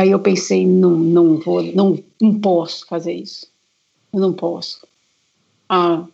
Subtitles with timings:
[0.00, 3.46] Aí eu pensei, não, não vou, não, não posso fazer isso.
[4.10, 4.88] Eu não posso.
[5.68, 6.06] Ah,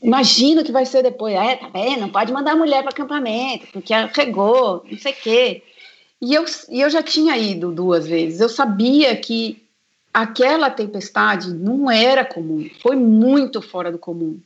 [0.00, 1.34] imagina que vai ser depois.
[1.34, 2.02] É, tá vendo?
[2.02, 5.62] Não pode mandar a mulher para acampamento, porque arregou, não sei o quê.
[6.22, 8.40] E eu, e eu já tinha ido duas vezes.
[8.40, 9.60] Eu sabia que
[10.14, 12.70] aquela tempestade não era comum.
[12.80, 14.38] Foi muito fora do comum.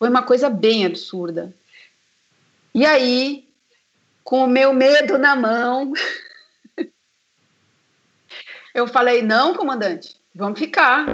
[0.00, 1.54] Foi uma coisa bem absurda.
[2.74, 3.44] E aí,
[4.24, 5.92] com o meu medo na mão,
[8.74, 11.06] eu falei: não, comandante, vamos ficar.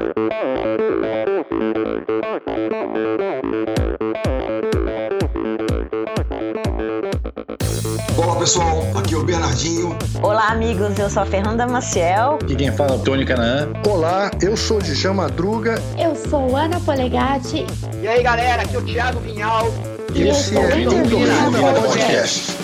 [8.16, 9.96] Olá pessoal, aqui é o Bernardinho.
[10.22, 12.38] Olá amigos, eu sou a Fernanda Maciel.
[12.42, 13.68] Aqui quem fala é o Tony Canaã.
[13.88, 15.80] Olá, eu sou Djalma Madruga.
[15.98, 17.64] Eu sou Ana Polegatti.
[18.00, 19.66] E aí galera, aqui é o Thiago Vinhal.
[20.14, 22.57] E esse é o Podcast.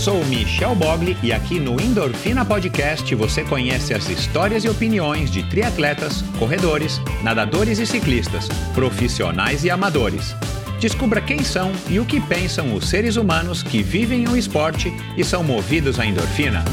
[0.00, 5.42] Sou Michel Bogli e aqui no Endorfina Podcast você conhece as histórias e opiniões de
[5.42, 10.34] triatletas, corredores, nadadores e ciclistas, profissionais e amadores.
[10.80, 15.22] Descubra quem são e o que pensam os seres humanos que vivem o esporte e
[15.22, 16.64] são movidos à endorfina.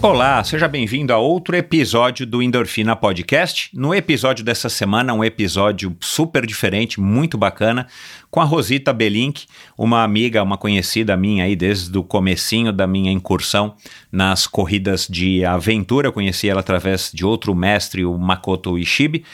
[0.00, 3.68] Olá, seja bem-vindo a outro episódio do Endorfina Podcast.
[3.74, 7.88] No episódio dessa semana, um episódio super diferente, muito bacana,
[8.30, 13.10] com a Rosita Belink, uma amiga, uma conhecida minha aí desde o comecinho da minha
[13.10, 13.74] incursão
[14.10, 16.06] nas corridas de aventura.
[16.06, 19.24] Eu conheci ela através de outro mestre, o Makoto Ishibe,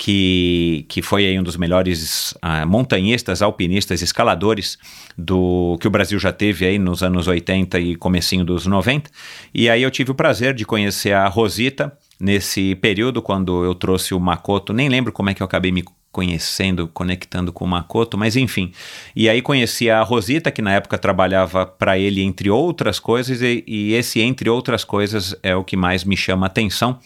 [0.00, 4.78] que, que foi aí um dos melhores uh, montanhistas, alpinistas, escaladores
[5.16, 9.10] do que o Brasil já teve aí nos anos 80 e comecinho dos 90.
[9.52, 14.14] E aí eu tive o prazer de conhecer a Rosita nesse período quando eu trouxe
[14.14, 18.18] o Makoto, nem lembro como é que eu acabei me conhecendo, conectando com o Makoto,
[18.18, 18.72] mas enfim.
[19.14, 23.62] E aí conheci a Rosita, que na época trabalhava para ele, entre outras coisas, e,
[23.66, 26.98] e, esse, entre outras coisas, é o que mais me chama atenção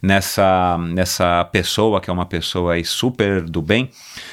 [0.00, 3.90] nessa, nessa pessoa, que é uma pessoa super do bem,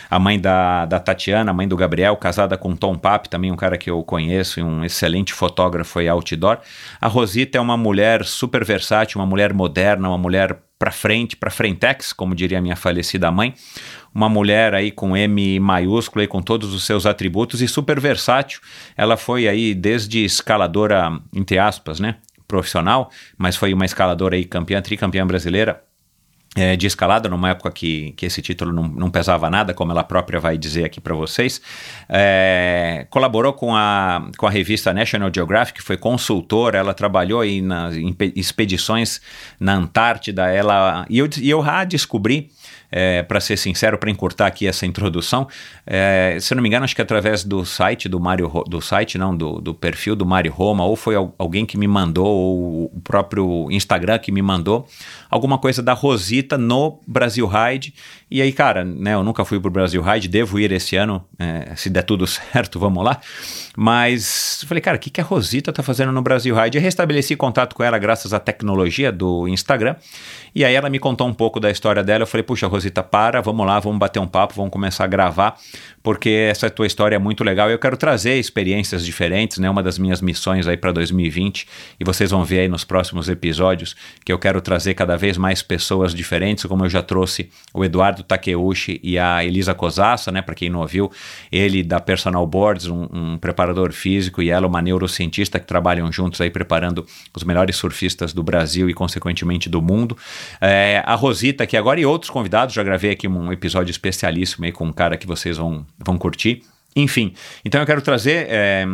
[0.10, 3.56] a mãe da, da Tatiana, a mãe do Gabriel, casada com Tom Papp, também um
[3.56, 6.60] cara que eu conheço e um excelente fotógrafo e outdoor.
[7.00, 11.52] A Rosita é uma mulher super versátil, uma mulher moderna, uma mulher para frente, para
[11.52, 13.54] frentex, como diria minha falecida mãe,
[14.14, 18.60] uma mulher aí com M maiúsculo, aí, com todos os seus atributos e super versátil.
[18.96, 22.18] Ela foi aí desde escaladora, entre aspas, né,
[22.48, 25.82] profissional, mas foi uma escaladora aí campeã, tricampeã brasileira,
[26.54, 30.04] é, de escalada, numa época que, que esse título não, não pesava nada, como ela
[30.04, 31.62] própria vai dizer aqui para vocês.
[32.10, 37.96] É, colaborou com a, com a revista National Geographic, foi consultora, ela trabalhou aí nas
[38.36, 39.22] expedições
[39.58, 42.52] na Antártida, ela, e eu, e eu já descobri
[42.92, 45.48] é, para ser sincero, para encurtar aqui essa introdução,
[45.86, 49.18] é, se eu não me engano, acho que através do site do Mário, do site
[49.18, 53.02] não, do, do perfil do Mário Roma, ou foi alguém que me mandou, ou o
[53.02, 54.88] próprio Instagram que me mandou,
[55.30, 57.94] alguma coisa da Rosita no Brasil Ride,
[58.32, 61.76] e aí, cara, né, eu nunca fui pro Brasil Ride, devo ir esse ano, é,
[61.76, 63.20] se der tudo certo, vamos lá,
[63.76, 66.78] mas falei, cara, o que, que a Rosita tá fazendo no Brasil Ride?
[66.78, 69.96] Eu restabeleci contato com ela graças à tecnologia do Instagram,
[70.56, 73.42] e aí ela me contou um pouco da história dela, eu falei, puxa, Rosita, para,
[73.42, 75.58] vamos lá, vamos bater um papo, vamos começar a gravar,
[76.02, 79.70] porque essa tua história é muito legal e eu quero trazer experiências diferentes, né?
[79.70, 81.68] Uma das minhas missões aí para 2020,
[82.00, 85.62] e vocês vão ver aí nos próximos episódios que eu quero trazer cada vez mais
[85.62, 90.42] pessoas diferentes, como eu já trouxe o Eduardo Takeuchi e a Elisa Cosassa, né?
[90.42, 91.12] Para quem não ouviu,
[91.52, 96.42] ele da Personal Boards, um, um preparador físico, e ela uma neurocientista que trabalham juntos
[96.42, 97.06] aí preparando
[97.36, 100.18] os melhores surfistas do Brasil e consequentemente do mundo.
[100.60, 104.72] É, a Rosita aqui agora e outros convidados já gravei aqui um episódio especialíssimo aí
[104.72, 106.64] com um cara que vocês vão, vão curtir.
[106.96, 107.34] Enfim,
[107.64, 108.86] então eu quero trazer é,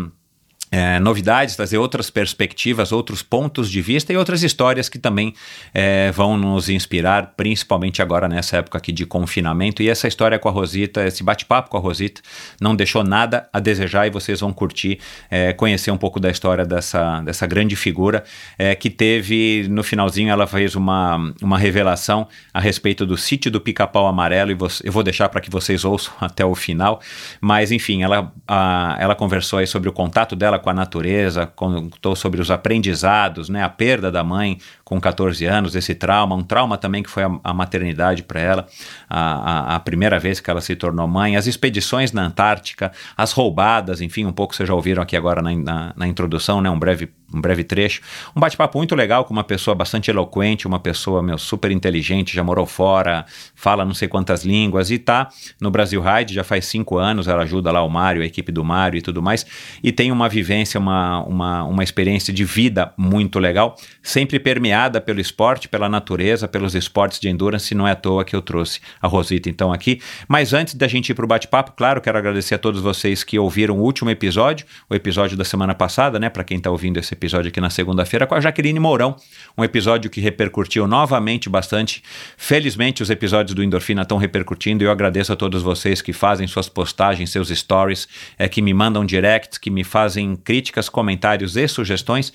[0.72, 5.34] é, novidades, trazer outras perspectivas, outros pontos de vista e outras histórias que também
[5.74, 9.82] é, vão nos inspirar, principalmente agora nessa época aqui de confinamento.
[9.82, 12.22] E essa história com a Rosita, esse bate-papo com a Rosita,
[12.60, 15.00] não deixou nada a desejar e vocês vão curtir,
[15.30, 18.24] é, conhecer um pouco da história dessa, dessa grande figura
[18.58, 23.62] é, que teve, no finalzinho, ela fez uma, uma revelação a respeito do sítio do
[23.62, 27.02] Pica-Pau Amarelo e eu vou deixar para que vocês ouçam até o final.
[27.40, 32.16] Mas, enfim, ela, a, ela conversou aí sobre o contato dela com a natureza, contou
[32.16, 36.78] sobre os aprendizados, né, a perda da mãe com 14 anos, esse trauma, um trauma
[36.78, 38.68] também que foi a, a maternidade para ela,
[39.10, 43.34] a, a, a, primeira vez que ela se tornou mãe, as expedições na Antártica, as
[43.34, 46.80] roubadas, enfim, um pouco vocês já ouviram aqui agora na, na, na introdução, né, um
[46.80, 48.00] breve um breve trecho.
[48.34, 52.42] Um bate-papo muito legal com uma pessoa bastante eloquente, uma pessoa meu, super inteligente, já
[52.42, 55.28] morou fora, fala não sei quantas línguas e tá
[55.60, 57.28] no Brasil Ride já faz cinco anos.
[57.28, 59.46] Ela ajuda lá o Mário, a equipe do Mário e tudo mais.
[59.84, 65.20] E tem uma vivência, uma, uma, uma experiência de vida muito legal, sempre permeada pelo
[65.20, 67.74] esporte, pela natureza, pelos esportes de endurance.
[67.74, 70.00] Não é à toa que eu trouxe a Rosita então aqui.
[70.28, 73.40] Mas antes da gente ir para o bate-papo, claro, quero agradecer a todos vocês que
[73.40, 76.30] ouviram o último episódio, o episódio da semana passada, né?
[76.30, 79.16] Para quem está ouvindo esse episódio aqui na segunda-feira com a Jaqueline Mourão,
[79.58, 82.04] um episódio que repercutiu novamente bastante.
[82.38, 86.48] Felizmente os episódios do Endorfina estão repercutindo e eu agradeço a todos vocês que fazem
[86.48, 88.08] suas postagens, seus stories,
[88.38, 92.34] é, que me mandam directs, que me fazem críticas, comentários e sugestões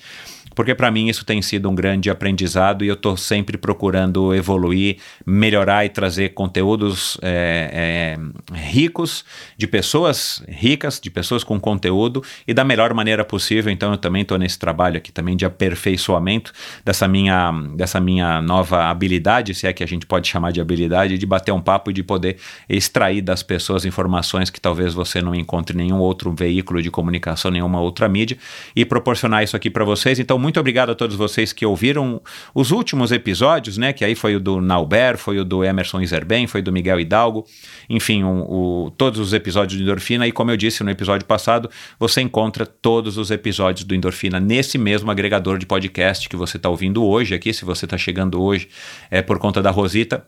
[0.55, 4.97] porque para mim isso tem sido um grande aprendizado e eu estou sempre procurando evoluir,
[5.25, 8.17] melhorar e trazer conteúdos é,
[8.53, 9.25] é, ricos,
[9.57, 13.71] de pessoas ricas, de pessoas com conteúdo e da melhor maneira possível.
[13.71, 16.51] Então eu também estou nesse trabalho aqui também de aperfeiçoamento
[16.83, 21.17] dessa minha, dessa minha nova habilidade, se é que a gente pode chamar de habilidade,
[21.17, 25.33] de bater um papo e de poder extrair das pessoas informações que talvez você não
[25.33, 28.37] encontre em nenhum outro veículo de comunicação, nenhuma outra mídia
[28.75, 30.19] e proporcionar isso aqui para vocês.
[30.19, 32.21] Então muito obrigado a todos vocês que ouviram
[32.53, 33.93] os últimos episódios, né?
[33.93, 37.45] Que aí foi o do Nauber, foi o do Emerson Iserben, foi do Miguel Hidalgo,
[37.89, 40.27] enfim, o, o, todos os episódios do Endorfina.
[40.27, 44.77] E como eu disse no episódio passado, você encontra todos os episódios do Endorfina nesse
[44.77, 47.53] mesmo agregador de podcast que você está ouvindo hoje aqui.
[47.53, 48.67] Se você está chegando hoje,
[49.09, 50.27] é por conta da Rosita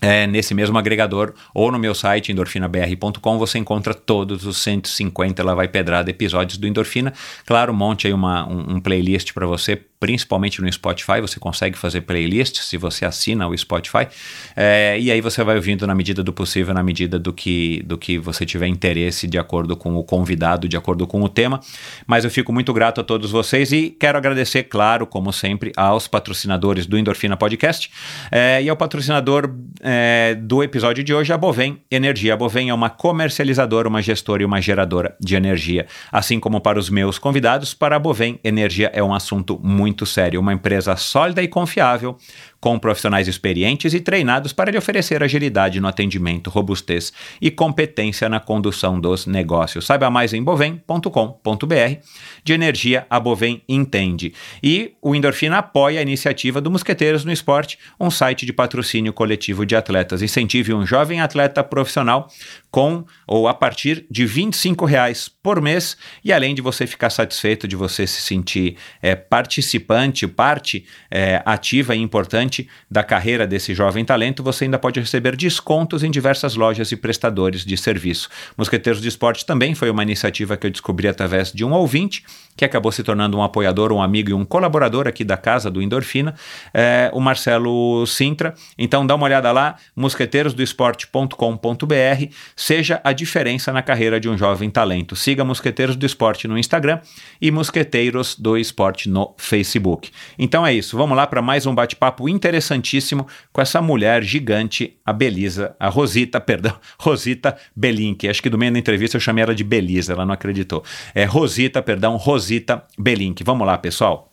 [0.00, 5.54] é, nesse mesmo agregador ou no meu site endorfinabr.com você encontra todos os 150 lá
[5.54, 7.12] vai pedrada episódios do Endorfina.
[7.46, 12.02] Claro, monte aí uma, um, um playlist para você principalmente no Spotify, você consegue fazer
[12.02, 14.06] playlist se você assina o Spotify,
[14.54, 17.98] é, e aí você vai ouvindo na medida do possível, na medida do que, do
[17.98, 21.58] que você tiver interesse, de acordo com o convidado, de acordo com o tema.
[22.06, 26.06] Mas eu fico muito grato a todos vocês e quero agradecer, claro, como sempre, aos
[26.06, 27.90] patrocinadores do Endorfina Podcast
[28.30, 32.34] é, e ao patrocinador é, do episódio de hoje, a Bovem Energia.
[32.34, 35.88] A Bovem é uma comercializadora, uma gestora e uma geradora de energia.
[36.12, 40.04] Assim como para os meus convidados, para a Bovem, energia é um assunto muito muito
[40.04, 42.18] sério, uma empresa sólida e confiável,
[42.66, 48.40] com profissionais experientes e treinados para lhe oferecer agilidade no atendimento, robustez e competência na
[48.40, 49.86] condução dos negócios.
[49.86, 52.00] Saiba mais em bovem.com.br.
[52.42, 54.34] De energia, a Bovem entende.
[54.60, 59.64] E o Endorfina apoia a iniciativa do Mosqueteiros no Esporte, um site de patrocínio coletivo
[59.64, 60.20] de atletas.
[60.20, 62.26] Incentive um jovem atleta profissional
[62.68, 67.68] com ou a partir de 25 reais por mês e além de você ficar satisfeito,
[67.68, 72.55] de você se sentir é, participante, parte é, ativa e importante
[72.90, 77.64] da carreira desse jovem talento, você ainda pode receber descontos em diversas lojas e prestadores
[77.64, 78.28] de serviço.
[78.56, 82.24] Mosqueteiros de Esporte também foi uma iniciativa que eu descobri através de um ouvinte
[82.56, 85.82] que acabou se tornando um apoiador, um amigo e um colaborador aqui da casa do
[85.82, 86.34] Endorfina,
[86.72, 88.54] é, o Marcelo Sintra.
[88.78, 95.14] Então dá uma olhada lá, mosqueteirosdoesporte.com.br, seja a diferença na carreira de um jovem talento.
[95.14, 97.00] Siga Mosqueteiros do Esporte no Instagram
[97.40, 100.10] e Mosqueteiros do Esporte no Facebook.
[100.38, 105.12] Então é isso, vamos lá para mais um bate-papo interessantíssimo com essa mulher gigante, a
[105.12, 108.28] Belisa, a Rosita, perdão, Rosita Belink.
[108.28, 110.84] Acho que do meio da entrevista eu chamei ela de Belisa, ela não acreditou.
[111.14, 113.42] É Rosita, perdão, Rosita Belink.
[113.42, 114.32] Vamos lá, pessoal.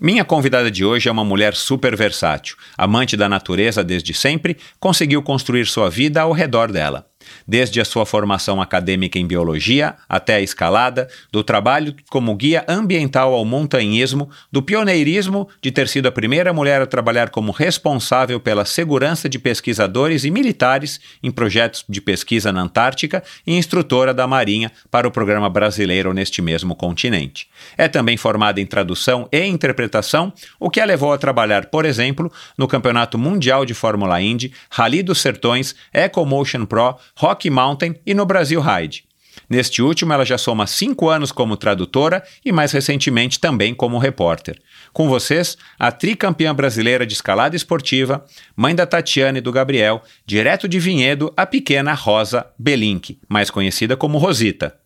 [0.00, 5.22] Minha convidada de hoje é uma mulher super versátil, amante da natureza desde sempre, conseguiu
[5.22, 7.09] construir sua vida ao redor dela
[7.46, 13.34] desde a sua formação acadêmica em biologia até a escalada, do trabalho como guia ambiental
[13.34, 18.64] ao montanhismo, do pioneirismo de ter sido a primeira mulher a trabalhar como responsável pela
[18.64, 24.70] segurança de pesquisadores e militares em projetos de pesquisa na Antártica e instrutora da Marinha
[24.90, 27.48] para o programa brasileiro neste mesmo continente.
[27.76, 32.30] É também formada em tradução e interpretação, o que a levou a trabalhar, por exemplo,
[32.56, 38.24] no Campeonato Mundial de Fórmula Indy, Rally dos Sertões, EcoMotion Pro, Rock Mountain e no
[38.24, 39.04] Brasil Ride.
[39.48, 44.60] Neste último, ela já soma cinco anos como tradutora e, mais recentemente, também como repórter.
[44.92, 48.24] Com vocês, a tricampeã brasileira de escalada esportiva,
[48.56, 53.96] mãe da Tatiana e do Gabriel, direto de Vinhedo, a pequena Rosa Belink, mais conhecida
[53.96, 54.80] como Rosita.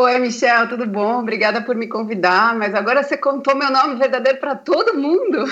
[0.00, 1.18] Oi, Michel, tudo bom?
[1.18, 5.44] Obrigada por me convidar, mas agora você contou meu nome verdadeiro para todo mundo.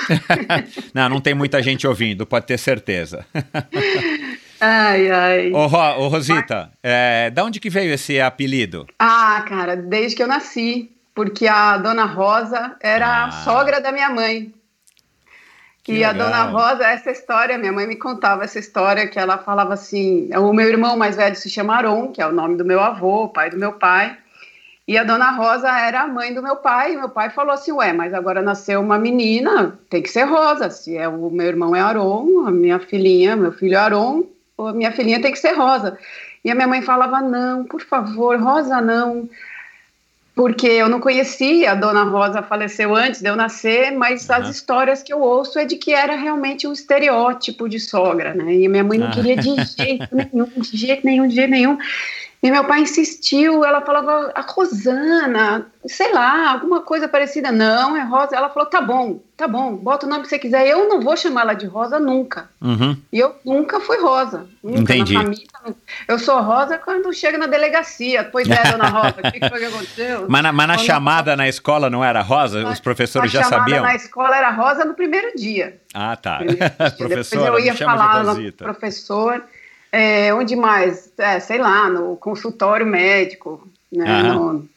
[0.95, 3.27] não, não tem muita gente ouvindo, pode ter certeza.
[4.69, 5.53] Ai, ai.
[5.53, 8.85] Ô, Ro, ô Rosita, é, da onde que veio esse apelido?
[8.99, 13.25] Ah, cara, desde que eu nasci, porque a dona Rosa era ah.
[13.27, 14.53] a sogra da minha mãe.
[15.85, 16.11] Que e legal.
[16.11, 20.29] a Dona Rosa, essa história, minha mãe me contava essa história que ela falava assim:
[20.35, 23.29] o meu irmão mais velho se chama Aron, que é o nome do meu avô,
[23.29, 24.19] pai do meu pai.
[24.89, 26.95] E a Dona Rosa era a mãe do meu pai.
[26.95, 30.71] E meu pai falou assim: Ué, mas agora nasceu uma menina, tem que ser Rosa.
[30.71, 34.25] Se é o meu irmão é Aron, a minha filhinha, meu filho é Aron,
[34.59, 35.99] minha filhinha tem que ser Rosa.
[36.45, 39.29] E a minha mãe falava: Não, por favor, Rosa não
[40.37, 44.35] porque eu não conhecia, a dona Rosa faleceu antes de eu nascer, mas uhum.
[44.35, 48.55] as histórias que eu ouço é de que era realmente um estereótipo de sogra, né?
[48.55, 49.13] E minha mãe não ah.
[49.13, 51.79] queria de jeito nenhum, de jeito nenhum, de jeito nenhum.
[52.43, 57.51] E meu pai insistiu, ela falava, a Rosana, sei lá, alguma coisa parecida.
[57.51, 58.37] Não, é Rosa.
[58.37, 60.67] Ela falou, tá bom, tá bom, bota o nome que você quiser.
[60.67, 62.49] Eu não vou chamá-la de Rosa nunca.
[62.61, 62.97] Uhum.
[63.13, 64.47] E eu nunca fui Rosa.
[64.63, 65.15] Nunca Entendi.
[65.15, 65.47] Na família,
[66.07, 68.25] eu sou Rosa quando chega na delegacia.
[68.25, 70.27] Pois é, dona Rosa, o que, foi que aconteceu?
[70.29, 72.69] Mas na, mas na chamada na escola não era Rosa?
[72.69, 73.83] Os professores já sabiam?
[73.83, 75.81] na escola era Rosa no primeiro dia.
[75.95, 76.41] Ah, tá.
[76.99, 79.43] Professor, Depois eu ia falar no professor
[79.93, 81.13] é, onde mais?
[81.19, 84.23] É, sei lá, no consultório médico, né?
[84.23, 84.69] No,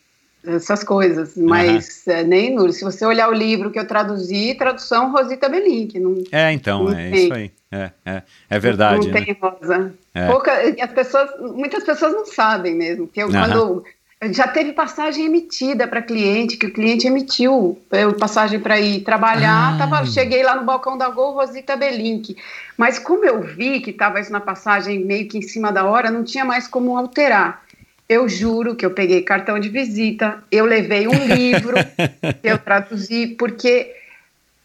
[0.45, 5.11] essas coisas, mas é, nem no, se você olhar o livro que eu traduzi, tradução
[5.11, 5.99] Rosita Belink.
[5.99, 7.23] Não, é, então, é tem.
[7.25, 7.51] isso aí.
[7.71, 9.07] É, é, é verdade.
[9.07, 9.25] Não, não né?
[9.25, 9.93] tem rosa.
[10.13, 10.27] É.
[10.27, 10.51] Pouca,
[10.81, 13.07] as pessoas, muitas pessoas não sabem mesmo.
[13.07, 13.83] Que eu, quando
[14.31, 17.79] já teve passagem emitida para cliente, que o cliente emitiu
[18.19, 19.75] passagem para ir trabalhar.
[19.75, 19.77] Ah.
[19.77, 22.35] Tava, cheguei lá no balcão da Gol, Rosita Belink.
[22.77, 26.11] Mas como eu vi que estava isso na passagem meio que em cima da hora,
[26.11, 27.63] não tinha mais como alterar.
[28.09, 31.75] Eu juro que eu peguei cartão de visita, eu levei um livro
[32.43, 33.95] eu traduzi, porque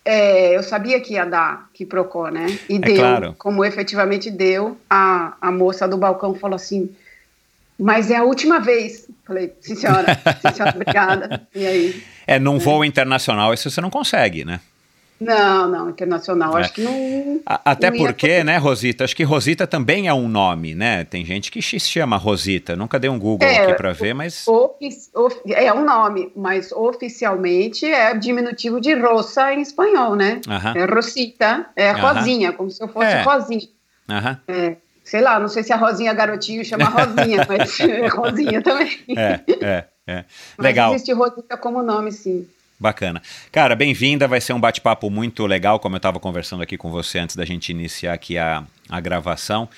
[0.04, 2.46] é, eu sabia que ia dar que procó, né?
[2.68, 3.34] E é deu, claro.
[3.38, 4.76] como efetivamente deu.
[4.90, 6.90] A, a moça do balcão falou assim:
[7.78, 9.08] mas é a última vez.
[9.26, 11.48] Falei, sim senhora, sim senhora, obrigada.
[11.54, 12.02] E aí?
[12.26, 14.60] É, num voo internacional isso você não consegue, né?
[15.20, 16.60] Não, não, internacional, é.
[16.60, 17.40] acho que não.
[17.46, 19.04] Até não porque, né, Rosita?
[19.04, 21.04] Acho que Rosita também é um nome, né?
[21.04, 22.74] Tem gente que se chama Rosita.
[22.74, 24.44] Nunca dei um Google é, aqui para ver, mas.
[25.46, 30.40] É um nome, mas oficialmente é diminutivo de Rosa em espanhol, né?
[30.46, 30.76] Uh -huh.
[30.76, 32.14] É Rosita, é uh -huh.
[32.14, 33.22] Rosinha, como se eu fosse é.
[33.22, 33.68] Rosinha.
[34.08, 34.38] Uh -huh.
[34.48, 38.98] é sei lá, não sei se a Rosinha Garotinho chama Rosinha, mas é Rosinha também.
[39.10, 40.24] É, é, é.
[40.58, 40.90] Legal.
[40.90, 42.48] Mas existe Rosita como nome, sim.
[42.80, 43.22] Bacana.
[43.52, 47.18] Cara, bem-vinda, vai ser um bate-papo muito legal, como eu estava conversando aqui com você
[47.18, 49.68] antes da gente iniciar aqui a, a gravação.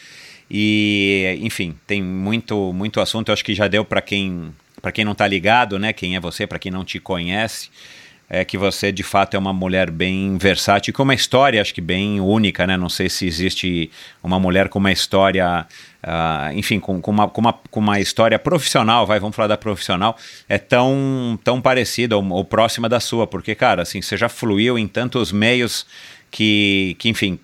[0.50, 4.54] E, enfim, tem muito, muito assunto, eu acho que já deu para quem,
[4.94, 7.68] quem não está ligado, né, quem é você, para quem não te conhece,
[8.28, 11.80] é que você de fato é uma mulher bem versátil, com uma história acho que
[11.80, 12.76] bem única, né?
[12.76, 13.90] Não sei se existe
[14.22, 15.66] uma mulher com uma história,
[16.02, 19.56] uh, enfim, com, com, uma, com, uma, com uma história profissional, vai, vamos falar da
[19.56, 20.16] profissional,
[20.48, 24.76] é tão, tão parecida ou, ou próxima da sua, porque, cara, assim, você já fluiu
[24.76, 25.86] em tantos meios
[26.30, 27.38] que, que enfim,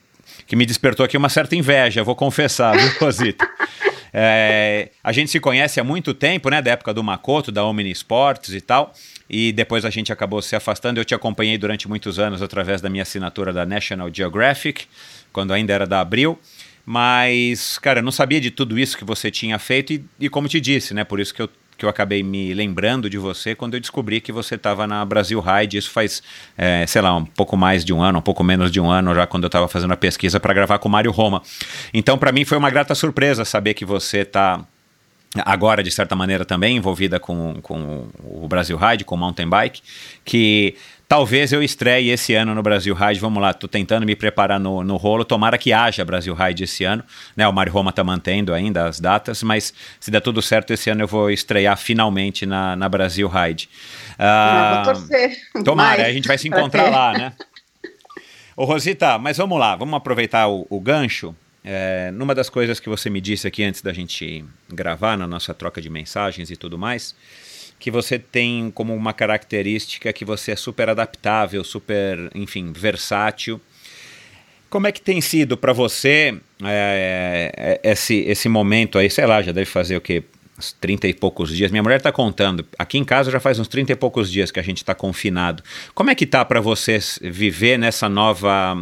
[0.47, 3.49] que me despertou aqui uma certa inveja, vou confessar, viu, Rosita?
[4.13, 6.61] É, a gente se conhece há muito tempo, né?
[6.61, 8.93] Da época do Makoto, da Omni Sports e tal
[9.33, 11.01] e depois a gente acabou se afastando.
[11.01, 14.85] Eu te acompanhei durante muitos anos através da minha assinatura da National Geographic,
[15.33, 16.39] quando ainda era da Abril.
[16.85, 20.49] Mas, cara, eu não sabia de tudo isso que você tinha feito e, e como
[20.49, 21.03] te disse, né?
[21.03, 24.31] Por isso que eu, que eu acabei me lembrando de você quando eu descobri que
[24.31, 25.77] você estava na Brasil Ride.
[25.77, 26.23] Isso faz,
[26.57, 29.15] é, sei lá, um pouco mais de um ano, um pouco menos de um ano
[29.15, 31.43] já quando eu estava fazendo a pesquisa para gravar com o Mário Roma.
[31.93, 34.65] Então, para mim foi uma grata surpresa saber que você está
[35.45, 39.81] agora de certa maneira também envolvida com, com o Brasil Ride, com o mountain bike,
[40.25, 40.77] que
[41.13, 44.83] talvez eu estreie esse ano no Brasil Ride, vamos lá, estou tentando me preparar no,
[44.83, 47.05] no rolo, tomara que haja Brasil Ride esse ano,
[47.37, 50.89] né, o Mário Roma está mantendo ainda as datas, mas se der tudo certo esse
[50.89, 53.69] ano eu vou estrear finalmente na, na Brasil Ride.
[54.19, 55.37] Ah, vou torcer.
[55.63, 57.35] Tomara, a gente vai se encontrar lá, né?
[58.57, 62.89] Ô Rosita, mas vamos lá, vamos aproveitar o, o gancho é, numa das coisas que
[62.89, 66.79] você me disse aqui antes da gente gravar, na nossa troca de mensagens e tudo
[66.79, 67.15] mais,
[67.83, 73.61] que você tem como uma característica que você é super adaptável, super, enfim, versátil.
[74.71, 79.51] Como é que tem sido para você é, esse, esse momento aí, sei lá, já
[79.51, 80.23] deve fazer o quê?
[80.63, 81.73] uns 30 e poucos dias.
[81.73, 82.65] Minha mulher está contando.
[82.79, 85.63] Aqui em casa já faz uns 30 e poucos dias que a gente está confinado.
[85.93, 88.77] Como é que tá para vocês viver nessa nova,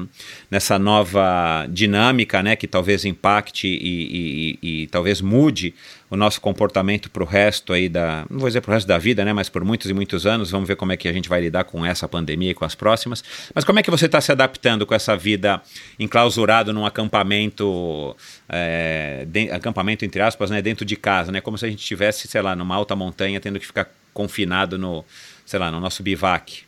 [0.51, 2.55] nessa nova dinâmica, né?
[2.55, 5.75] Que talvez impacte e, e, e talvez mude
[6.11, 8.99] o nosso comportamento para o resto aí da, não vou dizer para o resto da
[8.99, 11.29] vida, né, mas por muitos e muitos anos, vamos ver como é que a gente
[11.29, 13.23] vai lidar com essa pandemia e com as próximas.
[13.55, 15.63] Mas como é que você está se adaptando com essa vida
[16.01, 18.17] enclausurado num acampamento,
[18.49, 22.27] é, de, acampamento entre aspas, né, dentro de casa, né, como se a gente estivesse,
[22.27, 25.05] sei lá, numa alta montanha, tendo que ficar confinado no,
[25.47, 26.65] sei lá, no nosso bivac?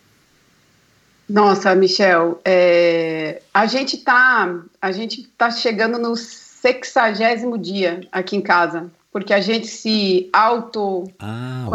[1.29, 8.41] Nossa, Michel, é, a gente tá, a gente tá chegando no sexagésimo dia aqui em
[8.41, 11.67] casa, porque a gente se auto Ah,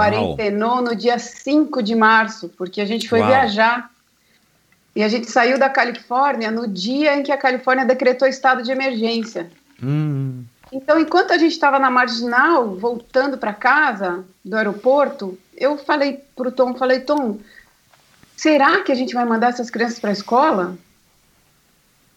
[0.81, 3.29] no dia 5 de março, porque a gente foi Uau.
[3.29, 3.91] viajar.
[4.95, 8.71] E a gente saiu da Califórnia no dia em que a Califórnia decretou estado de
[8.71, 9.51] emergência.
[9.81, 16.23] Hum, Então, enquanto a gente estava na marginal, voltando para casa do aeroporto, eu falei
[16.35, 17.37] pro Tom, falei, Tom,
[18.35, 20.75] será que a gente vai mandar essas crianças para a escola?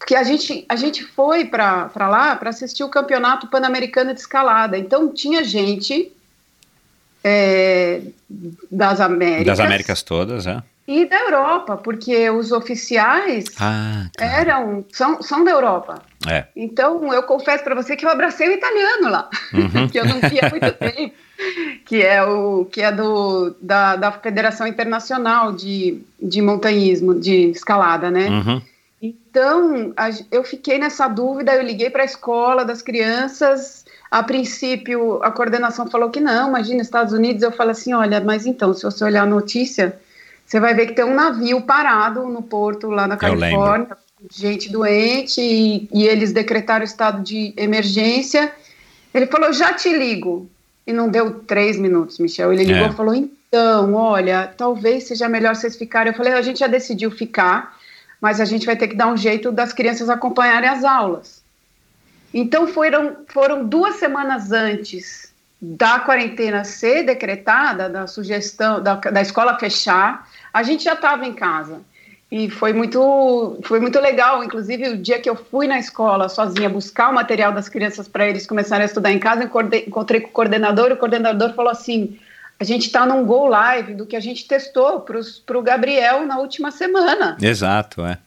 [0.00, 4.78] Porque a gente, a gente foi para lá para assistir o campeonato pan-americano de escalada.
[4.78, 6.10] Então, tinha gente
[7.22, 8.00] é,
[8.70, 10.62] das Américas, das Américas todas, é?
[10.88, 14.32] e da Europa, porque os oficiais Ah, cara.
[14.32, 16.02] eram são, são da Europa.
[16.26, 16.46] É.
[16.56, 19.86] Então, eu confesso para você que eu abracei o italiano lá, Uhum.
[19.92, 21.14] que eu não via há muito tempo,
[21.84, 28.10] que é o que é do da, da Federação Internacional de, de Montanhismo, de escalada,
[28.10, 28.28] né?
[28.28, 28.62] Uhum.
[29.30, 29.94] Então,
[30.32, 33.84] eu fiquei nessa dúvida, eu liguei para a escola das crianças.
[34.10, 37.42] A princípio, a coordenação falou que não, imagina, Estados Unidos.
[37.44, 39.96] Eu falei assim: olha, mas então, se você olhar a notícia,
[40.44, 43.38] você vai ver que tem um navio parado no porto lá na lembro.
[43.38, 43.96] Califórnia,
[44.32, 48.52] gente doente, e, e eles decretaram estado de emergência.
[49.14, 50.50] Ele falou: já te ligo.
[50.84, 52.52] E não deu três minutos, Michel.
[52.52, 52.88] Ele ligou É.
[52.88, 56.12] e falou: então, olha, talvez seja melhor vocês ficarem.
[56.12, 57.78] Eu falei: a gente já decidiu ficar
[58.20, 61.42] mas a gente vai ter que dar um jeito das crianças acompanharem as aulas.
[62.32, 69.58] Então foram, foram duas semanas antes da quarentena ser decretada, da sugestão da, da escola
[69.58, 71.80] fechar, a gente já estava em casa.
[72.30, 74.44] E foi muito, foi muito legal.
[74.44, 78.28] Inclusive, o dia que eu fui na escola sozinha buscar o material das crianças para
[78.28, 81.72] eles começarem a estudar em casa, encorde- encontrei com o coordenador e o coordenador falou
[81.72, 82.18] assim:
[82.60, 86.38] a gente está num Go Live do que a gente testou para o Gabriel na
[86.38, 87.38] última semana.
[87.40, 88.18] Exato, é.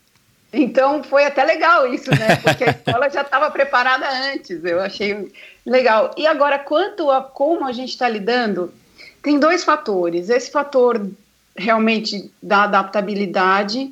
[0.52, 2.36] Então foi até legal isso, né?
[2.38, 4.66] Porque a escola já estava preparada antes.
[4.66, 5.32] Eu achei
[5.64, 6.12] legal.
[6.18, 8.74] E agora, quanto a como a gente está lidando,
[9.22, 10.30] tem dois fatores.
[10.30, 11.08] Esse fator
[11.56, 13.92] realmente da adaptabilidade,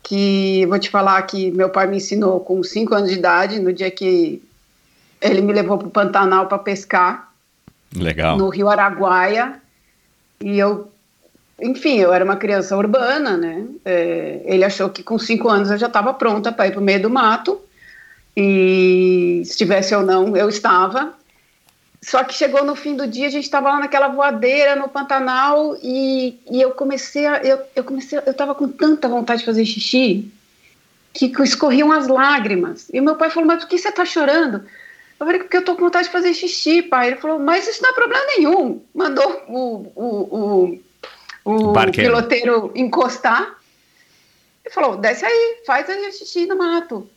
[0.00, 3.72] que vou te falar que meu pai me ensinou com cinco anos de idade, no
[3.72, 4.40] dia que
[5.20, 7.32] ele me levou para o Pantanal para pescar
[7.94, 8.36] Legal.
[8.36, 9.61] no Rio Araguaia.
[10.42, 10.90] E eu,
[11.60, 13.64] enfim, eu era uma criança urbana, né?
[13.84, 16.84] É, ele achou que com cinco anos eu já estava pronta para ir para o
[16.84, 17.60] meio do mato.
[18.36, 21.14] E se tivesse ou não, eu estava.
[22.00, 25.76] Só que chegou no fim do dia, a gente estava lá naquela voadeira no Pantanal
[25.80, 27.36] e, e eu comecei a.
[27.38, 30.28] Eu, eu comecei, eu estava com tanta vontade de fazer xixi
[31.12, 32.88] que escorriam as lágrimas.
[32.92, 34.64] E meu pai falou: Mas por que você está chorando?
[35.22, 37.06] Eu falei, porque eu tô com vontade de fazer xixi, pai.
[37.06, 38.82] Ele falou, mas isso não é problema nenhum.
[38.92, 40.80] Mandou o, o,
[41.44, 43.54] o, o piloteiro encostar.
[44.66, 47.08] E falou, desce aí, faz aí o xixi no mato.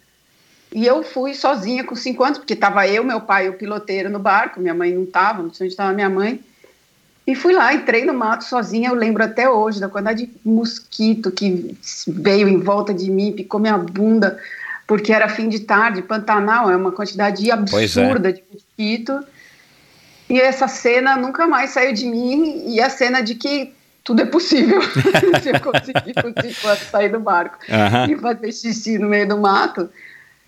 [0.72, 4.08] E eu fui sozinha com cinco anos, porque tava eu, meu pai e o piloteiro
[4.08, 6.39] no barco, minha mãe não tava, não sei onde estava minha mãe.
[7.26, 11.32] E fui lá, entrei no mato sozinha, eu lembro até hoje da quantidade de mosquito
[11.32, 11.76] que
[12.08, 14.39] veio em volta de mim, picou minha bunda,
[14.88, 17.54] porque era fim de tarde, Pantanal é uma quantidade é.
[17.54, 19.24] absurda de mosquito.
[20.30, 24.26] E essa cena nunca mais saiu de mim, e a cena de que tudo é
[24.26, 24.82] possível.
[25.41, 26.56] Se eu conseguir
[26.91, 28.12] sair do barco Aham.
[28.12, 29.89] e fazer xixi no meio do mato.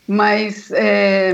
[0.07, 1.33] Mas é,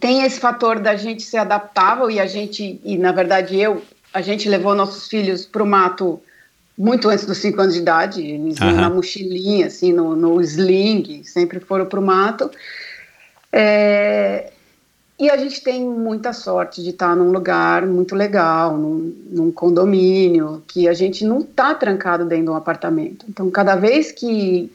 [0.00, 4.20] tem esse fator da gente ser adaptável e a gente, e na verdade eu, a
[4.20, 6.20] gente levou nossos filhos para o mato
[6.76, 8.22] muito antes dos cinco anos de idade.
[8.22, 8.80] Eles iam Aham.
[8.80, 12.50] na mochilinha, assim, no, no sling, sempre foram para o mato.
[13.52, 14.50] É,
[15.18, 20.62] e a gente tem muita sorte de estar num lugar muito legal, num, num condomínio,
[20.68, 23.24] que a gente não está trancado dentro de um apartamento.
[23.26, 24.70] Então, cada vez que,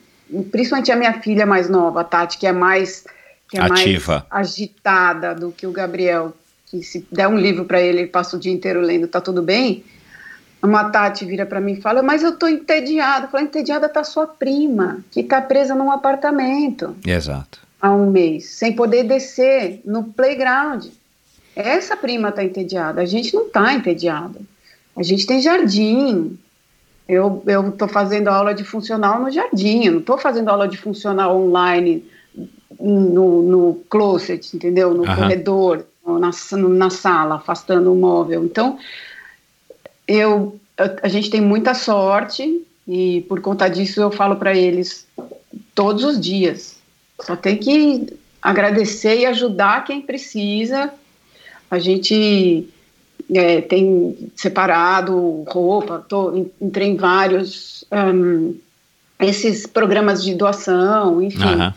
[0.50, 3.04] principalmente a minha filha mais nova, a Tati, que é mais,
[3.48, 4.26] que é Ativa.
[4.28, 6.34] mais agitada do que o Gabriel,
[6.66, 9.42] que se der um livro para ele, ele passa o dia inteiro lendo, tá tudo
[9.42, 9.84] bem.
[10.62, 13.26] Uma Tati vira para mim e fala, mas eu tô entediada.
[13.26, 17.58] Eu falo, entediada tá sua prima, que tá presa num apartamento Exato.
[17.80, 20.86] há um mês, sem poder descer no playground.
[21.56, 24.40] Essa prima está entediada, a gente não está entediada.
[24.96, 26.38] A gente tem jardim.
[27.08, 31.36] Eu estou fazendo aula de funcional no jardim, eu não estou fazendo aula de funcional
[31.36, 32.04] online
[32.78, 34.94] no, no closet, entendeu?
[34.94, 35.16] No Aham.
[35.16, 36.30] corredor, ou na,
[36.68, 38.44] na sala, afastando o móvel.
[38.44, 38.78] Então,
[40.06, 40.58] eu,
[41.02, 45.06] a, gente tem muita sorte e por conta disso eu falo para eles
[45.74, 46.76] todos os dias.
[47.20, 48.06] Só tem que
[48.40, 50.92] agradecer e ajudar quem precisa.
[51.70, 52.68] A gente
[53.32, 58.56] é, tem separado roupa, tô, entrei em vários hum,
[59.20, 61.42] esses programas de doação, enfim.
[61.42, 61.74] Aham.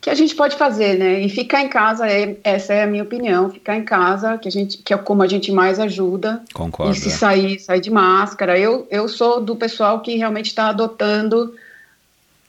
[0.00, 1.20] Que a gente pode fazer, né?
[1.20, 4.50] E ficar em casa, é, essa é a minha opinião, ficar em casa, que a
[4.50, 6.42] gente, que é como a gente mais ajuda.
[6.54, 6.92] Concordo.
[6.92, 7.10] E se é.
[7.10, 8.58] sair, sair de máscara.
[8.58, 11.54] Eu, eu sou do pessoal que realmente está adotando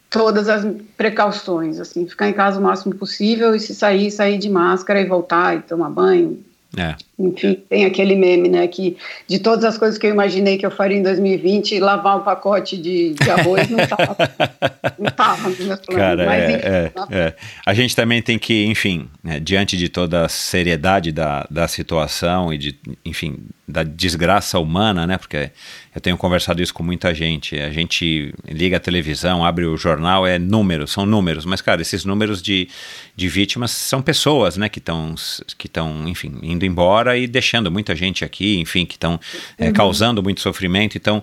[0.10, 0.66] todas as
[0.98, 5.06] precauções, assim, ficar em casa o máximo possível e se sair, sair de máscara e
[5.06, 6.44] voltar e tomar banho.
[6.78, 6.96] É.
[7.20, 8.96] Enfim, tem aquele meme, né, que
[9.28, 12.78] de todas as coisas que eu imaginei que eu faria em 2020, lavar um pacote
[12.78, 14.16] de, de arroz não estava
[14.98, 16.02] não tava nos meus planos.
[16.02, 17.36] Cara, mas, é, enfim, é, é.
[17.66, 22.54] a gente também tem que, enfim, né, diante de toda a seriedade da, da situação
[22.54, 25.18] e de, enfim, da desgraça humana, né?
[25.18, 25.52] Porque
[25.94, 27.60] eu tenho conversado isso com muita gente.
[27.60, 31.46] A gente liga a televisão, abre o jornal, é números, são números.
[31.46, 32.68] Mas, cara, esses números de,
[33.16, 34.70] de vítimas são pessoas, né?
[34.70, 35.14] Que estão,
[35.58, 39.20] que estão, enfim, indo embora e deixando muita gente aqui, enfim, que estão
[39.58, 40.98] é, causando muito sofrimento.
[40.98, 41.22] Então,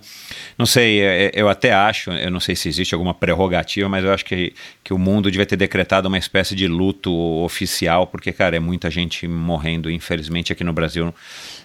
[0.59, 4.13] não sei, é, eu até acho, eu não sei se existe alguma prerrogativa, mas eu
[4.13, 8.57] acho que, que o mundo devia ter decretado uma espécie de luto oficial, porque, cara,
[8.57, 11.15] é muita gente morrendo, infelizmente, aqui no Brasil.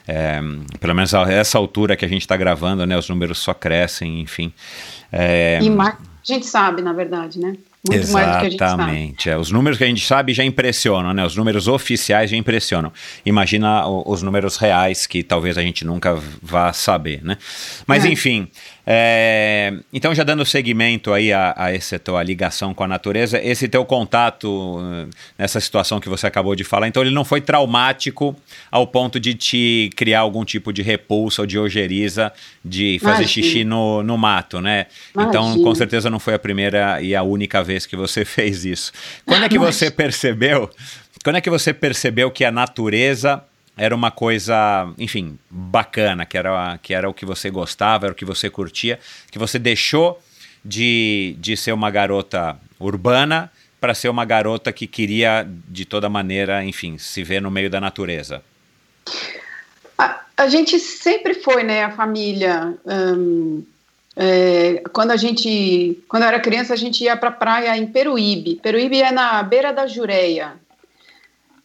[0.07, 0.39] É,
[0.79, 2.97] pelo menos a essa altura que a gente está gravando, né?
[2.97, 4.51] Os números só crescem, enfim.
[5.11, 7.55] É, E mais, a gente sabe, na verdade, né?
[7.89, 8.73] Muito mais do que a gente sabe.
[8.83, 9.29] Exatamente.
[9.29, 11.25] É, os números que a gente sabe já impressionam, né?
[11.25, 12.91] Os números oficiais já impressionam.
[13.25, 17.37] Imagina o- os números reais que talvez a gente nunca vá saber, né?
[17.87, 18.09] Mas É.
[18.09, 18.47] enfim,
[18.85, 23.67] é, então já dando seguimento aí a, a essa tua ligação com a natureza, esse
[23.67, 28.35] teu contato eh, nessa situação que você acabou de falar, então ele não foi traumático
[28.71, 32.33] ao ponto de te criar algum tipo de repulsa ou de ojeriza
[32.65, 33.27] de fazer Imagina.
[33.27, 34.87] xixi no, no mato, né?
[35.11, 35.63] Então, Imagina.
[35.63, 38.91] com certeza não foi a primeira e a única vez que você fez isso.
[39.25, 40.69] Quando é que você percebeu?
[41.23, 43.43] Quando é que você percebeu que a natureza
[43.77, 48.15] era uma coisa, enfim, bacana, que era, que era o que você gostava, era o
[48.15, 48.99] que você curtia,
[49.31, 50.21] que você deixou
[50.63, 56.63] de, de ser uma garota urbana para ser uma garota que queria, de toda maneira,
[56.63, 58.43] enfim, se ver no meio da natureza?
[59.97, 62.77] A, a gente sempre foi, né, a família.
[64.15, 67.87] é, quando a gente, quando eu era criança, a gente ia para a praia em
[67.87, 68.59] Peruíbe.
[68.61, 70.60] Peruíbe é na beira da Jureia.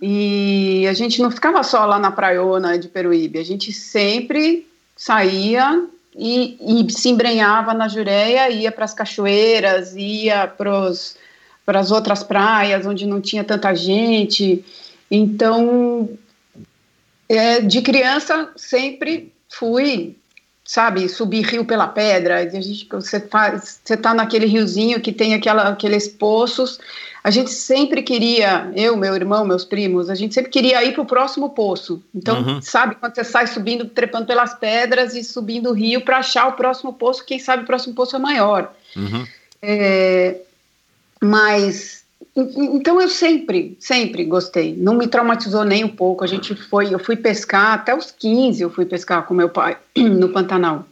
[0.00, 5.86] E a gente não ficava só lá na praiona de Peruíbe, a gente sempre saía
[6.14, 12.86] e, e se embrenhava na Jureia, ia para as cachoeiras, ia para as outras praias
[12.86, 14.64] onde não tinha tanta gente.
[15.10, 16.08] Então,
[17.28, 20.16] é, de criança sempre fui,
[20.64, 22.38] sabe, subir rio pela pedra.
[22.38, 26.78] A gente, você faz, você tá naquele riozinho que tem aquela, aqueles poços.
[27.26, 31.02] A gente sempre queria, eu, meu irmão, meus primos, a gente sempre queria ir para
[31.02, 32.00] o próximo poço.
[32.14, 32.62] Então, Uhum.
[32.62, 36.52] sabe, quando você sai subindo, trepando pelas pedras e subindo o rio para achar o
[36.52, 38.72] próximo poço, quem sabe o próximo poço é maior.
[38.94, 39.26] Uhum.
[39.60, 40.36] É,
[41.20, 42.04] mas
[42.36, 44.76] en- então eu sempre, sempre gostei.
[44.76, 46.22] Não me traumatizou nem um pouco.
[46.22, 49.76] A gente foi, eu fui pescar até os 15, eu fui pescar com meu pai
[49.98, 50.86] no Pantanal.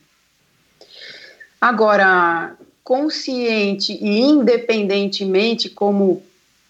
[1.60, 6.22] Agora, consciente e independentemente como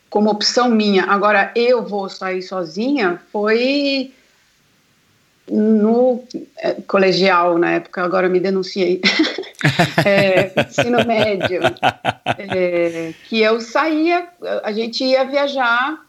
[0.09, 4.13] como opção minha, agora eu vou sair sozinha, foi
[5.51, 6.23] no
[6.59, 9.01] é, colegial na época, agora me denunciei,
[10.07, 11.61] é, ensino médio,
[12.39, 14.29] é, que eu saía,
[14.63, 16.01] a gente ia viajar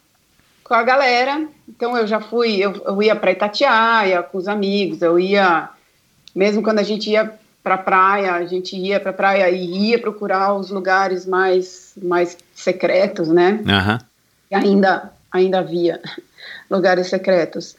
[0.63, 5.01] com a galera, então eu já fui, eu, eu ia para Itatiaia com os amigos,
[5.01, 5.67] eu ia,
[6.35, 7.33] mesmo quando a gente ia
[7.65, 13.27] para praia, a gente ia para praia e ia procurar os lugares mais, mais secretos,
[13.29, 13.59] né?
[13.67, 13.99] Aham.
[14.51, 15.99] E ainda, ainda havia
[16.69, 17.75] lugares secretos.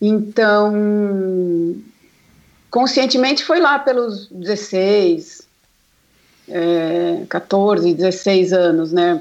[0.00, 0.72] Então,
[2.70, 5.46] conscientemente foi lá pelos 16,
[6.48, 9.20] é, 14, 16 anos, né?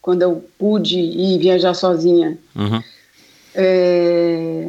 [0.00, 2.38] Quando eu pude ir viajar sozinha.
[2.54, 2.80] Uhum.
[3.52, 4.68] É,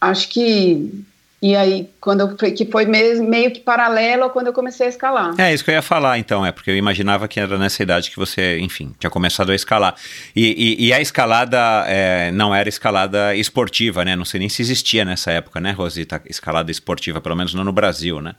[0.00, 1.04] acho que
[1.40, 5.34] e aí quando eu que foi meio que paralelo a quando eu comecei a escalar.
[5.40, 8.10] É isso que eu ia falar, então, é porque eu imaginava que era nessa idade
[8.10, 9.94] que você, enfim, tinha começado a escalar.
[10.34, 14.16] E, e- e a escalada é, não era escalada esportiva, né?
[14.16, 16.20] Não sei nem se existia nessa época, né, Rosita?
[16.26, 18.34] Escalada esportiva, pelo menos não no Brasil, né?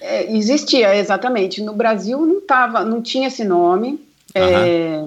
[0.00, 1.62] É, existia, exatamente.
[1.62, 3.98] No Brasil não tava, não tinha esse nome.
[4.34, 5.02] É,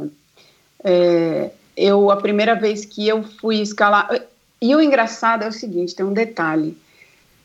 [0.83, 4.09] é, eu, a primeira vez que eu fui escalar.
[4.61, 6.75] E o engraçado é o seguinte: tem um detalhe.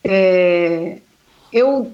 [0.05, 0.99] É,
[1.53, 1.93] eu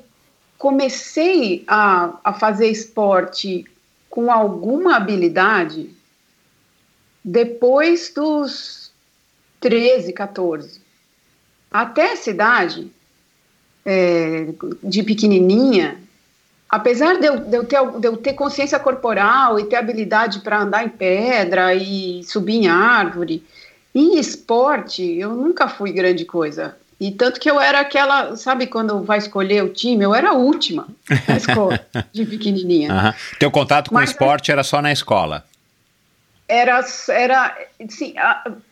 [0.57, 3.65] comecei a, a fazer esporte
[4.09, 5.91] com alguma habilidade
[7.25, 8.91] depois dos
[9.61, 10.81] 13, 14.
[11.71, 12.91] Até essa idade,
[13.85, 14.49] é,
[14.83, 16.01] de pequenininha,
[16.69, 20.63] apesar de eu, de eu, ter, de eu ter consciência corporal e ter habilidade para
[20.63, 23.45] andar em pedra e subir em árvore,
[23.95, 26.77] em esporte eu nunca fui grande coisa.
[27.01, 30.33] E tanto que eu era aquela, sabe, quando vai escolher o time, eu era a
[30.33, 30.89] última
[31.29, 31.81] na escola,
[32.13, 32.93] de pequenininha.
[32.93, 33.15] Aham.
[33.39, 35.45] Teu contato com o Mas- esporte era só na escola.
[36.51, 37.57] Era, era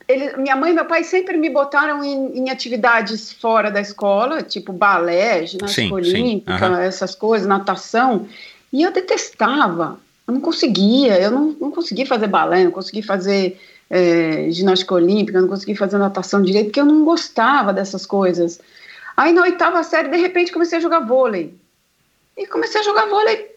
[0.08, 4.42] ele- minha mãe e meu pai sempre me botaram em, em atividades fora da escola,
[4.42, 6.80] tipo balé, ginástica Sim, sim, olímpica, aham.
[6.80, 8.26] essas coisas, natação,
[8.72, 13.60] e eu detestava, eu não conseguia, eu não, não conseguia fazer balé, não conseguia fazer
[13.90, 18.60] eh, ginástica olímpica, não conseguia fazer natação direito, porque eu não gostava dessas coisas.
[19.16, 21.54] Aí na oitava série, de repente, comecei a jogar vôlei.
[22.36, 23.50] E comecei a jogar vôlei.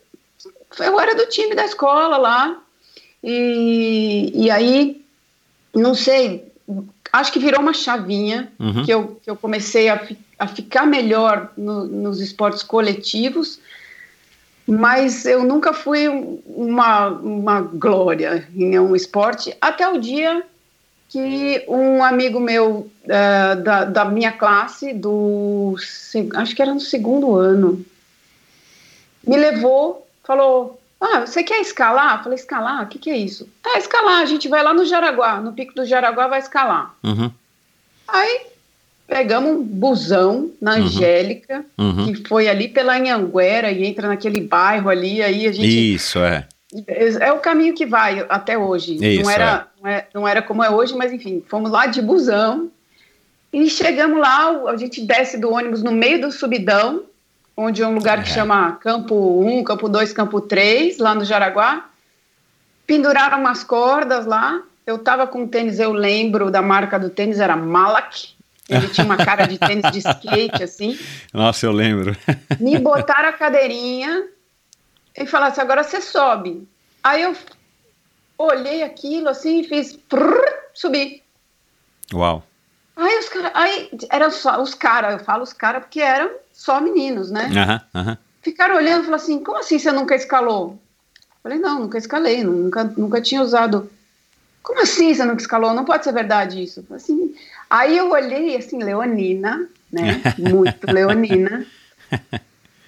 [0.79, 2.61] Eu era do time da escola lá.
[3.23, 5.03] E, e aí,
[5.75, 6.49] não sei,
[7.11, 8.85] acho que virou uma chavinha Uhum.
[8.85, 10.01] que, eu, que eu comecei a,
[10.37, 13.59] a ficar melhor no- nos esportes coletivos,
[14.69, 20.43] mas eu nunca fui um- uma, uma glória em um esporte, até o dia
[21.09, 25.75] que um amigo meu eh, da, da minha classe, do
[26.35, 27.83] acho que era no segundo ano,
[29.25, 32.17] me levou, falou: Ah, você quer escalar?
[32.19, 32.83] Eu falei: Escalar?
[32.83, 33.49] O que, que é isso?
[33.65, 36.93] Ah, escalar, a gente vai lá no Jaraguá, no pico do Jaraguá vai escalar.
[37.03, 37.31] Uhum.
[38.07, 38.41] Aí
[39.09, 42.13] pegamos um busão na Angélica, Uhum.
[42.13, 46.47] que foi ali pela Anhanguera e entra naquele bairro ali, aí a gente Isso, é.
[47.19, 48.95] é o caminho que vai até hoje.
[49.01, 52.01] Isso, não, era, não, é- não era como é hoje, mas enfim, fomos lá de
[52.01, 52.69] busão
[53.51, 57.03] e chegamos lá, a gente desce do ônibus no meio do subidão,
[57.57, 58.33] onde é um lugar que É.
[58.33, 61.85] chama Campo 1, Campo 2, Campo 3, lá no Jaraguá.
[62.87, 64.61] Penduraram umas cordas lá.
[64.85, 68.29] Eu tava com um tênis, eu lembro da marca do tênis, era Malak.
[68.69, 70.97] Ele tinha uma cara de tênis de skate, assim
[71.33, 72.15] Nossa, eu lembro.
[72.59, 74.27] me botaram a cadeirinha
[75.17, 76.67] e falaram assim, agora você sobe.
[77.03, 77.35] Aí eu
[78.37, 80.41] olhei aquilo assim e fiz prrr,
[80.73, 81.21] subi.
[82.13, 82.43] Uau.
[82.95, 86.81] Aí os caras, aí eram só os caras, eu falo os caras porque eram só
[86.81, 87.45] meninos, né?
[87.45, 88.17] Aham, aham.
[88.41, 90.79] Ficaram olhando e falaram assim, como assim você nunca escalou?
[91.41, 93.89] Falei, não, nunca escalei, nunca, nunca tinha usado.
[94.61, 95.73] Como assim você nunca escalou?
[95.73, 96.83] Não pode ser verdade isso.
[96.83, 97.35] Falei Assim,
[97.69, 100.21] aí eu olhei assim, Leonina, né?
[100.37, 101.65] Muito Leonina.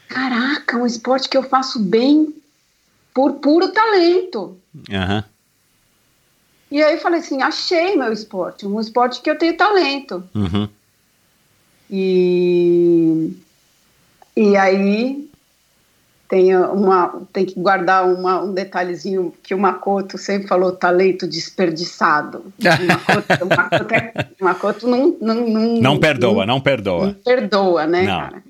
[0.07, 2.33] Caraca, um esporte que eu faço bem
[3.13, 4.57] por puro talento.
[4.91, 5.23] Aham.
[6.71, 10.23] E aí eu falei assim, achei meu esporte, um esporte que eu tenho talento.
[10.33, 10.69] Uhum.
[11.89, 13.33] E,
[14.37, 15.29] e aí
[16.31, 22.53] tem, uma, tem que guardar uma, um detalhezinho que o Makoto sempre falou, talento desperdiçado.
[22.57, 27.17] O Makoto, o Makoto, é- o Makoto não, não, não, Não perdoa, não não perdoa.
[27.25, 28.17] perdoa, né, Não.
[28.19, 28.43] cara?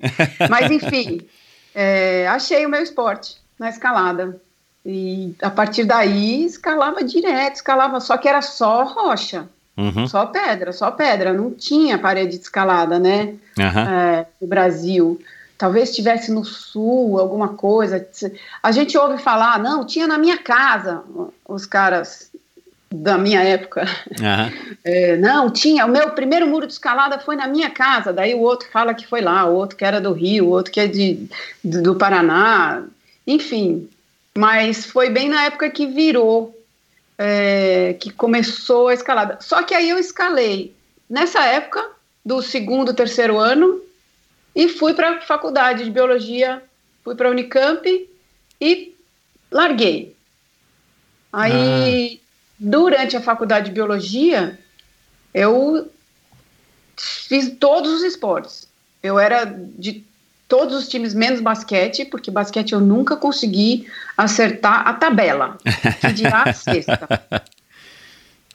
[0.48, 1.22] Mas enfim,
[1.74, 4.40] é, achei o meu esporte na escalada.
[4.86, 10.06] E a partir daí escalava direto, escalava, só que era só rocha, Uhum.
[10.06, 13.34] só pedra, só pedra, não tinha parede de escalada, né?
[13.58, 13.88] Aham.
[13.90, 15.18] é, no Brasil.
[15.62, 18.04] Talvez tivesse no sul alguma coisa.
[18.60, 21.04] A gente ouve falar, não, tinha na minha casa,
[21.46, 22.32] os caras
[22.92, 23.86] da minha época.
[24.20, 24.52] Aham.
[24.84, 28.40] É, não, tinha, o meu primeiro muro de escalada foi na minha casa, daí o
[28.40, 30.88] outro fala que foi lá, o outro que era do Rio, o outro que é
[30.88, 31.28] de,
[31.62, 32.82] do, do Paraná,
[33.24, 33.88] enfim.
[34.36, 36.52] Mas foi bem na época que virou,
[37.16, 39.38] é, que começou a escalada.
[39.40, 40.74] Só que aí eu escalei
[41.08, 41.88] nessa época,
[42.26, 43.80] do segundo, terceiro ano,
[44.54, 46.62] e fui para a faculdade de biologia,
[47.02, 48.08] fui para a Unicamp
[48.60, 48.94] e
[49.50, 50.14] larguei.
[51.32, 52.20] Aí,
[52.58, 54.58] durante a faculdade de biologia,
[55.32, 55.90] eu
[56.96, 58.68] fiz todos os esportes.
[59.02, 60.04] Eu era de
[60.46, 65.56] todos os times menos basquete, porque basquete eu nunca consegui acertar a tabela,
[66.00, 67.08] que dirá a sexta.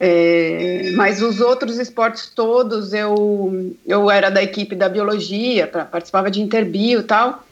[0.00, 6.30] É, mas os outros esportes todos, eu, eu era da equipe da biologia, pra, participava
[6.30, 7.44] de interbio e tal.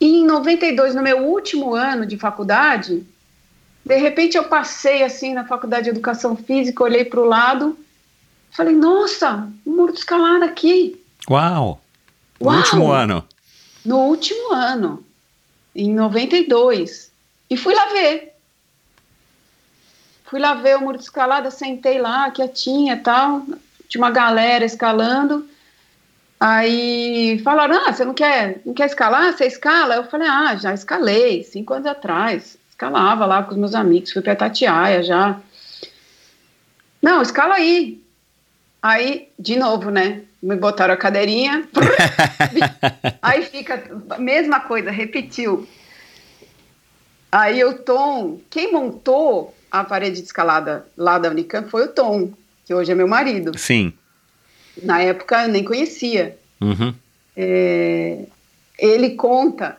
[0.00, 3.04] E em 92, no meu último ano de faculdade,
[3.84, 7.78] de repente eu passei assim na faculdade de educação física, olhei para o lado,
[8.50, 11.00] falei, nossa, um muro de escalada aqui.
[11.28, 11.80] Uau.
[12.40, 12.56] No Uau!
[12.56, 13.24] último ano.
[13.84, 15.04] No último ano,
[15.74, 17.10] em 92.
[17.50, 18.31] E fui lá ver.
[20.32, 23.42] Fui lá ver o muro de escalada, sentei lá, quietinha e tal.
[23.86, 25.46] Tinha uma galera escalando.
[26.40, 29.30] Aí falaram: Ah, você não quer, não quer escalar?
[29.34, 29.96] Você escala?
[29.96, 32.56] Eu falei: Ah, já escalei, cinco anos atrás.
[32.70, 35.38] Escalava lá com os meus amigos, fui pra Tatiaia já.
[37.02, 38.02] Não, escala aí.
[38.80, 40.22] Aí, de novo, né?
[40.42, 41.68] Me botaram a cadeirinha.
[43.20, 43.84] aí fica,
[44.18, 45.68] mesma coisa, repetiu.
[47.30, 52.30] Aí o Tom, quem montou a parede de escalada lá da Unicamp foi o Tom,
[52.66, 53.58] que hoje é meu marido.
[53.58, 53.94] Sim.
[54.82, 56.36] Na época eu nem conhecia.
[56.60, 56.94] Uhum.
[57.34, 58.26] É,
[58.78, 59.78] ele conta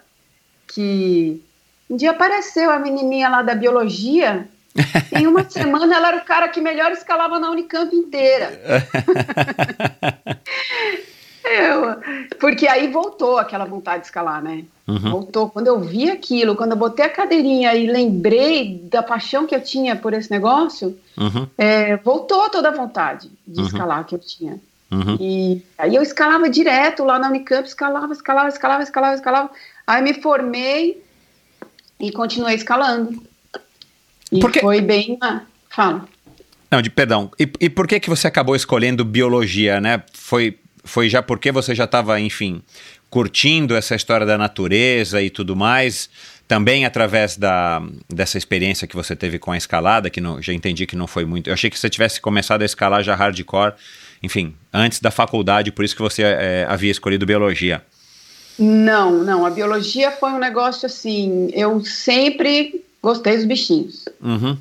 [0.68, 1.40] que
[1.88, 4.48] um dia apareceu a menininha lá da biologia.
[5.16, 8.52] em uma semana ela era o cara que melhor escalava na Unicamp inteira.
[11.54, 11.96] eu,
[12.40, 14.64] porque aí voltou aquela vontade de escalar, né?
[14.88, 14.98] Uhum.
[15.12, 15.50] Voltou.
[15.50, 19.62] Quando eu vi aquilo, quando eu botei a cadeirinha e lembrei da paixão que eu
[19.62, 21.48] tinha por esse negócio, Uhum.
[21.58, 23.68] é, voltou toda a vontade de Uhum.
[23.68, 24.60] escalar que eu tinha.
[24.92, 25.18] Uhum.
[25.20, 29.50] E aí eu escalava direto lá na Unicamp, escalava, escalava, escalava, escalava, escalava.
[29.88, 31.04] Aí me formei
[32.00, 33.22] e continuei escalando.
[34.32, 34.60] E Por quê?
[34.60, 35.18] foi bem.
[35.70, 36.06] Fala.
[36.70, 37.32] Não, de perdão.
[37.40, 40.04] E, e por que que você acabou escolhendo biologia, né?
[40.14, 42.62] Foi, foi já porque você já estava, enfim,
[43.10, 46.10] curtindo essa história da natureza e tudo mais,
[46.48, 47.82] também através da,
[48.14, 51.26] dessa experiência que você teve com a escalada, que não, já entendi que não foi
[51.26, 51.50] muito.
[51.50, 53.74] Eu achei que você tivesse começado a escalar já hardcore,
[54.22, 57.84] enfim, antes da faculdade, por isso que você eh, havia escolhido biologia.
[58.58, 59.46] Não, não.
[59.46, 61.50] A biologia foi um negócio assim.
[61.54, 64.06] Eu sempre gostei dos bichinhos.
[64.22, 64.58] Uhum.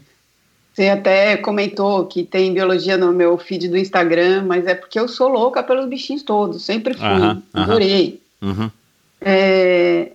[0.72, 5.06] Você até comentou que tem biologia no meu feed do Instagram, mas é porque eu
[5.06, 6.64] sou louca pelos bichinhos todos.
[6.64, 7.04] Sempre fui.
[7.04, 7.64] Aham, aham.
[7.64, 8.20] Adorei.
[8.40, 8.70] Uhum.
[9.20, 10.12] É,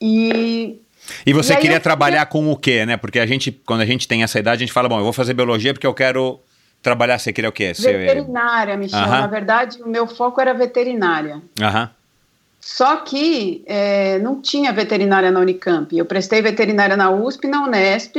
[0.00, 0.78] e
[1.26, 2.96] E você E queria eu trabalhar com o quê, né?
[2.96, 5.12] Porque a gente, quando a gente tem essa idade, a gente fala, bom, eu vou
[5.12, 6.38] fazer biologia porque eu quero
[6.80, 7.18] trabalhar.
[7.18, 7.72] Você queria o quê?
[7.74, 9.00] Veterinária, Michel.
[9.00, 11.42] Na verdade, o meu foco era veterinária.
[12.60, 15.94] Só que é, não tinha veterinária na Unicamp.
[15.96, 18.16] Eu prestei veterinária na USP, na Unesp,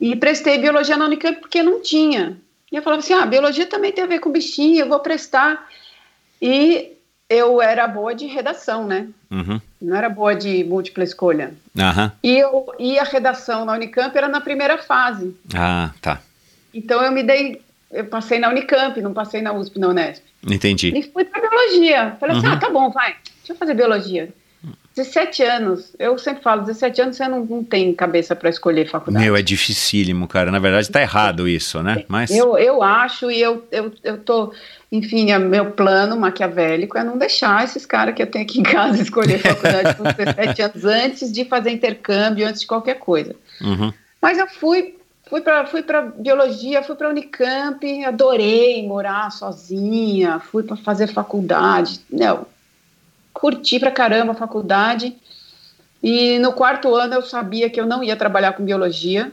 [0.00, 2.36] e prestei biologia na Unicamp porque não tinha.
[2.72, 5.68] E eu falava assim: ah, biologia também tem a ver com bichinho, eu vou prestar.
[6.40, 6.92] E
[7.28, 9.08] eu era boa de redação, né?
[9.30, 9.60] Uhum.
[9.80, 11.54] Não era boa de múltipla escolha.
[11.78, 12.12] Aham.
[12.22, 15.36] E, eu, e a redação na Unicamp era na primeira fase.
[15.54, 16.20] Ah, tá.
[16.72, 17.60] Então eu me dei.
[17.90, 20.22] Eu passei na Unicamp, não passei na USP, na Unesp.
[20.48, 20.96] Entendi.
[20.96, 22.16] E fui para biologia.
[22.18, 22.52] Falei assim: Uhum.
[22.52, 24.32] ah, tá bom, vai, deixa eu fazer biologia.
[24.96, 29.24] 17 anos, eu sempre falo, 17 anos você não, não tem cabeça para escolher faculdade.
[29.24, 30.50] Meu, é dificílimo, cara.
[30.50, 32.04] Na verdade, tá errado isso, né?
[32.08, 32.30] Mas.
[32.30, 34.52] Eu, eu acho, e eu, eu, eu tô,
[34.90, 38.64] enfim, é meu plano maquiavélico é não deixar esses caras que eu tenho aqui em
[38.64, 43.36] casa escolher faculdade com 17 anos antes de fazer intercâmbio, antes de qualquer coisa.
[43.60, 43.92] Uhum.
[44.20, 44.96] Mas eu fui,
[45.28, 52.00] fui para fui para biologia, fui para Unicamp, adorei morar sozinha, fui para fazer faculdade,
[52.10, 52.44] não,
[53.40, 55.16] curti pra caramba a faculdade.
[56.02, 59.32] E no quarto ano eu sabia que eu não ia trabalhar com biologia,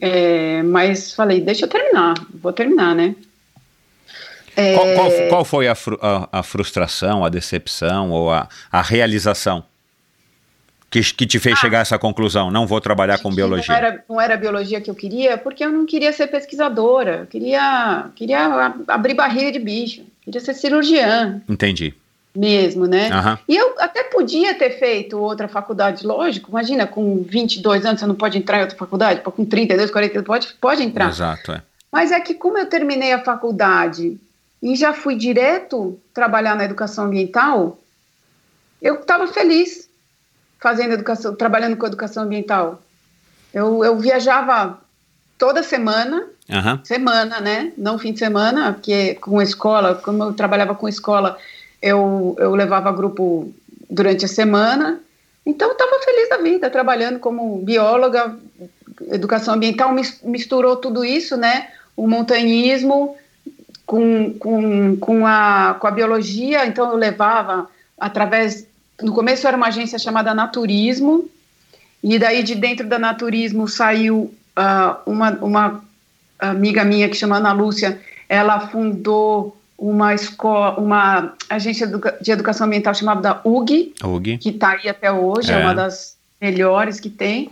[0.00, 3.14] é, mas falei, deixa eu terminar, vou terminar, né?
[4.54, 8.82] É, Qual, qual, qual foi a, fru- a- a frustração, a decepção ou a, a
[8.82, 9.64] realização
[10.90, 12.50] que, que te fez chegar a essa conclusão?
[12.50, 13.68] Não vou trabalhar com biologia.
[13.68, 17.20] Não era, não era a biologia que eu queria, porque eu não queria ser pesquisadora,
[17.20, 21.94] eu queria, queria abrir barriga de bicho, queria ser cirurgiã Entendi.
[22.34, 23.10] Mesmo, né?
[23.10, 23.38] Aham.
[23.46, 28.14] E eu até podia ter feito outra faculdade, lógico, imagina, com 22 anos você não
[28.14, 31.10] pode entrar em outra faculdade, com 32, 40, pode, pode entrar.
[31.10, 31.62] Exato, é.
[31.90, 34.18] Mas é que como eu terminei a faculdade
[34.62, 37.78] e já fui direto trabalhar na educação ambiental,
[38.80, 39.88] eu estava feliz
[40.58, 42.80] fazendo educação, trabalhando com educação ambiental.
[43.52, 44.78] Eu, eu viajava
[45.36, 46.80] toda semana, Aham.
[46.84, 47.72] semana, né?
[47.76, 51.36] Não fim de semana, porque com escola, como eu trabalhava com escola,
[51.82, 53.52] eu, eu levava grupo
[53.90, 55.00] durante a semana.
[55.44, 58.36] Então, eu estava feliz da vida, trabalhando como bióloga,
[59.10, 61.68] educação ambiental, mis- misturou tudo isso, né?
[61.96, 63.16] O montanhismo
[63.84, 67.68] com, com, com, a, com a biologia, então eu levava
[67.98, 68.66] através.
[69.02, 71.28] No começo era uma agência chamada Naturismo,
[72.02, 75.84] e daí de dentro da Naturismo saiu ah, uma, uma
[76.38, 81.90] amiga minha que chama Ana Lúcia, ela fundou uma escola, uma agência
[82.20, 84.38] de educação ambiental chamada UG, Ug.
[84.38, 85.54] que está aí até hoje, é.
[85.54, 85.58] É.
[85.58, 87.50] uma das melhores que tem.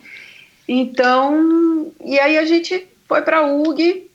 [0.68, 4.08] Então, e aí a gente foi para a UG,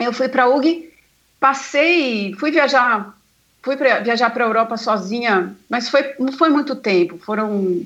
[0.00, 0.90] eu fui para a UG,
[1.38, 3.16] passei, fui viajar,
[3.62, 7.80] fui pra, viajar para a Europa sozinha, mas foi, não foi muito tempo, foram,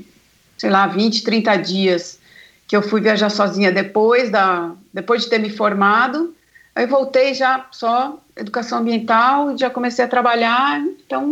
[0.56, 2.18] sei lá, 20, 30 dias
[2.66, 6.34] que eu fui viajar sozinha depois, da, depois de ter me formado,
[6.74, 11.24] aí voltei já só educação ambiental, já comecei a trabalhar, então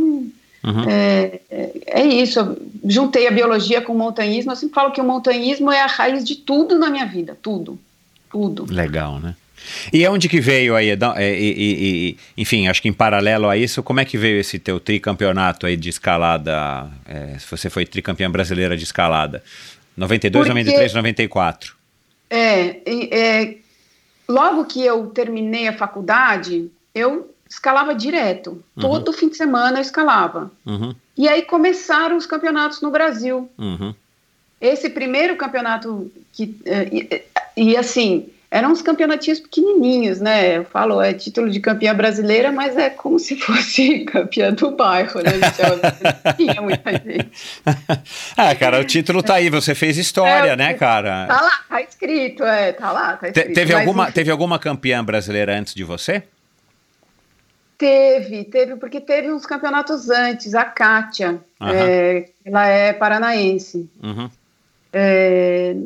[0.64, 0.84] Uhum.
[0.88, 4.50] é, é, é isso, eu juntei a biologia com o montanhismo.
[4.52, 7.78] Eu sempre falo que o montanhismo é a raiz de tudo na minha vida, tudo,
[8.30, 8.66] tudo.
[8.68, 9.36] Legal, né?
[9.92, 10.96] E onde que veio aí, é,
[11.40, 11.54] e-
[12.10, 15.66] e- enfim, acho que em paralelo a isso, como é que veio esse teu tricampeonato
[15.66, 16.88] aí de escalada?
[17.06, 19.42] é, se você foi tricampeã brasileira de escalada,
[19.96, 21.74] 92, Porque- 93, 94.
[22.30, 23.54] É, e- é,
[24.28, 28.62] logo que eu terminei a faculdade, eu escalava direto.
[28.78, 30.50] Todo fim de semana eu escalava.
[30.66, 33.48] Uhum, E aí começaram os campeonatos no Brasil.
[33.58, 33.94] uhum.
[34.60, 37.22] Esse primeiro campeonato que eh, e,
[37.56, 40.56] e, assim eram uns campeonatinhos pequenininhos, né?
[40.58, 45.20] Eu falo é título de campeã brasileira, mas é como se fosse campeã do bairro,
[45.20, 45.32] né?
[45.32, 45.62] Gente?
[46.24, 47.30] Não tinha muita gente.
[48.36, 51.26] ah, cara, o título tá aí, você fez história, É, né, cara?
[51.26, 53.54] Tá lá, tá escrito, é, tá lá, tá Te- escrito.
[53.54, 56.22] teve, Mas, alguma, enfim, teve alguma campeã brasileira antes de você?
[57.76, 60.54] Teve, teve, porque teve uns campeonatos antes.
[60.54, 61.72] A Kátia, Aham.
[61.74, 63.88] é, ela é paranaense.
[64.02, 64.28] Uhum.
[64.92, 65.76] É,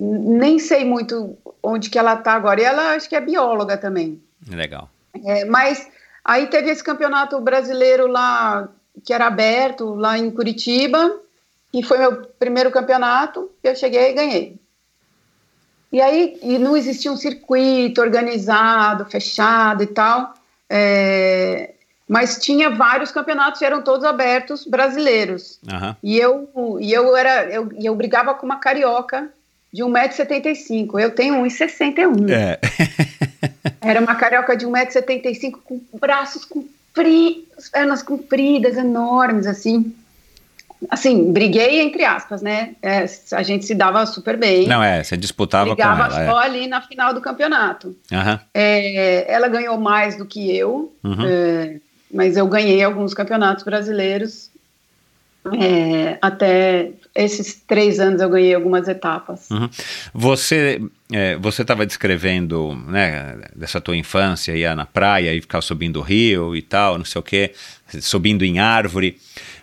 [0.00, 2.60] nem sei muito onde que ela tá agora.
[2.60, 4.22] E ela acho que é bióloga também.
[4.48, 4.88] Legal.
[5.24, 5.88] É, mas
[6.24, 8.68] aí teve esse campeonato brasileiro lá,
[9.04, 11.20] que era aberto, lá em Curitiba,
[11.72, 14.60] e foi meu primeiro campeonato, eu cheguei e ganhei.
[15.92, 20.34] E aí e não existia um circuito organizado, fechado e tal,
[20.68, 21.74] é,
[22.08, 25.60] mas tinha vários campeonatos, eram todos abertos brasileiros.
[25.68, 25.96] Aham.
[26.02, 29.32] E eu, e eu era, eu, e eu brigava com uma carioca
[29.72, 30.98] de 1,75m.
[31.00, 32.30] Eu tenho 1,61m.
[32.30, 32.58] É.
[33.80, 39.94] Era uma carioca de 1,75m com braços compridos, pernas compridas, enormes, assim.
[40.88, 42.70] Assim, briguei entre aspas, né?
[42.80, 44.66] É, a gente se dava super bem.
[44.66, 46.30] Não, é, você disputava brigava com ela.
[46.32, 47.94] só ali na final do campeonato.
[48.10, 48.16] É.
[48.16, 48.40] Aham.
[48.54, 51.26] É, ela ganhou mais do que eu, Uhum.
[51.26, 51.76] é,
[52.12, 54.49] mas eu ganhei alguns campeonatos brasileiros.
[55.58, 59.50] É, até esses três anos eu ganhei algumas etapas.
[59.50, 59.68] Uhum.
[60.12, 60.80] Você
[61.12, 66.02] é, você estava descrevendo, né, dessa tua infância, ia na praia e ficar subindo o
[66.02, 67.52] rio e tal, não sei o quê,
[68.00, 69.16] subindo em árvore.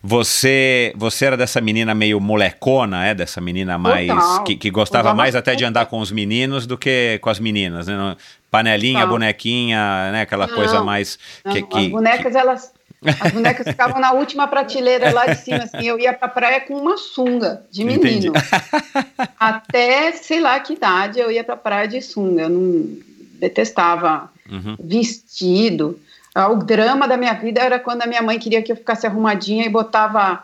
[0.03, 3.13] Você você era dessa menina meio molecona, é?
[3.13, 4.43] Dessa menina mais Total.
[4.43, 7.87] que, que gostava mais até de andar com os meninos do que com as meninas,
[7.87, 8.15] né?
[8.49, 9.09] Panelinha, Total.
[9.09, 10.21] bonequinha, né?
[10.21, 12.71] Aquela Não, coisa mais Não, que, as que- bonecas, elas.
[13.19, 15.83] As bonecas ficavam na última prateleira lá de cima, assim.
[15.87, 18.33] Eu ia pra praia com uma sunga de menino.
[19.39, 22.43] Até sei lá que idade eu ia pra praia de sunga.
[22.43, 22.97] Eu não
[23.39, 24.77] detestava Uhum.
[24.79, 25.99] vestido.
[26.33, 29.05] Ah, O drama da minha vida era quando a minha mãe queria que eu ficasse
[29.05, 30.43] arrumadinha e botava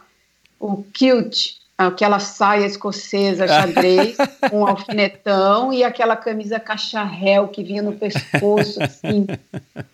[0.59, 4.17] o kilt, aquela saia escocesa xadrez
[4.49, 9.27] com um alfinetão e aquela camisa cacharel que vinha no pescoço, assim.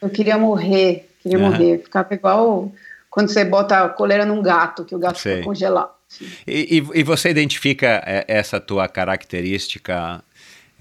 [0.01, 1.52] Eu queria morrer, queria Aham.
[1.52, 1.80] morrer.
[1.84, 2.72] Ficava igual
[3.10, 5.34] quando você bota a coleira num gato, que o gato Sei.
[5.38, 5.92] fica congelado.
[6.48, 10.24] E, e- e você identifica é, essa tua característica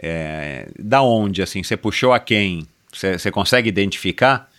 [0.01, 1.62] é, da onde, assim?
[1.62, 2.66] Você puxou a quem?
[2.93, 4.51] Você, você consegue identificar?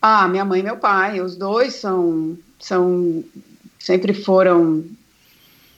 [0.00, 3.24] Ah, minha mãe e meu pai, os dois são, são
[3.78, 4.84] sempre foram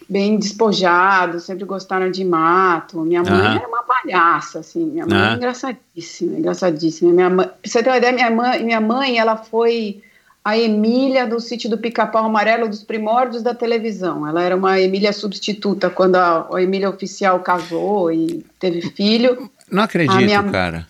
[0.09, 3.01] bem despojados, sempre gostaram de mato.
[3.01, 4.85] Minha mãe era uma palhaça, assim.
[4.87, 5.33] Minha mãe Aham.
[5.33, 7.13] é engraçadíssima, engraçadíssima.
[7.13, 10.03] Minha mãe, pra você ter uma ideia, minha mãe, minha mãe, ela foi
[10.45, 14.27] a Emília do sítio do Pica-Pau Amarelo dos primórdios da televisão.
[14.27, 19.51] Ela era uma Emília substituta quando a, a Emília oficial casou e teve filho.
[19.71, 20.87] Não acredito, minha- cara.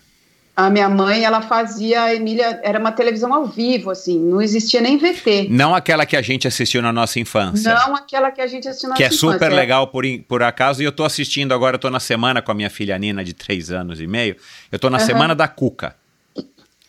[0.59, 4.81] A minha mãe, ela fazia a Emília, era uma televisão ao vivo, assim, não existia
[4.81, 5.47] nem VT.
[5.49, 7.73] Não aquela que a gente assistiu na nossa infância.
[7.73, 9.55] Não aquela que a gente assistiu na Que é nossa super infância.
[9.55, 12.53] legal por, por acaso, e eu tô assistindo agora, eu tô na semana com a
[12.53, 14.35] minha filha Nina, de três anos e meio.
[14.69, 15.05] Eu tô na Aham.
[15.05, 15.95] semana da Cuca.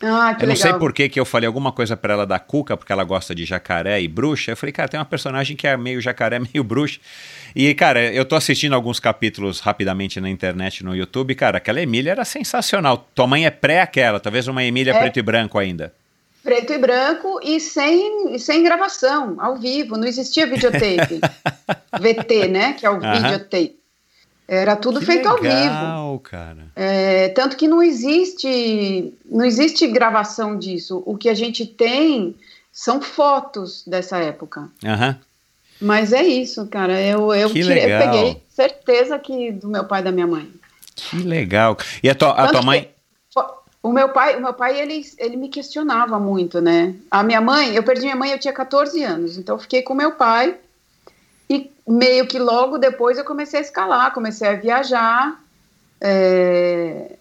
[0.03, 0.71] Ah, que Eu não legal.
[0.71, 3.35] sei por que que eu falei alguma coisa pra ela da Cuca, porque ela gosta
[3.35, 4.53] de jacaré e bruxa.
[4.53, 6.99] Eu falei, cara, tem uma personagem que é meio jacaré, meio bruxa.
[7.55, 11.35] E, cara, eu tô assistindo alguns capítulos rapidamente na internet, no YouTube.
[11.35, 13.09] Cara, aquela Emília era sensacional.
[13.15, 14.99] Tua mãe é pré aquela, talvez uma Emília É.
[14.99, 15.93] preto e branco ainda.
[16.43, 21.21] Preto e branco e sem, sem gravação, ao vivo, não existia videotape.
[22.01, 23.13] VT, né, que é o Aham.
[23.23, 23.80] videotape.
[24.53, 25.47] Era tudo Que feito ao vivo.
[25.55, 26.67] legal, cara.
[26.75, 31.05] É, tanto que não existe, não existe gravação disso.
[31.07, 32.35] O que a gente tem
[32.73, 34.69] são fotos dessa época.
[34.85, 35.17] Aham.
[35.81, 37.01] Mas é isso, cara.
[37.01, 38.11] Eu, eu, tirei- eu legal.
[38.13, 40.51] peguei certeza que do meu pai e da minha mãe.
[40.97, 41.77] Que legal.
[42.03, 42.91] E a tua, a tua mãe.
[43.83, 46.95] O meu pai, o meu pai ele, ele me questionava muito, né?
[47.11, 49.95] A minha mãe, eu perdi minha mãe, eu tinha 14 anos, então eu fiquei com
[49.95, 50.57] meu pai
[51.51, 55.39] e meio que logo depois eu comecei a escalar, comecei a viajar.
[56.01, 57.17] é,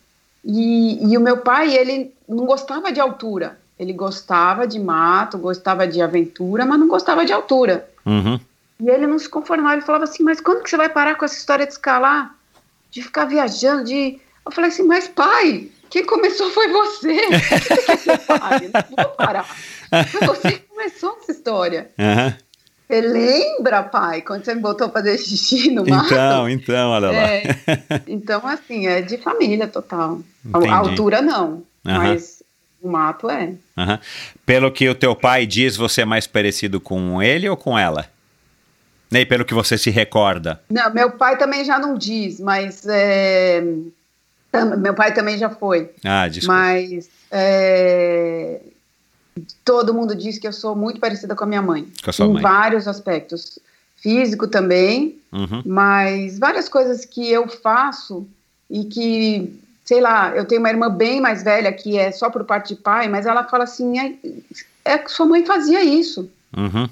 [0.45, 3.59] e, e o meu pai, ele não gostava de altura.
[3.77, 7.89] Ele gostava de mato, gostava de aventura, mas não gostava de altura.
[8.05, 8.39] Uhum.
[8.80, 11.25] E ele não se conformava, ele falava assim, mas quando que você vai parar com
[11.25, 12.36] essa história de escalar?
[12.91, 14.19] De ficar viajando, de...
[14.45, 17.19] Eu falei assim, mas pai, quem começou foi você.
[17.30, 19.43] Você que eu Não vou parar.
[19.43, 21.91] Foi você que começou essa história.
[21.99, 22.38] Aham.
[22.90, 26.08] Você lembra, pai, quando você me botou fazer xixi no mato?
[26.08, 27.14] Então, então, olha lá.
[27.18, 27.44] É,
[28.08, 30.20] então, assim, é de família total.
[30.52, 31.96] A, a altura não, Uhum.
[31.98, 32.42] mas
[32.82, 33.54] o mato é.
[34.46, 38.08] Pelo que o teu pai diz, você é mais parecido com ele ou com ela?
[39.12, 40.60] Nem pelo que você se recorda.
[40.70, 43.62] Não, meu pai também já não diz, mas é,
[44.80, 45.90] meu pai também já foi.
[46.04, 46.54] Ah, desculpa.
[46.60, 48.60] Mas é,
[49.63, 51.88] todo mundo diz que eu sou muito parecida com a minha mãe.
[52.03, 52.41] Com a sua em mãe.
[52.41, 53.59] vários aspectos.
[53.97, 55.61] Físico também, Uhum.
[55.65, 58.25] mas várias coisas que eu faço
[58.69, 62.45] e que, sei lá, eu tenho uma irmã bem mais velha que é só por
[62.45, 64.15] parte de pai, mas ela fala assim, é,
[64.86, 66.30] é que sua mãe fazia isso.
[66.55, 66.88] Uhum.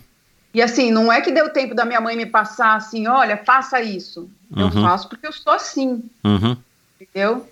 [0.53, 3.81] E assim, não é que deu tempo da minha mãe me passar assim, olha, faça
[3.81, 4.29] isso.
[4.55, 4.71] Eu Uhum.
[4.83, 6.57] faço porque eu sou assim, Uhum.
[6.99, 7.47] entendeu?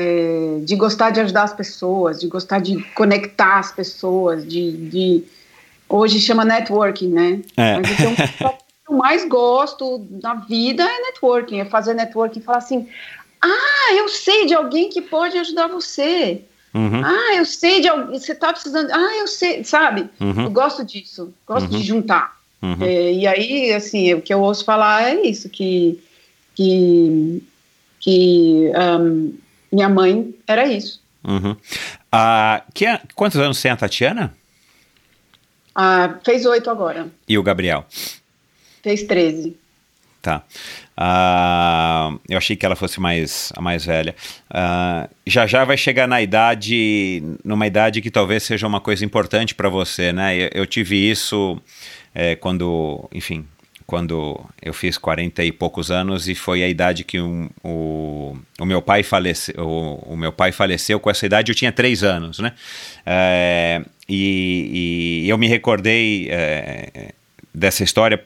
[0.00, 5.24] É, de gostar de ajudar as pessoas, de gostar de conectar as pessoas, de, de-
[5.88, 7.40] hoje chama networking, né?
[7.56, 7.76] É.
[7.78, 8.44] Mas o que eu, o que
[8.90, 12.86] eu mais gosto na vida é networking, é fazer networking falar assim,
[13.42, 16.42] ah, eu sei de alguém que pode ajudar você.
[16.74, 17.02] Uhum.
[17.04, 20.08] Ah, eu sei de alguém, você tá precisando, ah, eu sei, sabe?
[20.20, 20.52] Eu Uhum.
[20.52, 22.36] gosto disso, gosto de juntar.
[22.62, 22.76] Uhum.
[22.82, 25.98] É, e aí, assim, o que eu ouço falar é isso, que,
[26.54, 27.42] que,
[28.00, 29.30] que ahn,
[29.72, 31.00] minha mãe era isso.
[31.24, 31.56] Uhum.
[32.10, 34.34] Ah, que, quantos anos tem a Tatiana?
[35.74, 37.84] Ah, fez oito agora, E o Gabriel?
[38.82, 39.56] fez 13.
[40.22, 40.42] Tá.
[40.96, 44.14] Ah, eu achei que ela fosse mais, a mais velha.
[44.50, 49.54] Ah, já já vai chegar na idade, numa idade que talvez seja uma coisa importante
[49.54, 50.36] para você, né?
[50.36, 51.60] Eu, eu tive isso
[52.14, 53.46] é, quando, enfim,
[53.88, 58.66] quando eu fiz 40 e poucos anos e foi a idade que um- o, o
[58.66, 59.54] meu pai faleceu.
[59.58, 61.50] O, o meu pai faleceu com essa idade.
[61.50, 62.52] Eu tinha três anos, né?
[63.06, 67.12] É, e, e eu me recordei é,
[67.54, 68.22] dessa história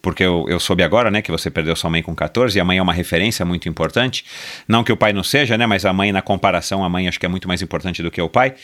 [0.00, 2.64] porque eu, eu soube agora, né, que você perdeu sua mãe com 14 e a
[2.64, 4.24] mãe é uma referência muito importante.
[4.66, 7.20] Não que o pai não seja, né, mas a mãe, na comparação, a mãe acho
[7.20, 8.54] que é muito mais importante do que o pai.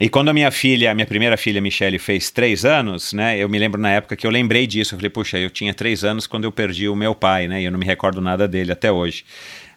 [0.00, 3.48] E quando a minha filha, a minha primeira filha, Michelle, fez três anos, né, eu
[3.48, 4.94] me lembro na época que eu lembrei disso.
[4.94, 7.64] Eu falei, puxa, eu tinha três anos quando eu perdi o meu pai, né, e
[7.64, 9.24] eu não me recordo nada dele até hoje.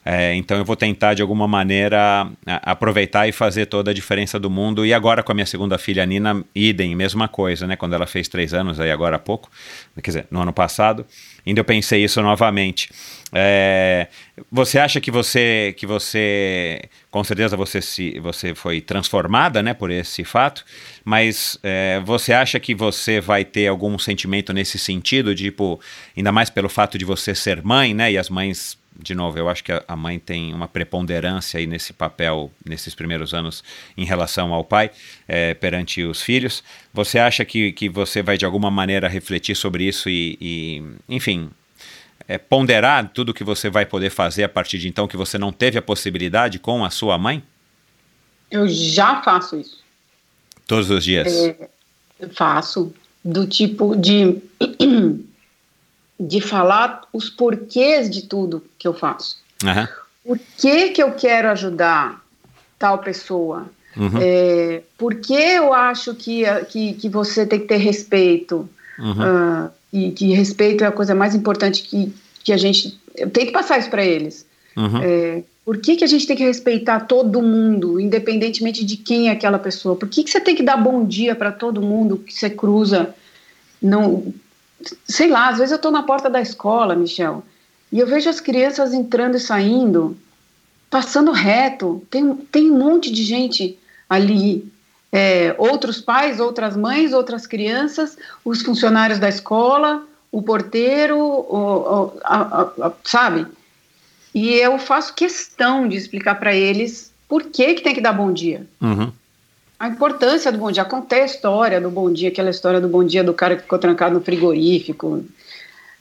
[0.09, 4.49] É, então eu vou tentar de alguma maneira aproveitar e fazer toda a diferença do
[4.49, 4.85] mundo.
[4.85, 7.75] E agora com a minha segunda filha, Nina, idem, mesma coisa, né?
[7.75, 9.51] Quando ela fez três anos, aí agora há pouco,
[10.01, 11.05] quer dizer, no ano passado,
[11.45, 12.89] ainda eu pensei isso novamente.
[13.33, 14.07] É,
[14.49, 19.91] você acha que você, que você, com certeza você se, você foi transformada, né, por
[19.91, 20.63] esse fato?
[21.03, 25.81] Mas é, você acha que você vai ter algum sentimento nesse sentido, tipo,
[26.15, 28.09] ainda mais pelo fato de você ser mãe, né?
[28.13, 31.93] E as mães de novo, eu acho que a- mãe tem uma preponderância aí nesse
[31.93, 33.63] papel, nesses primeiros anos,
[33.95, 34.91] em relação ao pai,
[35.27, 36.63] eh, perante os filhos.
[36.93, 41.49] Você acha que, que você vai, de alguma maneira, refletir sobre isso e, e, enfim,
[42.27, 45.51] eh, ponderar tudo que você vai poder fazer a partir de então que você não
[45.51, 47.43] teve a possibilidade com a sua mãe?
[48.49, 49.83] Eu já faço isso.
[50.65, 51.27] Todos os dias.
[51.27, 51.69] É,
[52.33, 52.93] faço
[53.23, 54.37] do tipo de
[56.19, 59.37] de falar os porquês de tudo que eu faço.
[59.63, 59.87] Aham.
[60.23, 62.21] Por que, que eu quero ajudar
[62.77, 63.69] tal pessoa?
[63.95, 64.19] Uhum.
[64.19, 68.69] É, por que eu acho que, que, que você tem que ter respeito?
[68.99, 69.15] Uhum.
[69.21, 72.13] Ah, e que respeito é a coisa mais importante que,
[72.43, 72.99] que a gente.
[73.15, 74.45] Eu tenho que passar isso para eles.
[74.75, 75.01] Uhum.
[75.01, 79.31] É, por que, que a gente tem que respeitar todo mundo, independentemente de quem é
[79.31, 79.95] aquela pessoa?
[79.95, 83.13] Por que, que você tem que dar bom dia para todo mundo que você cruza?
[83.81, 84.33] Não,
[85.07, 87.43] sei lá, às vezes eu estou na porta da escola, Michel,
[87.91, 90.17] e eu vejo as crianças entrando e saindo,
[90.89, 92.05] passando reto.
[92.09, 93.77] Tem, tem um monte de gente
[94.09, 94.71] ali.
[95.11, 102.19] É, outros pais, outras mães, outras crianças, os funcionários da escola, o porteiro, o, o-
[102.25, 103.47] a- a- a- sabe?
[104.35, 108.31] E eu faço questão de explicar para eles por que, que tem que dar bom
[108.33, 108.67] dia.
[108.81, 109.11] Uhum.
[109.79, 110.85] A importância do bom dia.
[110.85, 113.77] Contei a história do bom dia, aquela história do bom dia do cara que ficou
[113.77, 115.23] trancado no frigorífico.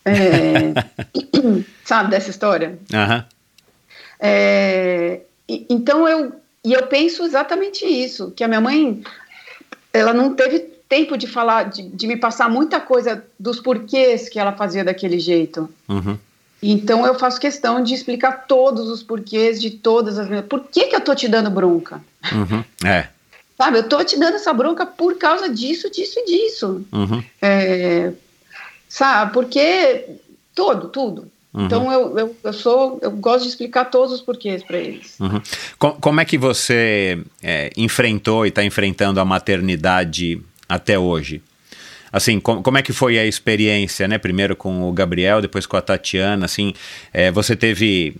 [0.05, 0.73] É,
[1.85, 2.79] sabe dessa história?
[4.19, 6.33] É, então eu
[6.67, 9.01] e eu penso exatamente isso, que a minha mãe
[9.93, 10.59] ela não teve
[10.89, 15.21] tempo de falar, de, de me passar muita coisa dos porquês que ela fazia daquele
[15.21, 15.71] jeito.
[15.89, 16.19] Uhum.
[16.61, 20.97] Então eu faço questão de explicar todos os porquês de todas as por que que
[20.97, 22.01] eu tô te dando bronca?
[22.33, 22.65] Uhum.
[22.85, 23.09] É.
[23.57, 26.87] Sabe, eu tô te dando essa bronca por causa disso, disso e disso.
[26.93, 27.23] Uhum.
[27.41, 28.13] É,
[28.89, 30.05] sabe, porque
[30.55, 31.31] todo, tudo.
[31.55, 31.65] Uhum.
[31.65, 35.19] Então eu, eu, eu sou, eu gosto de explicar todos os porquês para eles.
[35.19, 35.41] Uhum.
[35.79, 40.39] Co- Como é que você é, enfrentou e está enfrentando a maternidade
[40.69, 41.41] até hoje?
[42.13, 44.19] Assim, com, como é que foi a experiência, né?
[44.19, 46.75] Primeiro com o Gabriel, depois com a Tatiana, assim,
[47.13, 48.17] é, você teve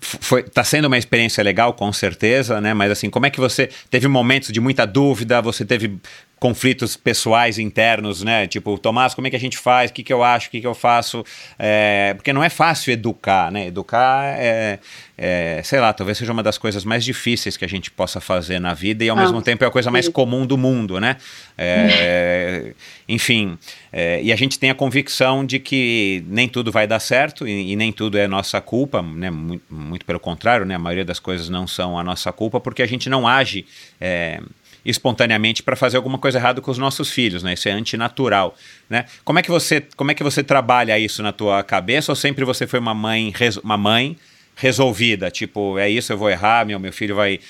[0.00, 2.74] foi, tá sendo uma experiência legal, com certeza, né?
[2.74, 5.40] Mas assim, como é que você teve momentos de muita dúvida?
[5.40, 5.98] Você teve
[6.38, 8.46] conflitos pessoais internos, né?
[8.46, 9.90] Tipo, Tomás, como é que a gente faz?
[9.90, 10.48] O que, que eu acho?
[10.48, 11.24] O que, que eu faço?
[11.58, 13.66] É, porque não é fácil educar, né?
[13.66, 14.78] Educar é,
[15.16, 18.58] é, sei lá, talvez seja uma das coisas mais difíceis que a gente possa fazer
[18.58, 21.16] na vida e ao ah, mesmo tempo é a coisa mais comum do mundo, né?
[21.56, 22.74] É,
[23.08, 23.56] enfim,
[23.90, 27.72] é, e a gente tem a convicção de que nem tudo vai dar certo e,
[27.72, 29.30] e nem tudo é nossa culpa, né?
[29.30, 30.74] Muito, muito, pelo contrário, né?
[30.74, 33.64] A maioria das coisas não são a nossa culpa porque a gente não age
[33.98, 34.38] é,
[34.86, 37.54] espontaneamente para fazer alguma coisa errada com os nossos filhos, né?
[37.54, 38.54] Isso é antinatural,
[38.88, 39.04] né?
[39.24, 42.44] Como é que você, como é que você trabalha isso na tua cabeça ou sempre
[42.44, 43.32] você foi uma mãe,
[43.62, 44.16] uma mãe
[44.54, 47.40] resolvida, tipo, é isso, eu vou errar, meu, meu filho vai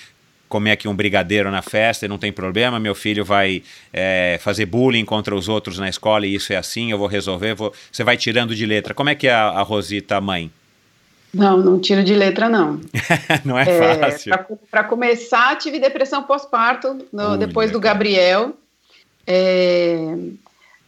[0.49, 3.63] comer aqui um brigadeiro na festa e não tem problema, meu filho vai
[3.93, 7.55] é, fazer bullying contra os outros na escola e isso é assim, eu vou resolver,
[7.55, 7.73] vou...
[7.91, 8.95] você vai tirando de letra.
[8.95, 10.51] Como é que é a, a Rosita mãe?
[11.37, 12.81] Não, não tiro de letra, não.
[13.45, 14.33] não é, é fácil.
[14.71, 16.99] Para começar, tive depressão pós-parto
[17.39, 18.57] depois do Gabriel.
[19.27, 20.15] É,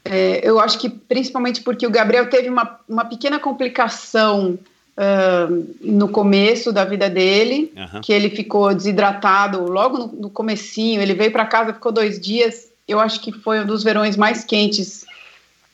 [0.04, 4.58] é, eu acho que principalmente porque o Gabriel teve uma, uma pequena complicação
[4.96, 8.00] uh, no começo da vida dele, uhum.
[8.00, 12.68] que ele ficou desidratado logo no, no comecinho, ele veio para casa, ficou dois dias,
[12.86, 15.04] eu acho que foi um dos verões mais quentes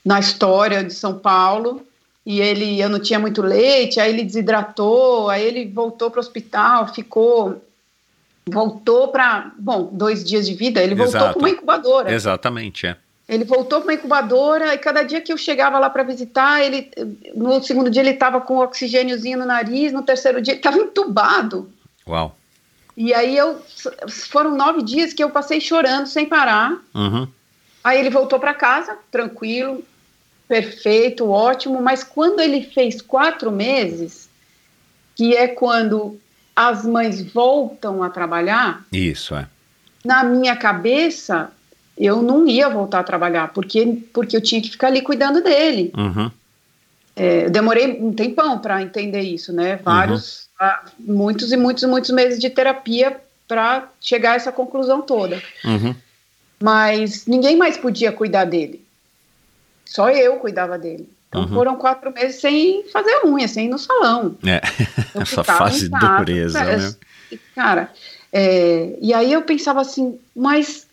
[0.04, 1.80] na história de São Paulo,
[2.26, 6.20] e ele, eu não tinha muito leite, aí ele desidratou, aí ele voltou para o
[6.20, 7.62] hospital, ficou,
[8.46, 12.12] voltou para, bom, dois dias de vida, ele voltou para uma incubadora.
[12.12, 12.96] Exatamente, é.
[13.26, 16.90] Ele voltou para uma incubadora e cada dia que eu chegava lá para visitar, ele
[17.34, 21.70] no segundo dia ele estava com oxigêniozinho no nariz, no terceiro dia ele estava entubado.
[22.06, 22.36] Uau.
[22.96, 23.60] E aí eu
[24.08, 26.78] foram nove dias que eu passei chorando sem parar.
[26.94, 27.26] Uhum.
[27.82, 29.82] Aí ele voltou para casa, tranquilo,
[30.48, 34.28] perfeito, ótimo, mas quando ele fez quatro meses,
[35.14, 36.18] que é quando
[36.54, 38.84] as mães voltam a trabalhar.
[38.92, 39.48] Isso, é.
[40.04, 41.50] Na minha cabeça,
[41.96, 45.92] eu não ia voltar a trabalhar, porque, porque eu tinha que ficar ali cuidando dele.
[45.96, 46.30] Uhum.
[47.16, 49.76] É, eu demorei um tempão para entender isso, né?
[49.76, 51.14] Vários, uhum.
[51.14, 53.16] muitos e muitos e muitos meses de terapia
[53.46, 55.40] para chegar a essa conclusão toda.
[55.64, 55.94] Uhum.
[56.62, 58.83] Mas ninguém mais podia cuidar dele.
[59.94, 61.08] Só eu cuidava dele.
[61.28, 61.48] Então uhum.
[61.48, 64.36] foram quatro meses sem fazer unha, sem ir no salão.
[64.44, 64.60] É,
[65.20, 66.94] essa fase de dureza, é, né?
[67.54, 67.92] Cara,
[68.32, 70.88] é, e aí eu pensava assim, mas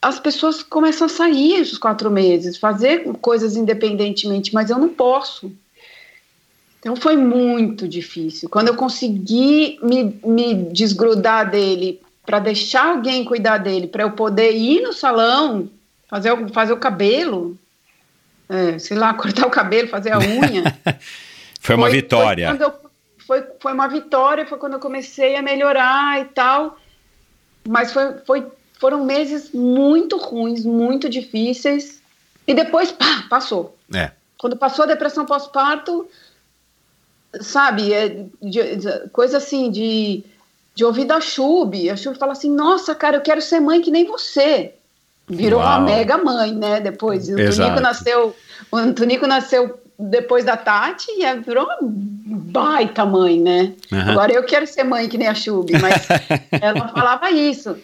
[0.00, 5.52] as pessoas começam a sair esses quatro meses, fazer coisas independentemente, mas eu não posso.
[6.80, 8.48] Então foi muito difícil.
[8.48, 14.52] Quando eu consegui me, me desgrudar dele para deixar alguém cuidar dele, para eu poder
[14.52, 15.68] ir no salão,
[16.08, 17.58] fazer, fazer o cabelo,
[18.48, 20.64] é, sei lá, cortar o cabelo, fazer a unha.
[21.60, 22.56] foi uma foi, vitória.
[22.56, 22.74] Foi, eu,
[23.18, 26.78] foi, foi uma vitória, foi quando eu comecei a melhorar e tal.
[27.68, 28.46] Mas foi, foi,
[28.78, 32.00] foram meses muito ruins, muito difíceis.
[32.46, 33.76] E depois, pá, passou.
[33.92, 34.12] É.
[34.38, 36.08] Quando passou a depressão pós-parto,
[37.40, 40.22] sabe, é, de, de, coisa assim de,
[40.74, 41.90] de ouvir da Chub.
[41.90, 44.74] A Chub fala assim: Nossa, cara, eu quero ser mãe que nem você
[45.28, 45.68] virou Uau.
[45.68, 46.80] uma mega mãe, né?
[46.80, 47.28] Depois.
[47.28, 48.36] O Tunico nasceu.
[48.70, 53.72] O Antonico nasceu depois da Tati e virou uma baita mãe, né?
[53.90, 54.10] Uhum.
[54.10, 56.06] Agora eu quero ser mãe que nem a Chub, mas
[56.60, 57.76] ela falava isso.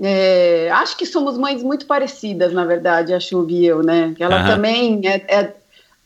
[0.00, 4.14] É, acho que somos mães muito parecidas, na verdade, a Chub e eu, né?
[4.18, 4.46] Ela uhum.
[4.46, 5.52] também é, é,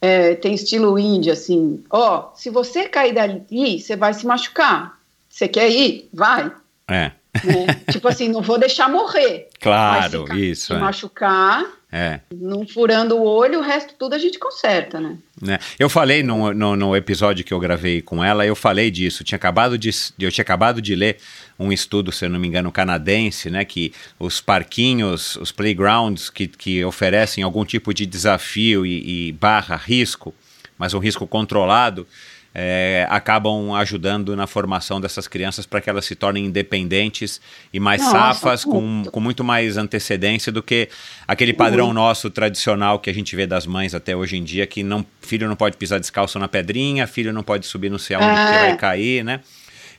[0.01, 1.83] é, tem estilo índio, assim.
[1.91, 4.99] Ó, se você cair dali, você vai se machucar.
[5.29, 6.09] Você quer ir?
[6.13, 6.51] Vai.
[6.89, 7.13] É.
[7.45, 7.81] Né?
[7.93, 9.49] tipo assim, não vou deixar morrer.
[9.61, 10.67] Claro, se, isso.
[10.67, 10.79] Se é.
[10.79, 12.21] machucar, é.
[12.35, 15.17] não furando o olho, o resto tudo a gente conserta, né?
[15.41, 15.59] né?
[15.79, 19.25] Eu falei no, no, no, episódio que eu gravei com ela, eu falei disso.
[19.25, 21.19] Tinha acabado de, eu tinha acabado de ler
[21.59, 23.65] um estudo, se eu não me engano, canadense, né?
[23.65, 29.77] Que os parquinhos, os playgrounds que, que oferecem algum tipo de desafio e, e barra
[29.77, 30.35] risco,
[30.79, 32.07] mas um risco controlado,
[32.55, 37.41] é, acabam ajudando na formação dessas crianças para que elas se tornem independentes
[37.73, 40.89] e mais safas, com, com muito mais antecedência do que
[41.29, 41.97] aquele padrão muito.
[41.97, 45.49] nosso tradicional que a gente vê das mães até hoje em dia, que não, filho
[45.49, 48.25] não pode pisar descalço na pedrinha, filho não pode subir no céu é.
[48.25, 49.41] onde vai cair, né?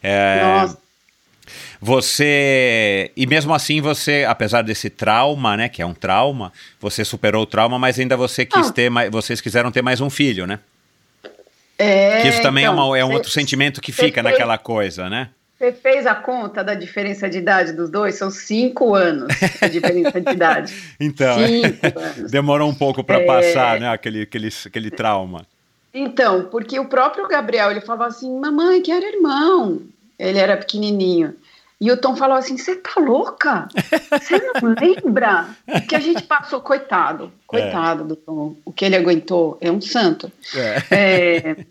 [0.03, 0.81] É, Nossa.
[1.81, 3.11] Você.
[3.17, 5.67] E mesmo assim, você, apesar desse trauma, né?
[5.67, 8.71] Que é um trauma, você superou o trauma, mas ainda você quis ah.
[8.71, 9.09] ter mais.
[9.11, 10.59] Vocês quiseram ter mais um filho, né?
[11.81, 14.57] É, que isso também então, é, uma, é um cê, outro sentimento que fica naquela
[14.57, 15.29] coisa, né?
[15.57, 18.15] Você fez a conta da diferença de idade dos dois?
[18.15, 20.73] São cinco anos a diferença de idade.
[20.99, 22.31] então, cinco anos.
[22.31, 23.25] demorou um pouco para É.
[23.25, 23.87] passar, né?
[23.89, 25.45] Aquele, aquele, aquele trauma.
[25.93, 29.81] Então, porque o próprio Gabriel, ele falava assim, mamãe, que era irmão.
[30.17, 31.35] Ele era pequenininho.
[31.81, 33.67] E o Tom falou assim, você tá louca?
[34.11, 35.49] Você não lembra?
[35.89, 38.55] Que a gente passou, coitado, coitado do Tom.
[38.63, 40.31] O que ele aguentou é um santo.
[40.55, 40.83] É.
[40.91, 41.65] É,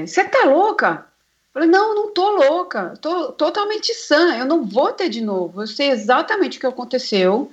[0.00, 1.06] é, Você tá louca?
[1.54, 5.62] Eu falei, não, não tô louca, tô totalmente sã, eu não vou ter de novo,
[5.62, 7.52] eu sei exatamente o que aconteceu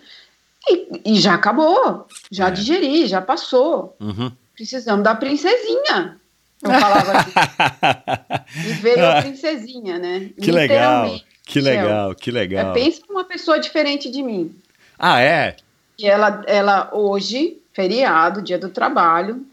[0.70, 2.52] e, e já acabou, já É.
[2.52, 4.32] digeri, já passou, Uhum.
[4.56, 6.18] precisamos da princesinha.
[6.64, 7.32] Eu falava assim,
[8.70, 10.30] e veio a princesinha, né?
[10.42, 11.20] Que legal.
[11.50, 12.70] Que legal, que legal.
[12.70, 14.56] É, pensa numa pessoa diferente de mim.
[14.98, 15.56] Ah, é?
[15.98, 19.44] E ela, ela hoje, feriado, dia do trabalho,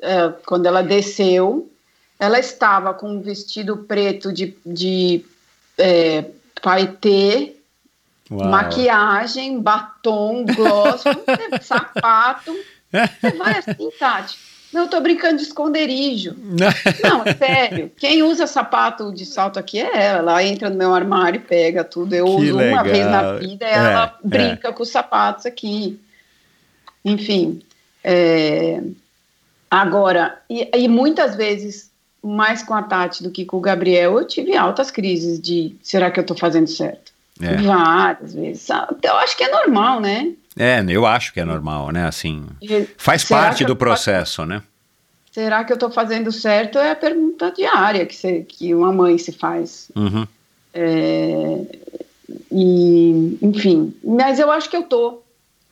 [0.00, 1.70] é, quando ela desceu,
[2.18, 5.24] ela estava com um vestido preto de, de
[5.78, 6.24] é,
[6.60, 7.54] paetê,
[8.28, 8.48] Uau.
[8.48, 11.04] maquiagem, batom, gloss,
[11.62, 12.52] sapato.
[12.90, 14.49] Você vai assim, Tati?
[14.72, 16.36] Não, eu tô brincando de esconderijo.
[17.02, 17.90] Não, é sério.
[17.96, 20.18] Quem usa sapato de salto aqui é ela.
[20.18, 22.14] Ela entra no meu armário e pega tudo.
[22.14, 22.84] Eu Que uso uma legal.
[22.84, 24.28] vez na vida e É, ela é.
[24.28, 25.98] brinca com os sapatos aqui.
[27.04, 27.60] Enfim.
[28.04, 28.80] é,
[29.70, 31.90] Agora, e, e muitas vezes,
[32.22, 36.10] mais com a Tati do que com o Gabriel, eu tive altas crises de será
[36.10, 37.12] que eu tô fazendo certo?
[37.40, 37.56] É.
[37.56, 38.62] Várias vezes.
[38.62, 38.96] sabe?
[39.02, 40.32] Eu acho que é normal, né?
[40.58, 42.06] É, eu acho que é normal, né?
[42.06, 42.46] Assim,
[42.96, 44.62] faz será parte do processo, né?
[45.30, 46.78] Será que eu estou fazendo certo?
[46.78, 49.90] É a pergunta diária que, você, que uma mãe se faz.
[49.94, 50.26] Uhum.
[50.74, 51.60] É,
[52.50, 55.22] e, enfim, mas eu acho que eu tô,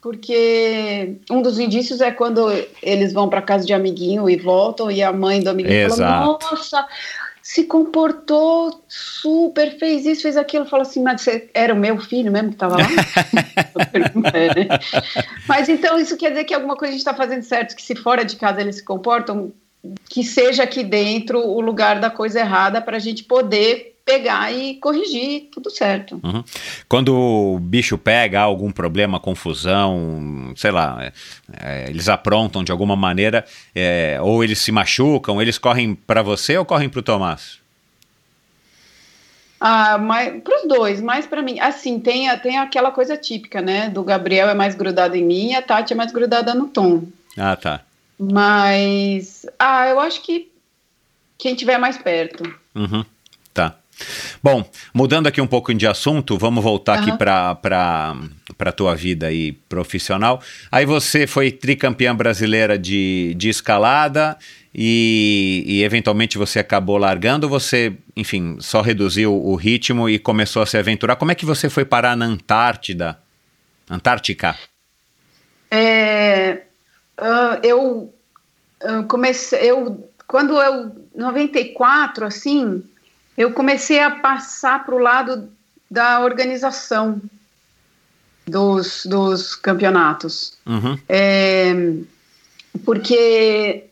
[0.00, 2.48] porque um dos indícios é quando
[2.82, 5.98] eles vão para casa de amiguinho e voltam e a mãe do amiguinho Exato.
[5.98, 6.88] fala: Nossa,
[7.49, 10.66] se comportou super, fez isso, fez aquilo.
[10.66, 12.84] Fala assim, mas você era o meu filho mesmo que estava lá?
[15.49, 17.94] Mas então isso quer dizer que alguma coisa a gente está fazendo certo, que se
[17.94, 19.51] fora de casa eles se comportam,
[20.11, 24.76] que seja aqui dentro o lugar da coisa errada para a gente poder pegar e
[24.76, 26.18] corrigir tudo certo.
[26.24, 26.42] Uhum.
[26.88, 31.12] Quando o bicho pega algum problema, confusão, sei lá, é,
[31.61, 33.44] é, eles aprontam de alguma maneira,
[33.74, 37.59] é, ou eles se machucam, eles correm para você ou correm para o Tomás?
[39.61, 41.61] Ah, mas para os dois, mais para mim.
[41.61, 43.90] Assim, tem, tem aquela coisa típica, né?
[43.90, 47.02] Do Gabriel é mais grudado em mim e a Tati é mais grudada no Tom.
[47.36, 47.82] Ah, tá.
[48.18, 50.50] Mas, ah, eu acho que
[51.36, 52.44] quem tiver mais perto.
[52.74, 53.04] Uhum.
[54.42, 57.16] Bom, mudando aqui um pouco de assunto, vamos voltar aqui Aham.
[57.16, 58.14] para
[58.59, 60.40] a tua vida aí profissional.
[60.70, 64.36] Aí você foi tricampeã brasileira de, de escalada
[64.74, 70.66] e, e eventualmente você acabou largando, você, enfim, só reduziu o ritmo e começou a
[70.66, 71.16] se aventurar.
[71.16, 73.18] Como é que você foi parar na Antártida?
[73.90, 74.57] Antártica?
[75.70, 76.62] É,
[77.16, 78.12] ah, eu
[78.82, 82.84] ah, comecei, eu quando eu 94 assim,
[83.39, 85.49] eu comecei a passar para o lado
[85.89, 87.22] da organização
[88.45, 90.99] dos, dos campeonatos, Uhum.
[91.09, 91.72] É,
[92.84, 93.84] porque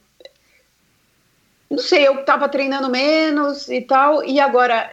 [1.71, 4.91] não sei, eu estava treinando menos e tal, e agora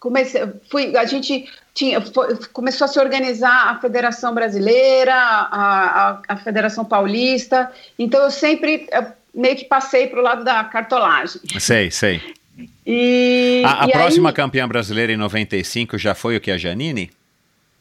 [0.00, 6.22] comecei, fui, a gente tinha, foi- começou a se organizar a Federação Brasileira, a, a,
[6.28, 11.40] a Federação Paulista, então eu sempre eh, meio que passei para o lado da cartolagem.
[11.58, 12.35] Sei, sei.
[12.86, 16.50] E, A, a e próxima aí, campeã brasileira em 95 já foi o que?
[16.50, 17.10] A Janine?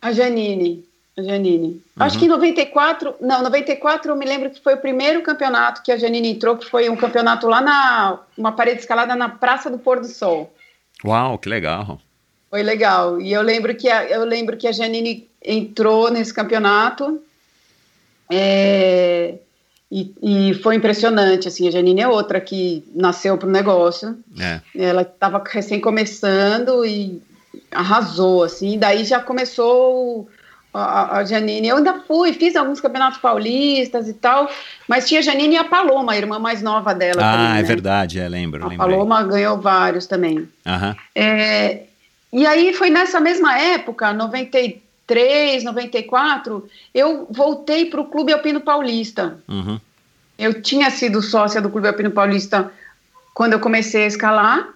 [0.06, 0.86] a Janine.
[1.18, 1.68] A Janine.
[1.68, 1.82] Uhum.
[1.98, 5.92] Acho que em 94, não, 94 eu me lembro que foi o primeiro campeonato que
[5.92, 9.80] a Janine entrou, que foi um campeonato lá na, uma parede escalada na Praça do
[9.80, 10.54] Pôr do Sol.
[11.04, 12.00] Uau, que legal.
[12.52, 13.20] Foi legal.
[13.20, 17.20] E eu lembro que a, eu lembro que a Janine entrou nesse campeonato
[18.30, 19.36] é,
[19.96, 21.48] e, e foi impressionante.
[21.48, 24.18] Assim, a Janine é outra que nasceu para o negócio.
[24.38, 24.60] É.
[24.76, 27.22] Ela estava recém começando e
[27.72, 28.78] arrasou, assim.
[28.78, 30.28] Daí já começou
[30.74, 31.70] a, a Janine.
[31.70, 34.50] Eu ainda fui, fiz alguns campeonatos paulistas e tal,
[34.86, 37.22] mas tinha a Janine e a Paloma, a irmã mais nova dela.
[37.22, 37.64] Ah, também, é né?
[37.64, 38.66] verdade, é, lembro.
[38.66, 38.90] A lembrei.
[38.90, 40.46] Paloma ganhou vários também.
[40.66, 40.94] Aham.
[41.16, 41.84] É,
[42.34, 44.85] e aí foi nessa mesma época, 93,
[45.64, 49.40] 94, eu voltei para o Clube Alpino Paulista.
[49.48, 49.80] Uhum.
[50.38, 52.72] Eu tinha sido sócia do Clube Alpino Paulista
[53.34, 54.68] quando eu comecei a escalar,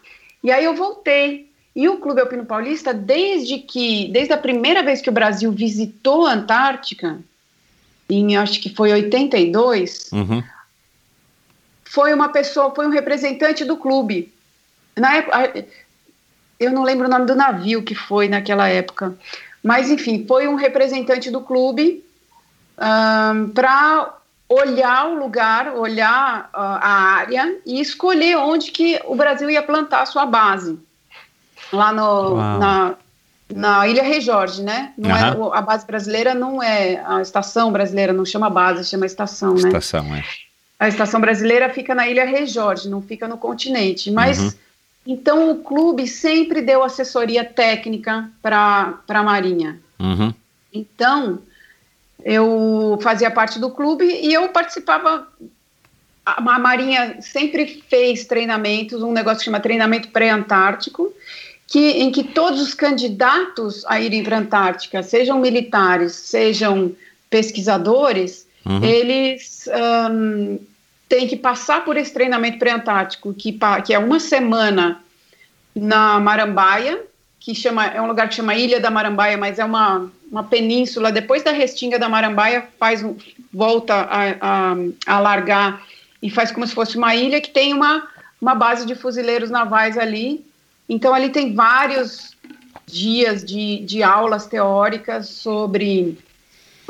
[0.44, 1.50] e aí eu voltei.
[1.76, 6.26] E o Clube Alpino Paulista, desde que, desde a primeira vez que o Brasil visitou
[6.26, 7.20] a Antártica,
[8.10, 10.44] em acho que foi 82, Uhum.
[11.86, 14.32] foi uma pessoa, foi um representante do clube.
[14.98, 15.66] Na época,
[16.60, 19.16] eu não lembro o nome do navio que foi naquela época,
[19.64, 22.03] mas enfim, foi um representante do clube
[22.78, 24.16] um, para
[24.47, 30.01] olhar o lugar, olhar uh, a área e escolher onde que o Brasil ia plantar
[30.01, 30.80] a sua base.
[31.72, 32.95] Lá no, na,
[33.53, 34.91] na Ilha Rei Jorge, né?
[34.97, 35.53] Não uhum.
[35.53, 39.68] é, a base brasileira não é a estação brasileira, não chama base, chama estação, né?
[39.68, 40.24] Estação, é.
[40.80, 44.10] A estação brasileira fica na Ilha Rei Jorge, não fica no continente.
[44.10, 44.51] Mas uhum.
[45.12, 49.80] Então o clube sempre deu assessoria técnica para a Marinha.
[49.99, 50.32] Uhum.
[50.72, 51.39] Então
[52.24, 55.28] eu fazia parte do clube e eu participava.
[56.24, 61.12] A Marinha sempre fez treinamentos, um negócio que chama treinamento pré-antártico,
[61.66, 66.91] que, em que todos os candidatos a irem para a Antártica, sejam militares, sejam
[67.32, 68.84] pesquisadores, uhum.
[68.84, 69.68] eles
[70.12, 70.60] um,
[71.10, 75.03] têm que passar por esse treinamento pré-antártico, que, que é uma semana
[75.76, 77.01] na Marambaia,
[77.39, 81.12] que chama, é um lugar que chama Ilha da Marambaia, mas é uma, uma península,
[81.12, 83.03] depois da restinga da Marambaia, faz,
[83.51, 84.76] volta a, a,
[85.07, 85.82] a largar
[86.22, 88.07] e faz como se fosse uma ilha que tem uma,
[88.39, 90.45] uma base de fuzileiros navais ali.
[90.88, 92.36] Então, ali tem vários
[92.86, 96.18] dias de, de aulas teóricas sobre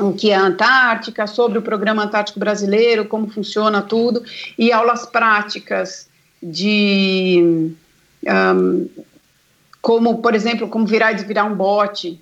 [0.00, 4.22] o que é a Antártica, sobre o Programa Antártico Brasileiro, como funciona tudo,
[4.58, 6.08] e aulas práticas
[6.42, 7.74] de
[8.26, 8.88] um,
[9.80, 12.20] como, por exemplo, como virar e desvirar um bote,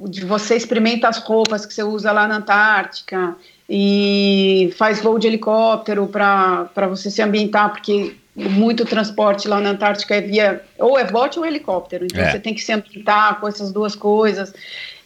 [0.00, 3.36] de você experimenta as roupas que você usa lá na Antártica
[3.68, 10.14] e faz voo de helicóptero para você se ambientar, porque muito transporte lá na Antártica
[10.14, 12.30] é via ou é bote ou helicóptero, então é.
[12.30, 14.54] você tem que se ambientar com essas duas coisas.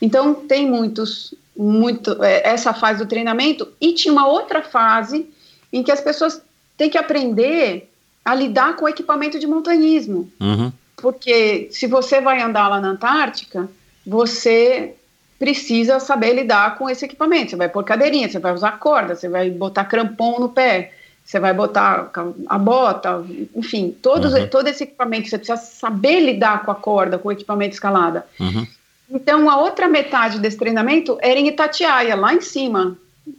[0.00, 5.28] Então tem muitos, muito é, essa fase do treinamento e tinha uma outra fase
[5.72, 6.40] em que as pessoas
[6.76, 7.90] têm que aprender
[8.24, 10.30] a lidar com o equipamento de montanhismo.
[10.40, 10.72] Uhum.
[10.96, 13.68] Porque se você vai andar lá na Antártica,
[14.06, 14.94] você
[15.38, 17.50] precisa saber lidar com esse equipamento.
[17.50, 20.92] Você vai pôr cadeirinha, você vai usar corda, você vai botar crampon no pé,
[21.24, 22.10] você vai botar
[22.46, 23.24] a bota,
[23.56, 24.46] enfim, todos, uhum.
[24.46, 28.24] todo esse equipamento, você precisa saber lidar com a corda, com o equipamento escalada.
[28.38, 28.66] Uhum.
[29.12, 32.96] Então, a outra metade desse treinamento era em Itatiaia, lá em cima,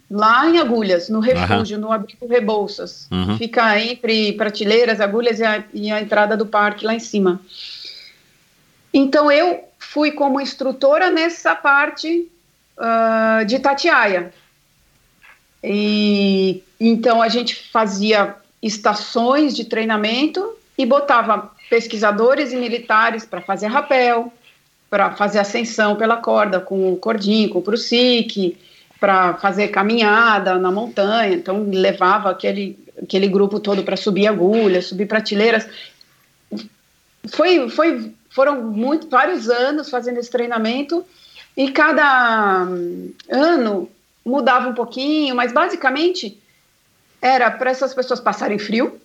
[0.10, 1.82] lá em Agulhas, no refúgio, uhum.
[1.82, 3.08] no abrigo Rebouças.
[3.12, 3.38] Uhum.
[3.40, 7.42] Fica entre prateleiras, agulhas e a, e a, entrada do parque lá em cima.
[8.94, 12.30] Então eu fui como instrutora nessa parte
[12.78, 14.32] uh, de Tatiaia.
[15.64, 23.68] E então a gente fazia estações de treinamento e botava pesquisadores e militares para fazer
[23.68, 24.32] rapel,
[24.94, 28.56] para fazer ascensão pela corda com o cordinho, com o prusique,
[29.00, 35.08] para fazer caminhada na montanha, então levava aquele, aquele grupo todo para subir agulhas, subir
[35.08, 35.68] prateleiras.
[37.28, 41.04] Foi, foi, foram muito, vários anos fazendo esse treinamento
[41.58, 42.68] e cada
[43.28, 43.90] ano
[44.24, 46.40] mudava um pouquinho, mas basicamente
[47.20, 49.02] era para essas pessoas passarem frio,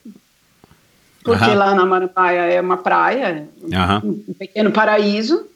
[1.24, 1.56] porque uhum.
[1.56, 4.22] lá na Marambaia é uma praia, uhum.
[4.28, 5.48] um pequeno paraíso,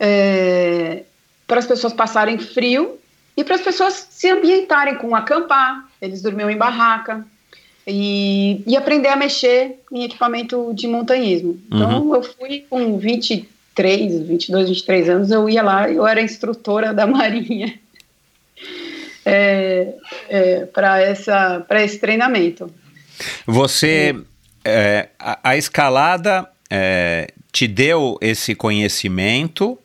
[0.00, 1.02] é,
[1.46, 2.98] para as pessoas passarem frio
[3.36, 7.24] e para as pessoas se ambientarem com acampar, eles dormiam em barraca
[7.86, 11.60] e, e aprender a mexer em equipamento de montanhismo.
[11.66, 12.14] Então uhum.
[12.14, 17.78] eu fui com 23, 22, 23 anos, eu ia lá, eu era instrutora da Marinha
[19.24, 19.94] é,
[20.28, 22.72] é, para esse treinamento.
[23.46, 24.16] Você,
[24.64, 29.78] é, a, a, escalada é, te deu esse conhecimento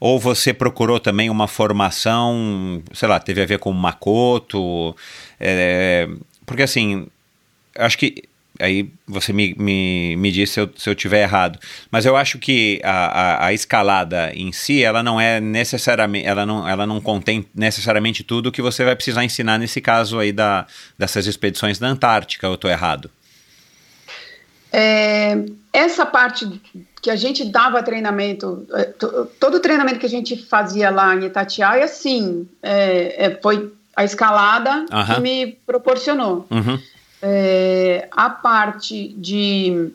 [0.00, 4.94] ou você procurou também uma formação, sei lá, teve a ver com Makoto?
[5.40, 6.08] É,
[6.46, 7.06] porque assim,
[7.76, 8.22] acho que
[8.60, 11.58] aí você me, me, me diz se eu, se eu tiver errado,
[11.90, 16.44] mas eu acho que a, a, a, escalada em si, ela não é necessariamente, ela
[16.44, 20.66] não, ela não contém necessariamente tudo que você vai precisar ensinar nesse caso aí da,
[20.98, 23.10] dessas expedições da Antártica, eu estou errado?
[24.72, 26.60] É, essa parte
[27.00, 28.84] que a gente dava treinamento, é,
[29.40, 34.04] todo o treinamento que a gente fazia lá em Itatiaia, sim, é, é, foi a
[34.04, 35.14] escalada uhum.
[35.14, 36.46] que me proporcionou.
[36.50, 36.78] Uhum.
[37.22, 39.90] É, a parte de.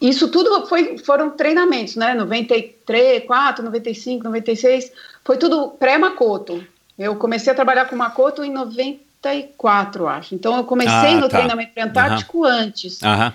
[0.00, 2.14] Isso tudo foi, foram treinamentos, né?
[2.14, 4.92] 93, 4, 95, 96,
[5.24, 6.62] foi tudo pré-Makoto.
[6.98, 10.34] Eu comecei a trabalhar com Makoto em 94, acho.
[10.34, 11.38] Então eu comecei ah, no tá.
[11.38, 12.44] treinamento pré-antártico uhum.
[12.44, 13.02] antes.
[13.02, 13.32] Aham.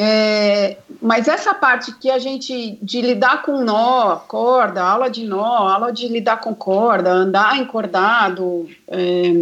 [0.00, 5.42] É, mas essa parte que a gente de lidar com nó, corda, aula de nó,
[5.42, 9.32] aula de lidar com corda, andar encordado, é,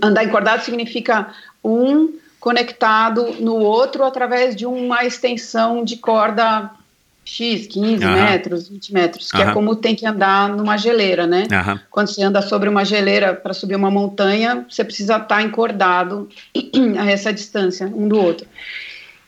[0.00, 1.34] andar encordado significa
[1.64, 6.70] um conectado no outro através de uma extensão de corda
[7.24, 8.14] X, 15 Aham.
[8.14, 9.50] metros, 20 metros, que Aham.
[9.50, 11.48] é como tem que andar numa geleira, né?
[11.50, 11.80] Aham.
[11.90, 16.28] Quando você anda sobre uma geleira para subir uma montanha, você precisa estar encordado
[16.96, 18.46] a essa distância um do outro.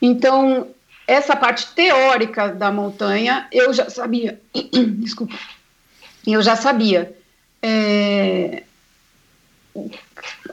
[0.04, 0.68] Então,
[1.06, 4.38] essa parte teórica da montanha, eu já sabia.
[5.00, 5.34] Desculpa.
[6.26, 7.16] Eu já sabia.
[7.62, 8.64] É,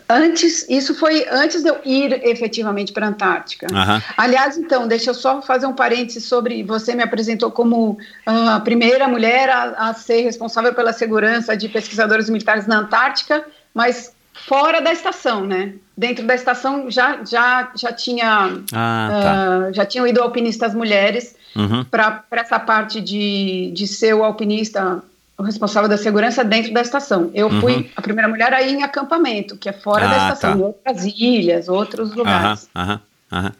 [0.09, 3.67] Antes, isso foi antes de eu ir efetivamente para a Antártica.
[3.71, 4.01] Aham.
[4.17, 6.63] Aliás, então, deixa eu só fazer um parênteses sobre.
[6.63, 11.69] Você me apresentou como ah, a primeira mulher a, a ser responsável pela segurança de
[11.69, 14.13] pesquisadores militares na Antártica, mas
[14.47, 15.73] fora da estação, né?
[15.95, 18.57] Dentro da estação já, já, já tinha.
[18.73, 19.67] Ah, tá.
[19.67, 21.83] ah, já tinham ido alpinistas mulheres Uhum.
[21.83, 25.03] para essa parte de, de ser o alpinista
[25.37, 27.31] o responsável da segurança dentro da estação.
[27.33, 27.59] Eu Uhum.
[27.61, 30.57] fui a primeira mulher a ir em acampamento, que é fora Ah, da estação, tá.
[30.57, 32.69] em outras ilhas, outros Aham, lugares.
[32.75, 33.51] aham, aham.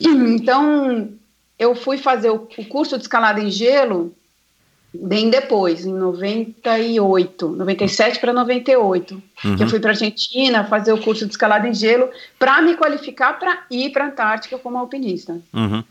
[0.00, 1.08] Então,
[1.58, 4.14] eu fui fazer o, o curso de escalada em gelo
[4.94, 9.68] bem depois, em 98, 97 para 98, que eu Uhum.
[9.68, 13.90] fui para Argentina fazer o curso de escalada em gelo para me qualificar para ir
[13.90, 15.40] para a Antártica como alpinista.
[15.52, 15.82] Uhum.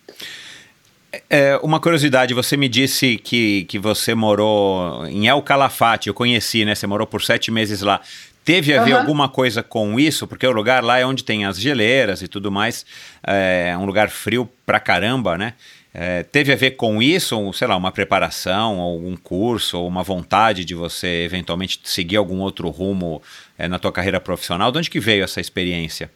[1.29, 6.63] É, uma curiosidade, você me disse que, que você morou em El Calafate, eu conheci,
[6.63, 6.73] né?
[6.73, 7.99] Você morou por sete meses lá.
[8.45, 9.01] Teve a ver Aham.
[9.01, 10.25] alguma coisa com isso?
[10.25, 12.85] Porque o lugar lá é onde tem as geleiras e tudo mais,
[13.23, 15.53] é um lugar frio pra caramba, né?
[15.93, 19.87] É, teve a ver com isso, ou, sei lá, uma preparação, ou um curso, ou
[19.87, 23.21] uma vontade de você eventualmente seguir algum outro rumo
[23.57, 24.71] é, na tua carreira profissional?
[24.71, 26.09] De onde que veio essa experiência?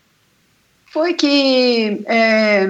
[0.88, 2.02] Foi que.
[2.06, 2.66] é,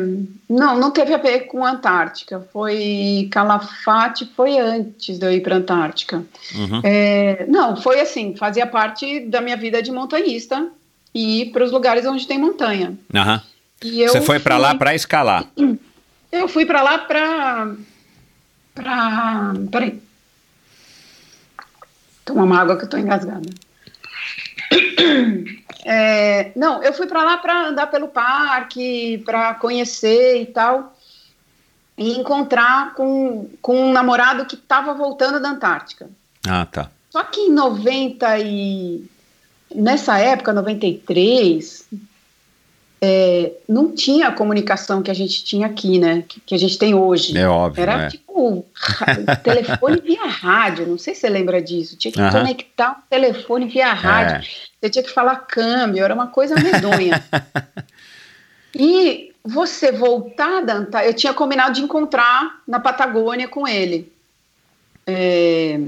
[0.50, 2.40] não, não teve a ver com a Antártica.
[2.52, 3.28] Foi.
[3.32, 6.24] Calafate foi antes de eu ir para a Antártica.
[6.56, 6.82] Uhum.
[6.84, 10.70] É, não, foi assim: fazia parte da minha vida de montanhista
[11.14, 12.98] e ir para os lugares onde tem montanha.
[13.84, 15.46] E eu Você foi fui- lá pra escalar.
[16.36, 17.76] Eu fui para lá para.
[18.74, 19.54] Para.
[19.72, 20.02] Peraí.
[22.26, 23.50] Tomar uma água que eu tô engasgada.
[25.88, 30.98] É, não, eu fui para lá para andar pelo parque, para conhecer e tal,
[31.96, 36.10] e encontrar com, com um namorado que estava voltando da Antártica.
[36.48, 36.90] Ah, tá.
[37.12, 39.08] Só que em 90 e
[39.76, 41.88] nessa época, 93,
[43.02, 46.24] é, não tinha a comunicação que a gente tinha aqui, né?
[46.28, 47.38] Que, que a gente tem hoje.
[47.38, 48.08] É óbvio, Era é.
[48.08, 48.66] tipo
[49.44, 51.98] telefone via rádio, não sei se você lembra disso.
[51.98, 52.32] Tinha que Aham.
[52.32, 54.48] conectar o telefone via rádio.
[54.80, 57.24] Você tinha que falar câmbio, era uma coisa medonha.
[58.76, 64.12] e você voltar da Antártica, eu tinha combinado de encontrar na Patagônia com ele.
[65.06, 65.80] É,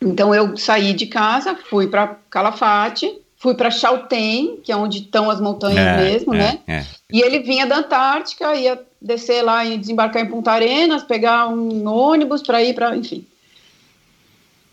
[0.00, 5.30] então eu saí de casa, fui para Calafate, fui para Chaltén, que é onde estão
[5.30, 6.58] as montanhas É, mesmo, é, né?
[6.66, 6.86] é.
[7.12, 11.86] E ele vinha da Antártica, ia descer lá e desembarcar em Punta Arenas, pegar um
[11.86, 13.22] ônibus para ir para, enfim.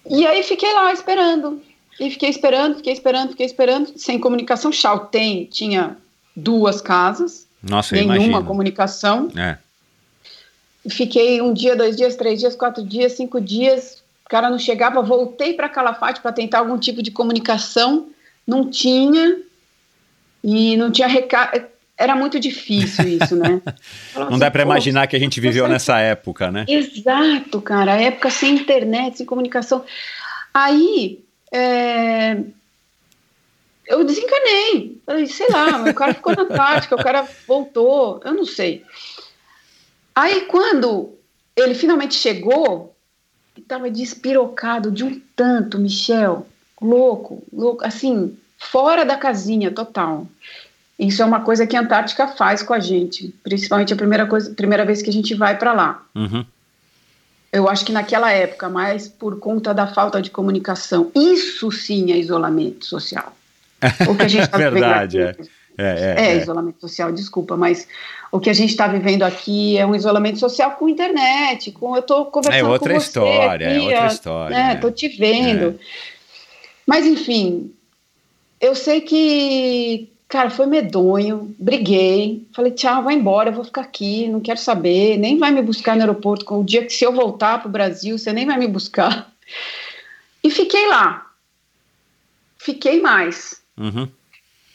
[0.09, 1.61] E aí fiquei lá esperando.
[1.99, 4.72] E fiquei esperando, fiquei esperando, fiquei esperando, sem comunicação.
[4.72, 5.97] Chaltén tinha
[6.34, 8.45] duas casas, Nossa, nenhuma imagino.
[8.45, 9.28] comunicação.
[9.38, 9.57] É.
[10.89, 14.01] Fiquei um dia, dois dias, três dias, quatro dias, cinco dias.
[14.26, 15.01] O cara não chegava.
[15.01, 18.07] Voltei para Calafate para tentar algum tipo de comunicação.
[18.46, 19.39] Não tinha.
[20.44, 21.66] E não tinha recado.
[21.98, 23.62] Era muito difícil isso, né?
[24.16, 26.66] Não dá "Pô, imaginar que a gente viveu nessa época, né?
[26.68, 27.94] Exato, cara.
[27.94, 29.86] A época sem internet, sem comunicação.
[30.52, 32.38] Aí, é,
[33.88, 35.00] eu desencanei.
[35.06, 38.84] Falei, sei lá, o cara ficou na Antártica, o cara voltou, eu não sei.
[40.16, 41.14] Aí, quando
[41.56, 42.96] ele finalmente chegou,
[43.58, 46.48] estava despirocado de um tanto, Michel,
[46.82, 50.27] louco, louco, assim, fora da casinha total.
[50.97, 54.51] Isso é uma coisa que a Antártica faz com a gente, principalmente a primeira, coisa,
[54.53, 56.03] primeira vez que a gente vai para lá.
[56.13, 56.45] Uhum.
[57.51, 61.11] Eu acho que naquela época, mais por conta da falta de comunicação.
[61.15, 63.36] Isso sim é isolamento social.
[64.07, 66.38] O que a gente tá vivendo Verdade, aqui- É, é, é, é.
[66.38, 67.88] isolamento social, desculpa, mas
[68.32, 72.01] o que a gente está vivendo aqui é um isolamento social com internet, com eu
[72.01, 74.75] estou conversando É outra com você história, é aqui, outra ó, história, né, é.
[74.75, 75.79] tô te vendo.
[76.86, 77.73] Mas enfim,
[78.59, 84.27] eu sei que, cara, foi medonho, briguei, falei, tchau, vai embora, eu vou ficar aqui,
[84.27, 87.11] não quero saber, nem vai me buscar no aeroporto, com o dia que se eu
[87.11, 89.32] voltar para o Brasil, você nem vai me buscar.
[90.43, 91.32] E fiquei lá.
[92.57, 93.61] Fiquei mais.
[93.77, 94.07] Uhum.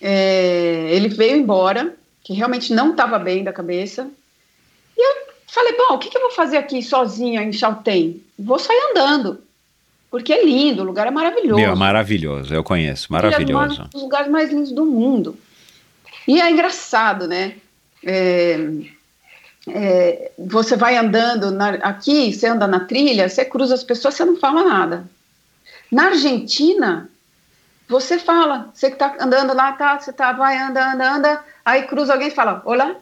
[0.00, 4.10] É, ele veio embora, que realmente não estava bem da cabeça.
[4.96, 8.20] E eu falei, bom, o que, que eu vou fazer aqui sozinha em Chaltén?
[8.36, 9.42] Vou sair andando,
[10.10, 11.60] porque é lindo, o lugar é maravilhoso.
[11.60, 13.82] Meu, maravilhoso, eu conheço, é maravilhoso.
[13.82, 15.36] um dos lugares mais lindos do mundo.
[16.26, 17.56] E é engraçado, né?
[18.04, 18.58] É,
[19.68, 24.24] é, você vai andando na, aqui, você anda na trilha, você cruza as pessoas, você
[24.24, 25.04] não fala nada.
[25.90, 27.08] Na Argentina,
[27.88, 31.84] você fala, você que tá andando lá, tá, você tá, vai, anda, anda, anda, aí
[31.84, 32.96] cruza alguém e fala, olá,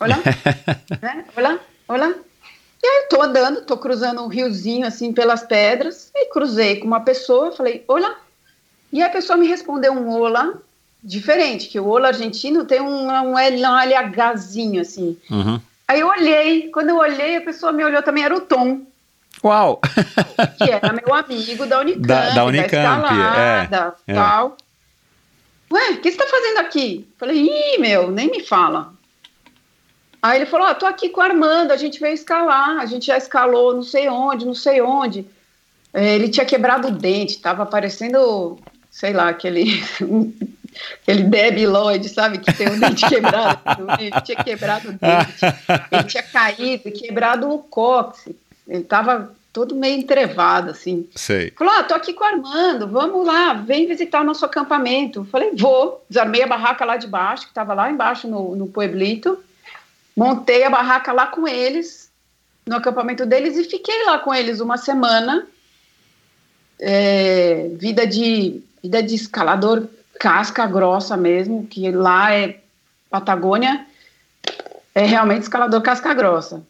[0.00, 0.16] olá,
[1.02, 1.24] né?
[1.36, 2.14] olá, olá.
[2.86, 6.86] E aí eu tô andando, tô cruzando um riozinho assim pelas pedras, e cruzei com
[6.86, 8.14] uma pessoa, falei, olá.
[8.92, 10.54] E a pessoa me respondeu um olá,
[11.02, 15.18] diferente, que o olá argentino tem um, um, LHzinho assim.
[15.28, 15.60] Uhum.
[15.88, 18.82] Aí eu olhei, quando eu olhei, a pessoa me olhou também, era o Tom.
[19.42, 19.80] Uau!
[20.56, 24.56] que era meu amigo da Unicamp, da, da, Unicamp, da escalada, é, tal.
[25.70, 25.74] É.
[25.74, 27.08] Ué, o que você tá fazendo aqui?
[27.18, 28.94] Falei, ih, meu, nem me fala.
[30.26, 32.84] Aí ele falou, ó, oh, tô aqui com o Armando, a gente veio escalar, a
[32.84, 35.24] gente já escalou não sei onde, não sei onde.
[35.94, 38.58] É, ele tinha quebrado o dente, tava parecendo,
[38.90, 39.80] sei lá, aquele
[41.00, 43.60] aquele Debbie Lloyd, sabe, que tem o dente quebrado.
[44.00, 45.44] Ele tinha quebrado o dente,
[45.92, 48.34] ele tinha caído, quebrado o cóccix.
[48.66, 51.08] Ele estava todo meio entrevado, assim.
[51.14, 51.52] Sei.
[51.56, 55.24] Falou, ah, tô aqui com o Armando, vamos lá, vem visitar o nosso acampamento.
[55.30, 56.04] Falei, vou.
[56.10, 59.38] Desarmei a barraca lá de baixo, que estava lá embaixo no, no Pueblito.
[60.16, 62.10] Montei a barraca lá com eles,
[62.66, 65.46] no acampamento deles, e fiquei lá com eles uma semana.
[66.78, 69.86] É, vida de vida de escalador
[70.18, 72.60] casca grossa mesmo, que lá é
[73.10, 73.86] Patagônia,
[74.94, 76.62] é realmente escalador casca grossa.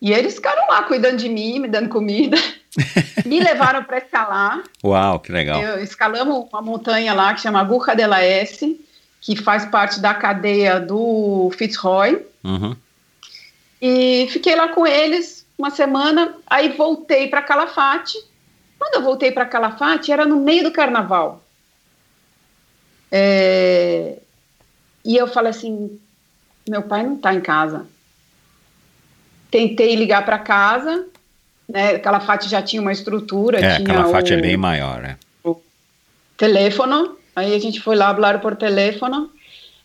[0.00, 2.36] E eles ficaram lá cuidando de mim, me dando comida,
[3.26, 4.62] me levaram para escalar.
[4.84, 5.60] Uau, que legal.
[5.60, 8.80] Eu, escalamos uma montanha lá que chama Gurra de la S,
[9.20, 12.24] que faz parte da cadeia do Fitzroy.
[12.48, 12.74] Uhum.
[13.80, 18.16] E fiquei lá com eles uma semana, aí voltei para Calafate.
[18.78, 21.42] Quando eu voltei para Calafate, era no meio do carnaval.
[23.10, 24.18] É...
[25.04, 25.98] E eu falei assim:
[26.68, 27.86] meu pai não está em casa.
[29.50, 31.06] Tentei ligar para casa,
[31.68, 31.98] né?
[31.98, 33.58] Calafate já tinha uma estrutura.
[33.58, 35.16] É, tinha Calafate o, é bem maior, né?
[35.44, 35.60] O
[36.36, 37.10] telefone.
[37.34, 39.28] Aí a gente foi lá falar por telefone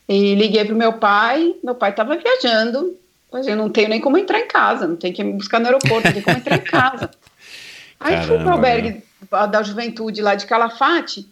[0.08, 1.56] e liguei pro meu pai.
[1.64, 2.98] Meu pai estava viajando.
[3.30, 5.66] Pois eu não tenho nem como entrar em casa, não tem que me buscar no
[5.66, 7.10] aeroporto, não tem como entrar em casa.
[8.00, 9.04] Aí Caramba, fui pro albergue
[9.50, 11.28] da juventude lá de Calafate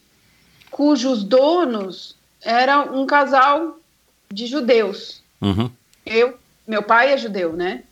[0.72, 3.78] cujos donos eram um casal
[4.32, 5.22] de judeus.
[5.42, 5.70] Uhum.
[6.06, 7.84] Eu, meu pai é judeu, né?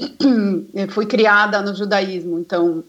[0.74, 2.82] Eu fui criada no judaísmo, então.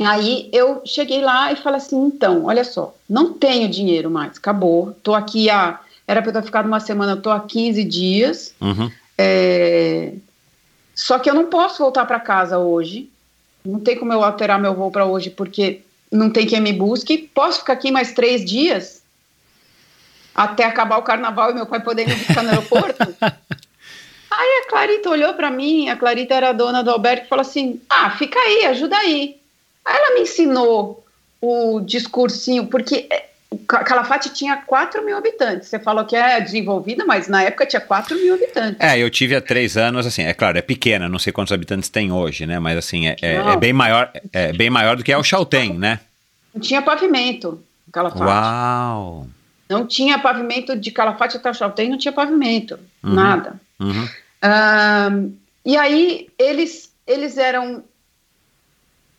[0.00, 4.92] Aí eu cheguei lá e falei assim: então, olha só, não tenho dinheiro mais, acabou.
[5.02, 5.80] Tô aqui há.
[6.08, 8.54] Era para eu ter ficado uma semana, eu tô há 15 dias.
[8.58, 8.90] Uhum.
[9.18, 10.14] É,
[10.94, 13.10] só que eu não posso voltar para casa hoje.
[13.62, 17.18] Não tem como eu alterar meu voo para hoje, porque não tem quem me busque.
[17.18, 19.02] Posso ficar aqui mais três dias?
[20.34, 23.14] Até acabar o carnaval e meu pai poder me buscar no aeroporto?
[23.20, 27.42] aí a Clarita olhou para mim, a Clarita era a dona do albergue, e falou
[27.42, 29.36] assim: Ah, fica aí, ajuda aí.
[29.84, 31.04] Aí ela me ensinou
[31.38, 33.08] o discursinho, porque
[33.66, 35.68] Calafate tinha 4 mil habitantes.
[35.68, 38.76] Você falou que é desenvolvida, mas na época tinha 4 mil habitantes.
[38.78, 41.88] É, eu tive há três anos, assim, é claro, é pequena, não sei quantos habitantes
[41.88, 42.58] tem hoje, né?
[42.58, 45.74] Mas assim, é, é, é bem maior, é bem maior do que é o Chaltén,
[45.78, 46.00] né?
[46.54, 48.22] Não tinha pavimento Calafate.
[48.22, 49.26] Uau!
[49.68, 53.14] Não tinha pavimento de Calafate até Chaltén, não tinha pavimento, Uhum.
[53.14, 53.60] nada.
[53.80, 54.08] Uhum.
[55.64, 57.82] E aí eles, eles eram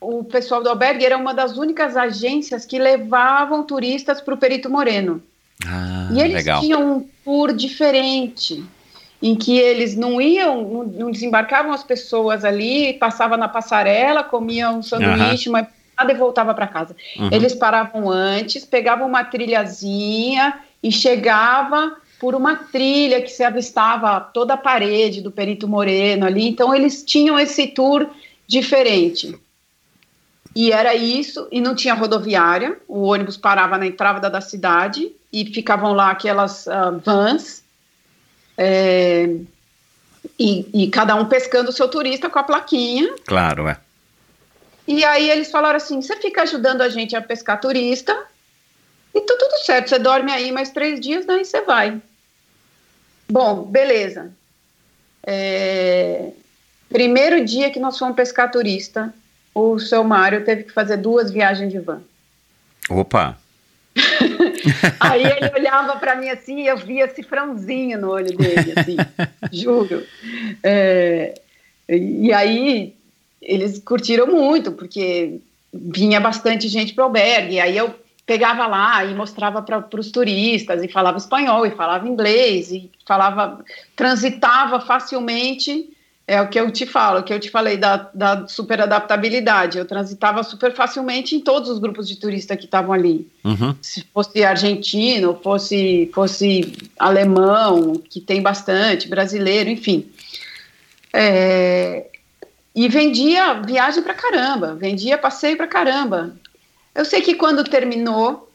[0.01, 4.69] o pessoal do albergue era uma das únicas agências que levavam turistas para o Perito
[4.69, 5.21] Moreno.
[5.65, 6.61] Ah, e eles legal.
[6.61, 8.63] tinham um tour diferente,
[9.21, 14.79] em que eles não iam, não, não desembarcavam as pessoas ali, passavam na passarela, comiam
[14.79, 16.95] um sanduíche, mas nada e voltava para casa.
[17.17, 17.29] Uhum.
[17.31, 24.53] Eles paravam antes, pegavam uma trilhazinha e chegava por uma trilha que se avistava toda
[24.53, 26.47] a parede do Perito Moreno ali.
[26.47, 28.09] Então eles tinham esse tour
[28.47, 29.37] diferente.
[30.55, 35.45] E era isso, e não tinha rodoviária, o ônibus parava na entrada da cidade e
[35.45, 37.63] ficavam lá aquelas ah, vans,
[38.57, 39.35] é,
[40.37, 43.13] e, e cada um pescando o seu turista com a plaquinha.
[43.25, 43.77] Claro, é.
[44.87, 48.17] E aí eles falaram assim: você fica ajudando a gente a pescar turista,
[49.13, 52.01] e tá tudo certo, você dorme aí mais três dias, daí você vai.
[53.31, 54.31] Bom, beleza.
[55.21, 56.31] É,
[56.89, 59.13] primeiro dia que nós fomos pescar turista,
[59.53, 62.01] o seu Mário teve que fazer duas viagens de van.
[62.89, 63.37] Opa!
[64.99, 68.97] Aí ele olhava para mim assim e eu via cifrãozinho no olho dele, assim,
[69.51, 70.03] juro.
[70.63, 71.33] É,
[71.87, 72.95] e aí
[73.41, 75.39] eles curtiram muito, porque
[75.73, 77.59] vinha bastante gente para o albergue.
[77.59, 77.93] Aí eu
[78.25, 83.65] pegava lá e mostrava para os turistas, e falava espanhol, e falava inglês, e falava,
[83.95, 85.89] transitava facilmente,
[86.29, 89.79] é o que eu te falo, o que eu te falei da, da super adaptabilidade,
[89.79, 93.75] eu transitava super facilmente em todos os grupos de turistas que estavam ali, Uhum.
[93.81, 100.07] se fosse argentino, fosse, fosse alemão, que tem bastante, brasileiro, enfim.
[101.11, 102.05] É,
[102.75, 106.31] e vendia viagem pra caramba, vendia passeio pra caramba.
[106.93, 108.51] Eu sei que quando terminou,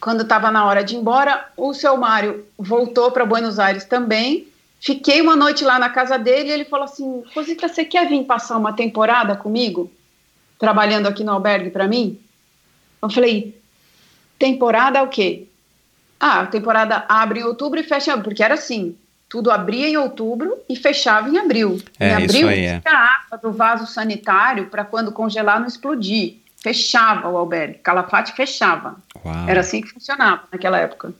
[0.00, 4.46] quando estava na hora de ir embora, o seu Mário voltou para Buenos Aires também.
[4.86, 8.22] Fiquei uma noite lá na casa dele e ele falou assim: Rosita, você quer vir
[8.22, 9.90] passar uma temporada comigo?
[10.60, 12.20] Trabalhando aqui no albergue para mim?
[13.02, 13.60] Eu falei:
[14.38, 15.48] temporada o quê?
[16.20, 18.96] Ah, a temporada abre em outubro e fecha, porque era assim,
[19.28, 21.82] tudo abria em outubro e fechava em abril.
[21.98, 22.82] É, em isso abril, aí, é.
[22.86, 26.36] água do vaso sanitário para quando congelar não explodir.
[26.58, 28.94] Fechava o albergue, Calafate fechava.
[29.24, 29.48] Uau.
[29.48, 31.12] Era assim que funcionava naquela época.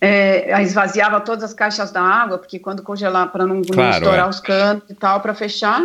[0.00, 4.26] É, esvaziava todas as caixas da água, porque quando congelar, para não, não Claro, estourar
[4.26, 4.28] é.
[4.28, 5.82] os canos e tal, para fechar.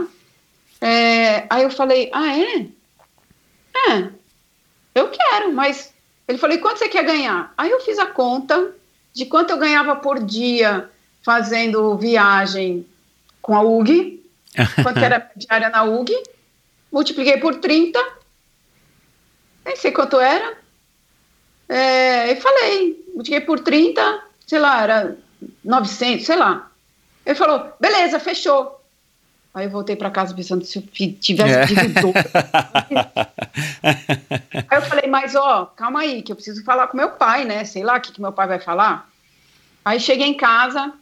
[0.81, 2.67] É, aí eu falei, ah, é?
[3.89, 4.09] É,
[4.95, 5.93] eu quero, mas.
[6.27, 7.53] Ele falou, e quanto você quer ganhar?
[7.57, 8.71] Aí eu fiz a conta
[9.13, 10.89] de quanto eu ganhava por dia
[11.21, 12.85] fazendo viagem
[13.41, 14.23] com a UG,
[14.83, 16.11] quanto era diária na UG,
[16.91, 17.99] multipliquei por 30,
[19.65, 20.57] nem sei quanto era,
[21.67, 25.17] é, e falei, multipliquei por 30, sei lá, era
[25.63, 26.69] 900, sei lá.
[27.25, 28.79] Ele falou, beleza, fechou.
[29.53, 30.83] Aí eu voltei para casa pensando se eu
[31.19, 31.67] tivesse É.
[31.67, 32.13] pedido.
[34.69, 37.65] Aí eu falei, mas ó, calma aí, que eu preciso falar com meu pai, né?
[37.65, 39.09] Sei lá o que, que meu pai vai falar.
[39.83, 40.93] Aí cheguei em casa,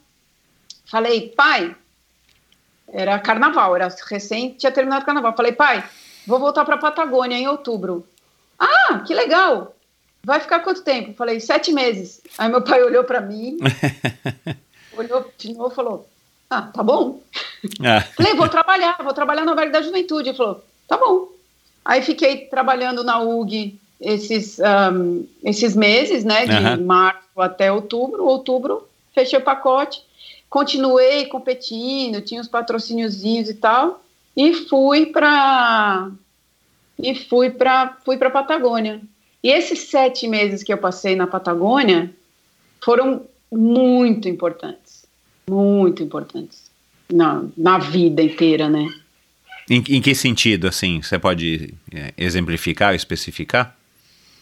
[0.86, 1.76] falei, pai,
[2.91, 5.36] era carnaval, era recém, tinha terminado o carnaval.
[5.36, 5.84] Falei, pai,
[6.26, 8.07] vou voltar para Patagônia em outubro.
[8.57, 9.76] Ah, que legal!
[10.23, 11.13] Vai ficar quanto tempo?
[11.13, 12.21] Falei, sete meses.
[12.37, 13.57] Aí meu pai olhou para mim,
[14.97, 16.07] olhou de novo e falou,
[16.49, 17.21] ah, tá bom.
[17.83, 20.29] Ah, Falei, vou trabalhar, vou trabalhar no Albergue da Juventude.
[20.29, 21.29] Ele falou, tá bom.
[21.85, 28.25] Aí fiquei trabalhando na UG esses, ahm, esses meses, né, de março até outubro.
[28.25, 30.01] Outubro, fechei o pacote.
[30.49, 34.01] Continuei competindo, tinha uns patrocíniozinhos e tal.
[34.35, 36.09] E fui para
[36.97, 39.01] e fui para fui para Patagônia.
[39.43, 42.13] E esses sete meses que eu passei na Patagônia
[42.83, 45.05] foram muito importantes,
[45.49, 46.69] muito importantes
[47.11, 48.87] na, na vida inteira, né?
[49.69, 51.01] em, em que sentido, assim?
[51.01, 53.75] Você pode é, exemplificar, especificar?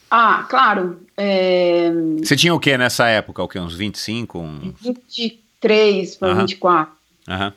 [0.10, 1.92] Ah, claro, é,
[2.24, 3.44] Você tinha o que nessa época?
[3.44, 3.60] O que?
[3.60, 4.40] Uns 25?
[4.40, 4.74] Um...
[4.82, 6.42] 23 para Aham.
[6.42, 6.94] 24.
[7.28, 7.54] Aham.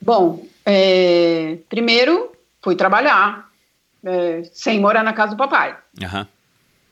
[0.00, 2.32] Bom, é, primeiro
[2.62, 3.50] fui trabalhar,
[4.02, 5.76] é, sem morar na casa do papai.
[6.02, 6.26] Aham.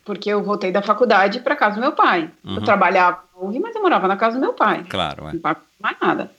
[0.06, 2.30] Porque eu voltei da faculdade para casa do meu pai.
[2.44, 2.54] Uhum.
[2.56, 4.84] Eu trabalhava no Rio, mas eu morava na casa do meu pai.
[4.88, 5.32] Claro, é.
[5.34, 6.30] Não pagava mais nada.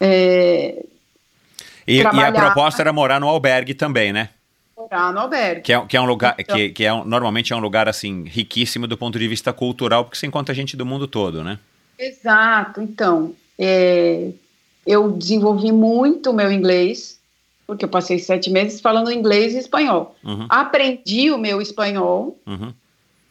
[0.00, 0.84] É,
[1.86, 2.32] E, e a Trabalhar.
[2.32, 4.28] proposta era morar no albergue também, né?
[4.76, 5.60] morar no albergue.
[5.62, 6.56] Que é, que é um lugar Então.
[6.56, 10.04] que, que é um- normalmente é um lugar assim riquíssimo do ponto de vista cultural,
[10.04, 11.58] porque você encontra gente do mundo todo, né?
[11.98, 12.80] Exato.
[12.80, 14.30] Então, é,
[14.86, 17.19] eu desenvolvi muito o meu inglês,
[17.70, 20.16] porque eu passei sete meses falando inglês e espanhol.
[20.24, 22.74] Uhum, Aprendi o meu espanhol, uhum.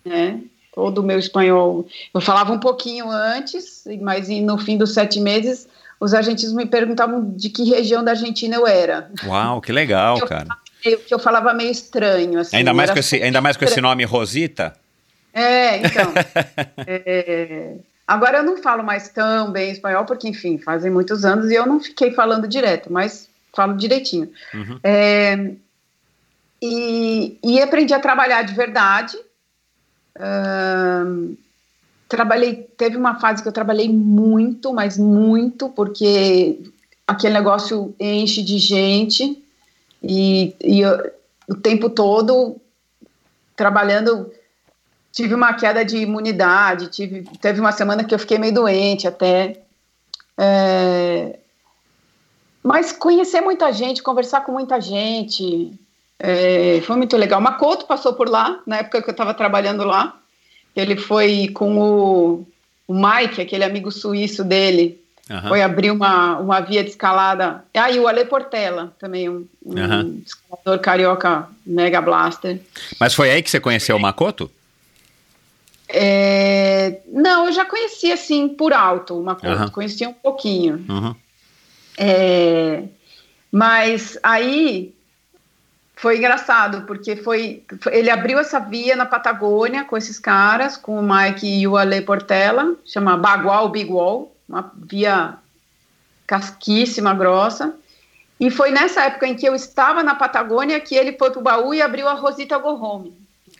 [0.05, 0.39] né?
[0.73, 1.85] Todo o meu espanhol.
[2.13, 5.67] Eu falava um pouquinho antes, mas no fim dos sete meses,
[5.99, 9.11] os argentinos me perguntavam de que região da Argentina eu era.
[9.25, 10.47] Uau, que legal, Eu- cara.
[10.85, 12.39] Eu, que eu falava meio estranho.
[12.39, 14.73] Assim, Ainda mais, com esse, ainda mais com esse nome Rosita.
[15.33, 16.13] É, então.
[16.87, 17.73] é,
[18.07, 21.65] agora eu não falo mais tão bem espanhol, porque, enfim, fazem muitos anos e eu
[21.65, 23.28] não fiquei falando direto, mas
[23.59, 24.31] falo direitinho.
[24.53, 24.79] Uhum.
[24.83, 25.51] É,
[26.61, 29.17] e, e aprendi a trabalhar de verdade.
[32.07, 36.59] Trabalhei, teve uma fase que eu trabalhei muito, mas muito, porque
[37.05, 39.43] aquele negócio enche de gente
[40.01, 41.11] e, e eu-
[41.47, 42.55] o tempo todo
[43.55, 44.31] trabalhando
[45.11, 49.59] tive uma queda de imunidade, tive, teve uma semana que eu fiquei meio doente até.
[50.37, 51.37] É,
[52.63, 55.73] mas conhecer muita gente, conversar com muita gente,
[56.19, 57.39] é, foi muito legal.
[57.39, 60.17] Makoto passou por lá, na época que eu estava trabalhando lá.
[60.75, 62.47] Ele foi com o,
[62.87, 65.49] o Mike, aquele amigo suíço dele, Aham.
[65.49, 67.63] foi abrir uma, uma via de escalada.
[67.73, 70.21] Ah, e o Ale Portela, também um, um Aham.
[70.25, 72.59] escalador carioca mega blaster.
[72.99, 74.51] Mas foi aí que você conheceu o Makoto?
[75.87, 79.71] É, não, eu já conhecia assim por alto uma coisa, Aham.
[79.71, 80.85] conhecia um pouquinho.
[80.87, 81.15] Uhum.
[81.99, 82.83] É,
[83.51, 84.95] mas aí
[85.97, 87.61] foi engraçado, porque foi,
[87.91, 92.01] ele abriu essa via na Patagônia com esses caras, com o Mike e o Ale
[92.01, 95.35] Portela, chama Bagual Big Wall, uma via
[96.25, 97.75] casquíssima, grossa.
[98.39, 101.73] E foi nessa época em que eu estava na Patagônia que ele foi pro baú
[101.73, 103.13] e abriu a Rosita Go Home.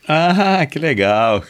[0.08, 1.44] Ah, que legal!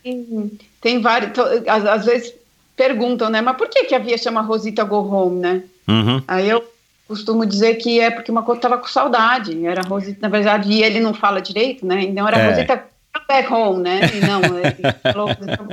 [0.00, 1.32] tem, tem vários.
[1.66, 2.34] Às, às, vezes
[2.76, 3.40] perguntam, né?
[3.40, 5.62] Mas por que, que a via chama Rosita Go Home, né?
[5.88, 6.22] Uhum.
[6.26, 6.64] Aí eu
[7.06, 9.64] costumo dizer que é porque uma coisa estava com saudade.
[9.66, 12.02] Era Rosita, na verdade, e ele não fala direito, né?
[12.02, 12.50] Então era é.
[12.50, 12.84] Rosita
[13.28, 14.00] back home, né?
[14.14, 15.28] E não, ele falou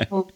[0.09, 0.27] Home.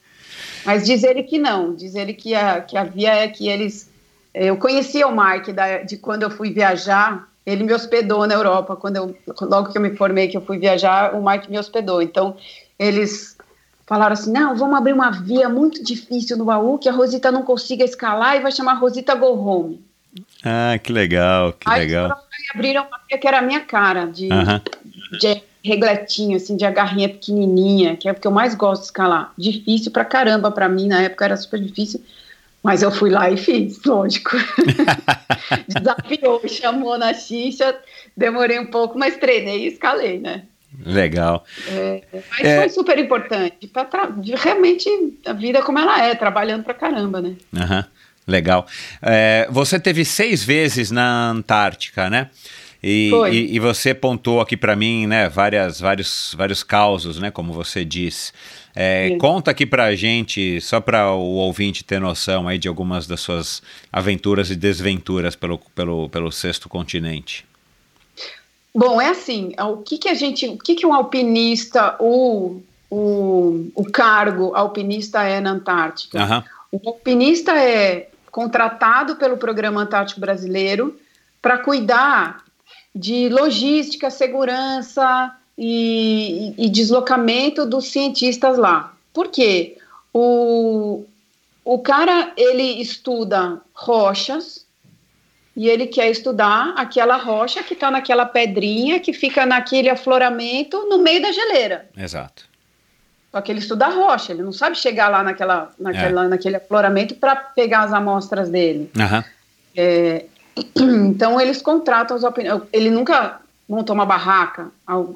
[0.65, 3.89] Mas diz ele que não, diz ele que a, que a via é que eles.
[4.33, 8.75] Eu conhecia o Mark da, de quando eu fui viajar, ele me hospedou na Europa.
[8.75, 12.01] Quando eu, logo que eu me formei, que eu fui viajar, o Mark me hospedou.
[12.01, 12.35] Então,
[12.77, 13.37] eles
[13.85, 17.43] falaram assim: não, vamos abrir uma via muito difícil no baú que a Rosita não
[17.43, 19.83] consiga escalar e vai chamar Rosita Go Home.
[20.43, 22.17] Ah, que legal, que Aí, legal.
[22.53, 25.19] abriram uma via que era a minha cara, de, uh -huh.
[25.19, 29.33] de regletinho, assim, de agarrinha pequenininha, que é o que eu mais gosto de escalar.
[29.37, 32.01] Difícil pra caramba pra mim, na época era super difícil,
[32.63, 34.31] mas eu fui lá e fiz, lógico.
[35.67, 37.75] Desafiou, chamou na xixa,
[38.15, 40.43] demorei um pouco, mas treinei e escalei, né?
[40.83, 41.45] Legal.
[41.67, 42.59] É, mas é...
[42.59, 43.87] foi super importante, pra
[44.41, 44.89] realmente
[45.25, 47.35] a vida como ela é, trabalhando pra caramba, né?
[47.53, 47.83] Uhum.
[48.27, 48.65] Legal.
[49.01, 52.29] É, você teve seis vezes na Antártica, né?
[52.87, 57.51] E, e, e, você pontuou aqui para mim, né, várias, vários, vários causos, né, como
[57.51, 58.31] você diz.
[58.75, 63.07] É, conta aqui para a gente, só para o ouvinte ter noção aí de algumas
[63.07, 67.43] das suas aventuras e desventuras pelo, pelo, pelo sexto continente.
[68.75, 72.61] Bom, é assim, o que, que a gente, o que, que um alpinista, o,
[72.91, 76.19] o, o cargo alpinista é na Antártica?
[76.21, 76.79] Uhum.
[76.83, 80.99] O alpinista é contratado pelo Programa Antártico Brasileiro
[81.41, 82.43] para cuidar
[82.93, 88.93] de logística, segurança e, e, deslocamento dos cientistas lá.
[89.13, 89.77] Por quê?
[90.13, 91.05] O,
[91.63, 94.64] o cara, ele estuda rochas
[95.55, 100.99] e ele quer estudar aquela rocha que está naquela pedrinha que fica naquele afloramento no
[100.99, 101.87] meio da geleira.
[101.95, 102.45] Exato.
[103.31, 106.27] Só que ele estuda a rocha, ele não sabe chegar lá naquela, naquela, é.
[106.27, 108.89] naquele afloramento para pegar as amostras dele.
[108.95, 109.23] Uhum.
[109.75, 110.25] É,
[110.75, 112.23] então eles contratam os
[112.71, 114.67] Ele nunca montou uma barraca,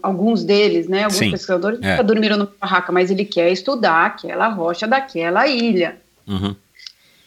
[0.02, 1.04] alguns deles, né?
[1.04, 1.32] Alguns Sim.
[1.32, 1.92] pesquisadores é.
[1.92, 5.98] nunca dormiram numa barraca, mas ele quer estudar aquela rocha daquela ilha.
[6.28, 6.56] Uhum.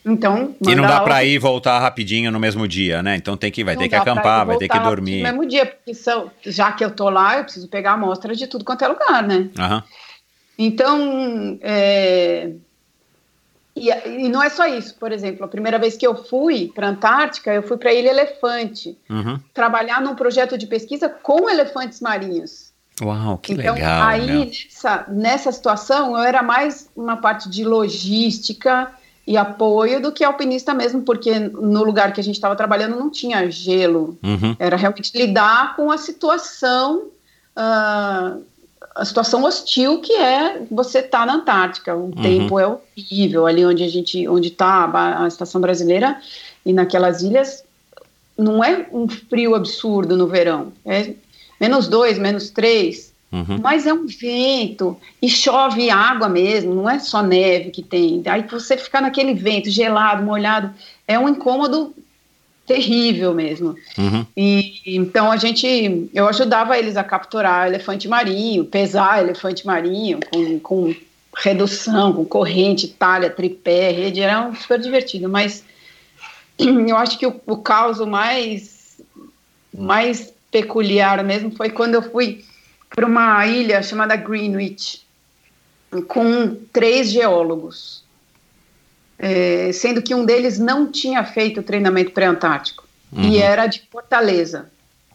[0.04, 3.14] Então, e não dá para ir e voltar rapidinho no mesmo dia, né?
[3.14, 5.18] Então tem que vai não ter que acampar, vai ter que dormir.
[5.18, 8.48] No mesmo dia, porque são, já que eu tô lá, eu preciso pegar amostra de
[8.48, 9.48] tudo quanto é lugar, né?
[9.56, 9.82] Uhum.
[10.58, 12.50] Então, é,
[13.74, 16.88] e, e, não é só isso, por exemplo, a primeira vez que eu fui para
[16.88, 19.38] a Antártica, eu fui para a Ilha Elefante, uhum.
[19.54, 22.70] trabalhar num projeto de pesquisa com elefantes marinhos.
[23.00, 24.08] Uau, que então, legal!
[24.08, 28.92] Aí, nessa, nessa situação, eu era mais uma parte de logística
[29.26, 33.08] e apoio do que alpinista mesmo, porque no lugar que a gente estava trabalhando não
[33.08, 34.18] tinha gelo.
[34.22, 34.56] Uhum.
[34.58, 37.04] Era realmente lidar com a situação
[37.56, 38.42] uh,
[38.94, 41.94] a situação hostil que é você estar tá na Antártica.
[41.94, 42.10] O uhum.
[42.10, 46.20] tempo é horrível ali onde a gente, onde está a, a estação brasileira
[46.64, 47.64] e naquelas ilhas
[48.36, 51.14] não é um frio absurdo no verão, é
[51.60, 53.58] menos dois, menos três, uhum.
[53.62, 58.22] mas é um vento e chove água mesmo, não é só neve que tem.
[58.26, 60.70] Aí você ficar naquele vento gelado, molhado,
[61.08, 61.94] é um incômodo
[62.66, 63.74] terrível mesmo.
[63.98, 64.26] Uhum.
[64.36, 70.58] E então a gente, eu ajudava eles a capturar elefante marinho, pesar elefante marinho com,
[70.60, 70.94] com
[71.36, 75.28] redução, com corrente, talha, tripé, rede, era super divertido.
[75.28, 75.64] Mas
[76.58, 79.00] eu acho que o, o caos mais
[79.76, 82.44] mais peculiar mesmo foi quando eu fui
[82.94, 85.02] para uma ilha chamada Greenwich
[86.08, 88.02] com três geólogos
[89.22, 93.22] é, sendo que um deles não tinha feito treinamento pré-antártico uhum.
[93.22, 94.68] e era de Fortaleza.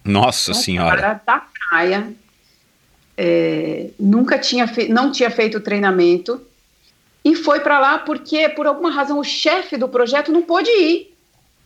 [0.03, 0.97] Nossa então, Senhora!
[0.97, 2.13] Era da praia,
[3.17, 6.41] é, nunca tinha não tinha feito treinamento
[7.25, 11.13] e foi para lá porque, por alguma razão, o chefe do projeto não pôde ir.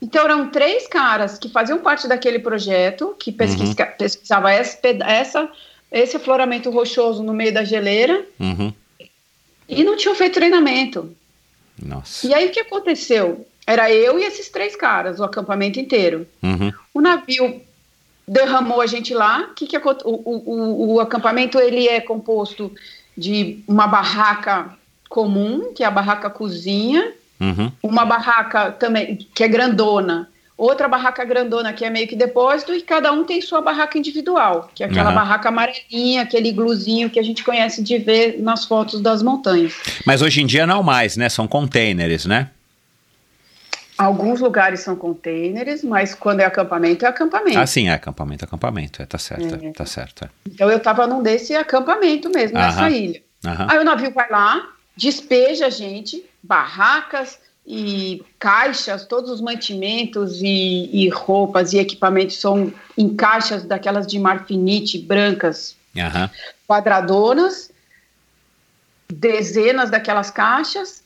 [0.01, 3.97] Então, eram três caras que faziam parte daquele projeto, que pesquisa, uhum.
[3.99, 5.51] pesquisava essa, essa,
[5.91, 8.73] esse afloramento rochoso no meio da geleira, uhum.
[9.67, 11.13] e não tinham feito treinamento.
[11.81, 12.25] Nossa.
[12.27, 13.45] E aí o que aconteceu?
[13.65, 16.27] Era eu e esses três caras, o acampamento inteiro.
[16.41, 16.71] Uhum.
[16.93, 17.61] O navio
[18.27, 19.49] derramou a gente lá.
[19.55, 22.71] Que que o, o, o, acampamento ele é composto
[23.17, 24.75] de uma barraca
[25.09, 27.71] comum, que é a barraca cozinha, uhum.
[27.83, 30.30] uma barraca também que é grandona,
[30.61, 34.69] outra barraca grandona que é meio que depósito e cada um tem sua barraca individual,
[34.75, 35.15] que é aquela Aham.
[35.15, 39.73] barraca amarelinha, aquele igluzinho que a gente conhece de ver nas fotos das montanhas.
[40.05, 41.29] Mas hoje em dia não mais, né?
[41.29, 42.51] São containers, né?
[43.97, 47.57] Alguns lugares são containers, mas quando é acampamento, é acampamento.
[47.57, 49.01] Ah, sim, é acampamento, acampamento.
[49.01, 50.25] É, tá certo, é, tá certo.
[50.25, 50.29] É.
[50.47, 52.89] Então eu estava num desse acampamento mesmo, nessa Aham.
[52.89, 53.21] ilha.
[53.45, 53.67] Aham.
[53.69, 60.89] Aí o navio vai lá, despeja a gente, barracas e caixas, todos os mantimentos e,
[60.91, 66.29] e roupas e equipamentos são em caixas daquelas de marfinite brancas, Aham.
[66.67, 67.71] quadradonas,
[69.09, 71.03] dezenas daquelas caixas,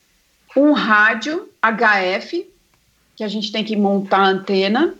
[0.55, 2.49] um rádio HF,
[3.15, 4.95] que a gente tem que montar a antena,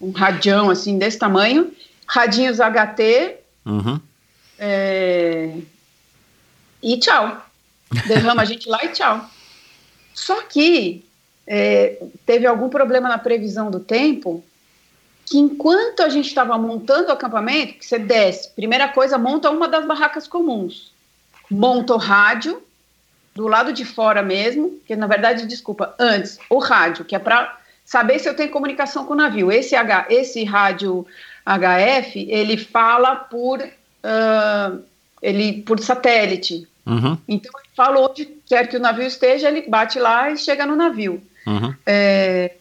[0.00, 1.72] um radião assim desse tamanho,
[2.06, 3.36] radinhos HT,
[3.66, 3.98] Uhum.
[4.58, 5.56] é,
[6.82, 7.42] E tchau.
[8.06, 9.30] Derrama a gente lá e tchau.
[10.14, 11.04] Só que
[11.46, 14.42] é, teve algum problema na previsão do tempo
[15.26, 19.66] que enquanto a gente estava montando o acampamento, que você desce, primeira coisa, monta uma
[19.66, 20.92] das barracas comuns.
[21.50, 22.62] Monta o rádio,
[23.34, 27.58] do lado de fora mesmo, que na verdade, desculpa, antes, o rádio, que é para
[27.84, 29.50] saber se eu tenho comunicação com o navio.
[29.50, 31.06] Esse, H, esse rádio
[31.44, 33.62] HF, ele fala por,
[34.02, 34.76] ah,
[35.20, 36.68] ele, por satélite.
[36.86, 37.18] Uhum.
[37.26, 41.22] Então, fala onde quer que o navio esteja, ele bate lá e chega no navio.
[41.46, 41.74] Uhum.
[41.84, 42.52] É,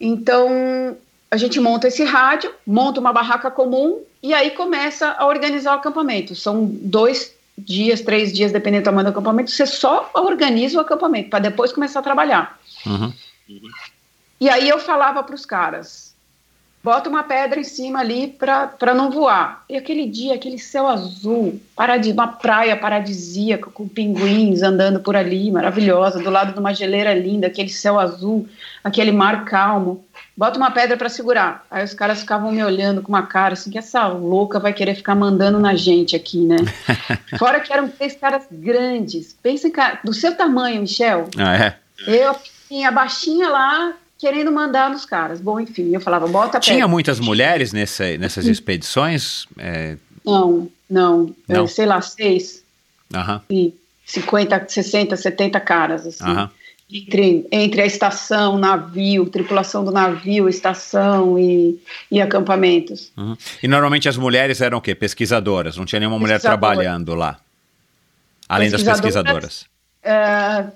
[0.00, 0.96] então,
[1.30, 5.78] a gente monta esse rádio, monta uma barraca comum e aí começa a organizar o
[5.78, 6.34] acampamento.
[6.34, 11.30] São dois dias, três dias, dependendo do tamanho do acampamento, você só organiza o acampamento
[11.30, 12.58] para depois começar a trabalhar.
[12.86, 13.12] Uhum.
[14.40, 16.11] E aí eu falava para os caras,
[16.82, 19.64] bota uma pedra em cima ali para não voar.
[19.68, 25.50] E aquele dia, aquele céu azul, paradis, uma praia paradisíaca com pinguins andando por ali,
[25.50, 28.48] maravilhosa, do lado de uma geleira linda, aquele céu azul,
[28.82, 30.04] aquele mar calmo.
[30.36, 31.64] Bota uma pedra para segurar.
[31.70, 34.94] Aí os caras ficavam me olhando com uma cara assim, que essa louca vai querer
[34.94, 36.56] ficar mandando na gente aqui, né?
[37.38, 39.36] Fora que eram três caras grandes.
[39.42, 41.28] Pensa em cara, do seu tamanho, Michel.
[41.38, 41.74] Ah, é.
[42.06, 42.34] Eu,
[42.86, 43.92] a baixinha lá,
[44.22, 45.40] querendo mandar nos caras.
[45.40, 46.60] Bom, enfim, eu falava, bota.
[46.60, 49.48] Tinha muitas mulheres nessa, nessas expedições?
[49.58, 51.64] É, Não, não, Não.
[51.64, 52.62] É, sei lá, seis,
[53.12, 53.74] aham, e
[54.06, 56.22] 50, 60, 70 caras, assim.
[56.22, 56.48] aham.
[56.94, 63.10] Entre, entre a estação, navio, tripulação do navio, estação e, e acampamentos.
[63.16, 63.34] Uhum.
[63.62, 64.94] E normalmente as mulheres eram o quê?
[64.94, 65.76] Pesquisadoras.
[65.76, 67.40] Não tinha nenhuma mulher trabalhando lá.
[68.46, 69.66] Além das Pesquisadoras.
[70.04, 70.72] pesquisadoras.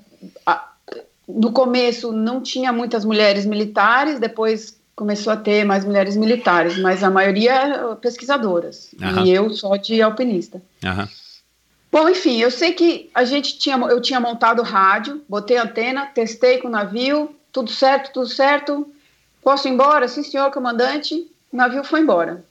[1.28, 7.05] No começo não tinha muitas mulheres militares, depois começou a ter mais mulheres militares, mas
[7.05, 8.94] a maioria pesquisadoras.
[9.01, 9.24] Aham.
[9.24, 10.62] E eu só de alpinista.
[10.85, 11.09] Aham.
[11.93, 16.59] Bom, enfim, eu sei que a gente tinha, eu tinha montado rádio, botei antena, testei
[16.59, 18.86] com o navio, tudo certo, tudo certo.
[19.43, 20.09] Posso ir embora?
[20.09, 21.27] Sim, senhor comandante.
[21.53, 22.44] O navio foi embora.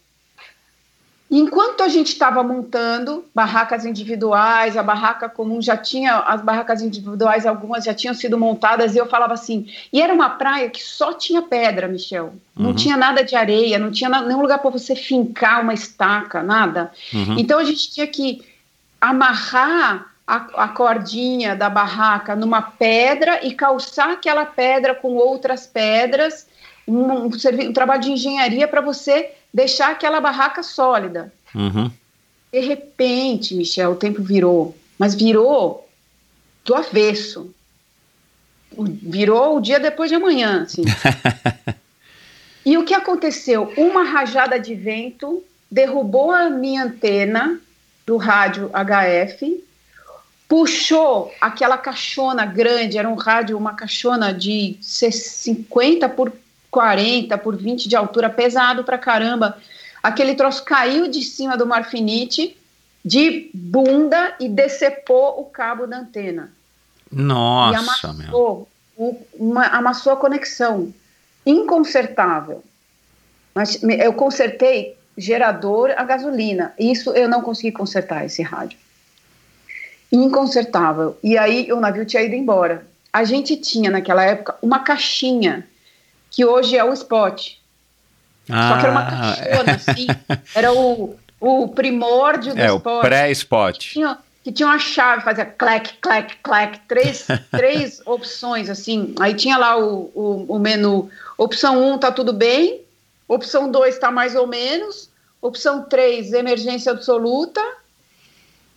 [1.38, 7.45] Enquanto a gente estava montando barracas individuais, a barraca comum já tinha, as barracas individuais,
[7.45, 11.12] algumas já tinham sido montadas, e eu falava assim, e era uma praia que só
[11.12, 12.36] tinha pedra, Michel.
[12.56, 12.76] Não Uhum.
[12.76, 16.90] tinha nada de areia, não tinha nenhum lugar para você fincar uma estaca, nada.
[17.14, 17.36] Uhum.
[17.38, 18.41] Então a gente tinha que
[19.02, 26.48] amarrar a, a cordinha da barraca numa pedra e calçar aquela pedra com outras pedras,
[26.88, 31.34] um, um um trabalho de engenharia para você deixar aquela barraca sólida.
[31.56, 31.90] Uhum.
[32.52, 35.88] De repente, Michel, o tempo virou, mas virou
[36.65, 37.56] do avesso.
[38.77, 40.84] Virou o dia depois de amanhã, assim.
[42.65, 43.72] e o que aconteceu?
[43.77, 45.41] Uma rajada de vento
[45.72, 47.57] derrubou a minha antena
[48.06, 49.64] do rádio HF,
[50.49, 56.34] puxou aquela caixona grande, era um rádio, uma caixona de 50 por
[56.76, 59.58] 40 por 20 de altura, pesado pra caramba.
[60.04, 62.58] Aquele troço caiu de cima do marfinite
[63.04, 66.52] de bunda e decepou o cabo da antena.
[67.12, 68.26] e Nossa, meu.
[68.26, 70.94] amassou, o- uma- amassou a conexão.
[71.46, 72.62] Inconsertável.
[73.54, 76.74] Mas eu consertei gerador a gasolina.
[76.78, 78.78] Isso eu não consegui consertar, esse rádio.
[80.12, 81.18] Inconsertável.
[81.24, 82.86] E aí o navio tinha ido embora.
[83.14, 85.66] A gente tinha naquela época uma caixinha,
[86.36, 87.53] que hoje é o spot.
[88.45, 90.07] Só que era uma Ah, caixona, assim.
[90.53, 93.78] Era o, o primórdio do é, o spot pré-spot.
[93.80, 99.16] tinha, que tinha uma chave, fazia clac, clac, clac, três, três opções, assim.
[99.20, 101.10] Aí tinha lá o, o, o menu.
[101.38, 102.82] Opção 1 um, tá tudo bem,
[103.28, 105.10] opção 2 tá mais ou menos,
[105.41, 107.62] opção 3, emergência absoluta,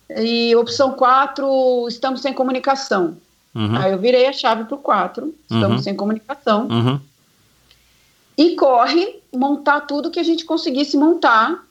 [0.09, 3.17] e opção 4, estamos sem comunicação.
[3.53, 3.77] Uhum.
[3.77, 5.83] Aí eu virei a chave pro 4, estamos Uhum.
[5.83, 6.67] sem comunicação.
[6.67, 6.99] Uhum.
[8.39, 11.61] E corre montar tudo que a gente conseguisse montar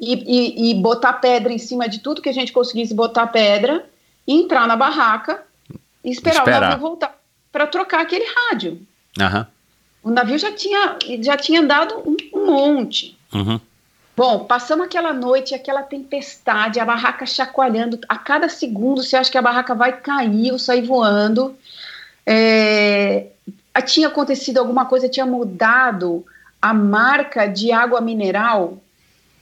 [0.00, 3.84] e, e, e botar pedra em cima de tudo que a gente conseguisse botar pedra,
[4.26, 5.42] e entrar na barraca
[6.02, 6.56] e esperar, esperar.
[6.56, 7.20] o navio voltar
[7.52, 8.80] para trocar aquele rádio.
[9.18, 9.46] Uhum.
[10.04, 13.18] O navio já tinha, já tinha andado um, um monte.
[13.34, 13.60] Uhum.
[14.16, 17.98] Bom, passamos aquela noite, aquela tempestade, a barraca chacoalhando.
[18.08, 21.54] A cada segundo você acha que a barraca vai cair ou sair voando.
[22.24, 23.26] É,
[23.82, 26.24] tinha acontecido alguma coisa, tinha mudado
[26.60, 28.78] a marca de água mineral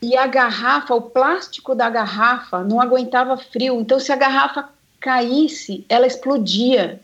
[0.00, 3.80] e a garrafa, o plástico da garrafa não aguentava frio.
[3.80, 4.68] Então, se a garrafa
[5.00, 7.00] caísse, ela explodia.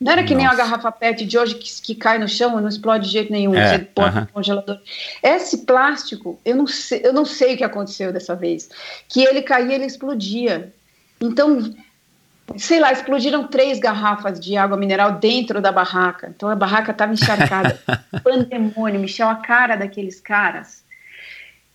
[0.00, 0.46] Não era que Nossa.
[0.46, 3.12] nem a garrafa PET de hoje que, que cai no chão e não explode de
[3.12, 3.54] jeito nenhum.
[3.54, 4.20] É, você põe uh -huh.
[4.20, 4.78] no congelador.
[5.20, 8.70] Esse plástico, eu não, sei, eu não sei o que aconteceu dessa vez.
[9.08, 10.72] Que ele caía, ele explodia.
[11.20, 11.74] Então,
[12.56, 16.32] sei lá, explodiram três garrafas de água mineral dentro da barraca.
[16.34, 17.78] Então a barraca estava encharcada.
[18.22, 20.82] Pandemônio, Michel, a cara daqueles caras.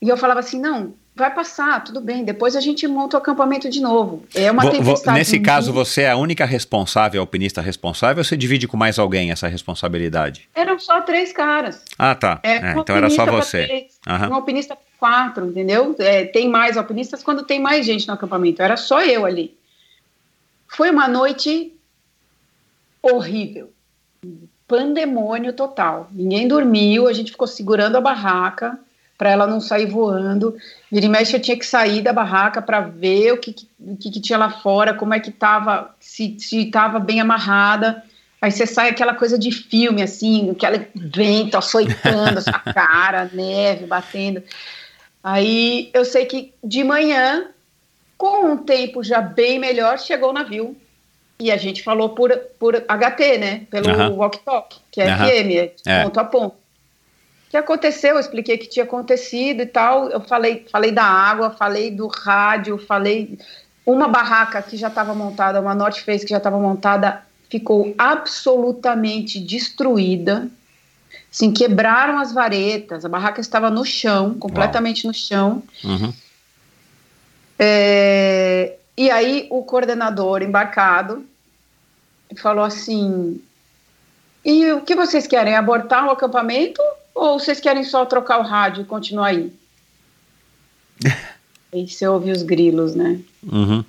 [0.01, 3.69] E eu falava assim: não, vai passar, tudo bem, depois a gente monta o acampamento
[3.69, 4.25] de novo.
[4.33, 5.17] É uma tempestade.
[5.17, 9.31] Nesse caso, você é a única responsável, alpinista responsável, ou você divide com mais alguém
[9.31, 10.49] essa responsabilidade?
[10.55, 11.83] Eram só três caras.
[11.97, 12.39] Ah, tá.
[12.43, 13.87] É, é, então era só você.
[14.07, 14.29] uhum.
[14.31, 15.95] Um alpinista quatro, entendeu?
[15.99, 18.61] É, tem mais alpinistas quando tem mais gente no acampamento.
[18.61, 19.55] Era só eu ali.
[20.75, 21.73] Foi uma noite
[23.01, 23.71] horrível.
[24.67, 26.07] Pandemônio total.
[26.11, 28.79] Ninguém dormiu, a gente ficou segurando a barraca
[29.17, 30.55] para ela não sair voando.
[30.91, 34.37] Vira e mexe, eu tinha que sair da barraca para ver o que, que, tinha
[34.37, 38.03] lá fora, como é que estava, se estava bem amarrada.
[38.41, 43.85] Aí você sai aquela coisa de filme, assim, aquele vento açoitando a sua cara, neve
[43.85, 44.43] batendo.
[45.23, 47.52] Aí eu sei que de manhã,
[48.23, 50.77] com um tempo já bem melhor, chegou o navio.
[51.37, 53.67] E a gente falou por, por HT, né?
[53.69, 54.15] Pelo uhum.
[54.15, 55.17] walk-talk, que é uhum.
[55.17, 56.55] FM, é ponto a ponto
[57.49, 60.09] que aconteceu, eu expliquei que tinha acontecido e tal.
[60.09, 63.37] Eu falei, falei da água, falei do rádio, falei
[63.85, 69.37] uma barraca que já estava montada, uma North Face que já estava montada, ficou absolutamente
[69.37, 70.47] destruída.
[71.29, 75.11] Assim, quebraram as varetas, a barraca estava no chão, completamente Uau.
[75.11, 75.63] no chão.
[75.83, 76.13] Uhum.
[77.65, 81.25] É, e aí o coordenador embarcado
[82.35, 83.41] falou assim:
[84.43, 85.55] e o que vocês querem?
[85.55, 86.81] Abortar o acampamento
[87.15, 89.53] ou vocês querem só trocar o rádio e continuar aí?
[91.71, 93.21] aí você ouve os grilos, né?
[93.49, 93.85] Uhum.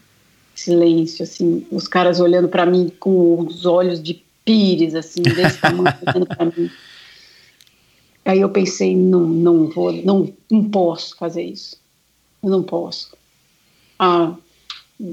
[0.54, 5.96] Silêncio, assim, os caras olhando para mim com os olhos de pires, assim, desse tamanho,
[6.06, 6.70] olhando para mim.
[8.24, 11.76] Aí eu pensei, não, não vou, não, não posso fazer isso.
[12.40, 13.16] Eu não posso.
[13.98, 14.32] Ah,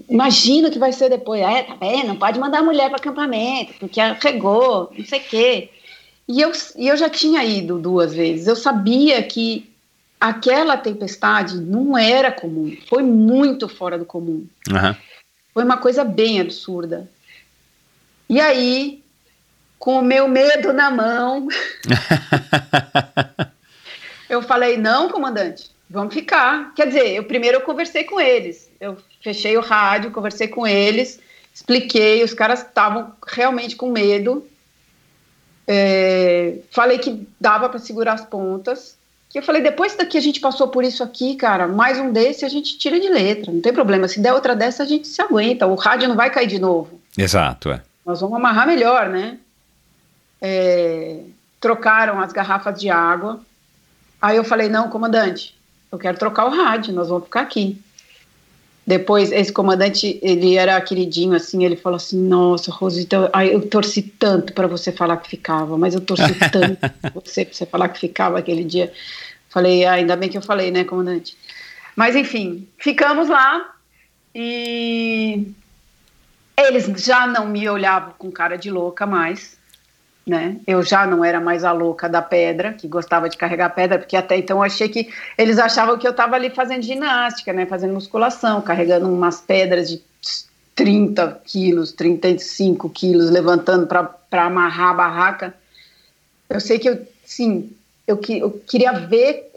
[0.10, 1.42] imagina o que vai ser depois.
[1.42, 2.08] É, tá vendo?
[2.08, 5.70] Não pode mandar a mulher para acampamento, porque regou, não sei o quê.
[6.28, 8.48] E eu, e eu já tinha ido duas vezes.
[8.48, 9.70] Eu sabia que
[10.20, 12.78] aquela tempestade não era comum.
[12.88, 14.46] Foi muito fora do comum.
[14.70, 14.96] Uhum.
[15.54, 17.10] Foi uma coisa bem absurda.
[18.30, 19.04] E aí,
[19.78, 21.48] com o meu medo na mão,
[24.30, 26.74] eu falei: não, comandante, vamos ficar.
[26.74, 28.70] Quer dizer, eu primeiro eu conversei com eles.
[28.80, 31.20] Eu fechei o rádio, conversei com eles,
[31.54, 32.24] expliquei.
[32.24, 34.48] Os caras estavam realmente com medo.
[35.68, 38.98] É, falei que dava para segurar as pontas.
[39.30, 42.44] Que eu falei, depois que a gente passou por isso aqui, cara, mais um desse
[42.44, 44.08] a gente tira de letra, não tem problema.
[44.08, 45.68] Se der outra dessa, a gente se aguenta.
[45.68, 47.00] O rádio não vai cair de novo.
[47.18, 47.82] Exato, é.
[48.06, 49.38] Nós vamos amarrar melhor, né?
[50.42, 51.20] É,
[51.62, 53.40] trocaram as garrafas de água.
[54.22, 55.56] Aí eu falei, não, comandante,
[55.92, 57.82] eu quero trocar o rádio, nós vamos ficar aqui.
[58.86, 64.02] Depois, esse comandante, ele era queridinho, assim, ele falou assim, nossa, Rosita, eu, eu torci
[64.02, 68.00] tanto para você falar que ficava, mas eu torci tanto para você, você falar que
[68.00, 68.92] ficava aquele dia.
[69.50, 71.38] Falei, ah, ainda bem que eu falei, né, comandante?
[71.96, 73.76] Mas, enfim, ficamos lá
[74.34, 75.54] e
[76.58, 79.58] eles já não me olhavam com cara de louca mais,
[80.26, 80.58] né?
[80.68, 84.16] Eu já não era mais a louca da pedra, que gostava de carregar pedra, porque
[84.16, 87.66] até então eu achei que eles achavam que eu estava ali fazendo ginástica, né?
[87.66, 90.02] Fazendo musculação, carregando umas pedras de
[90.76, 95.54] 30 quilos, 35 quilos, levantando para amarrar a barraca.
[96.50, 97.72] Eu sei que eu, sim,
[98.06, 99.52] eu, que, eu queria ver,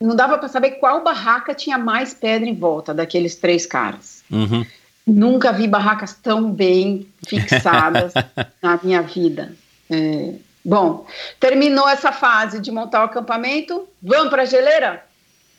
[0.00, 4.22] não dava para saber qual barraca tinha mais pedra em volta daqueles três caras.
[4.30, 4.64] Uhum.
[5.06, 8.12] Nunca vi barracas tão bem fixadas
[8.60, 9.52] na minha vida.
[9.90, 10.34] É,
[10.64, 11.06] bom,
[11.38, 13.88] terminou essa fase de montar o acampamento.
[14.02, 15.04] Vamos para a geleira?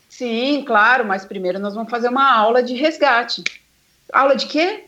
[0.10, 3.44] Sim, claro, mas primeiro nós vamos fazer uma aula de resgate.
[4.12, 4.86] Aula de quê?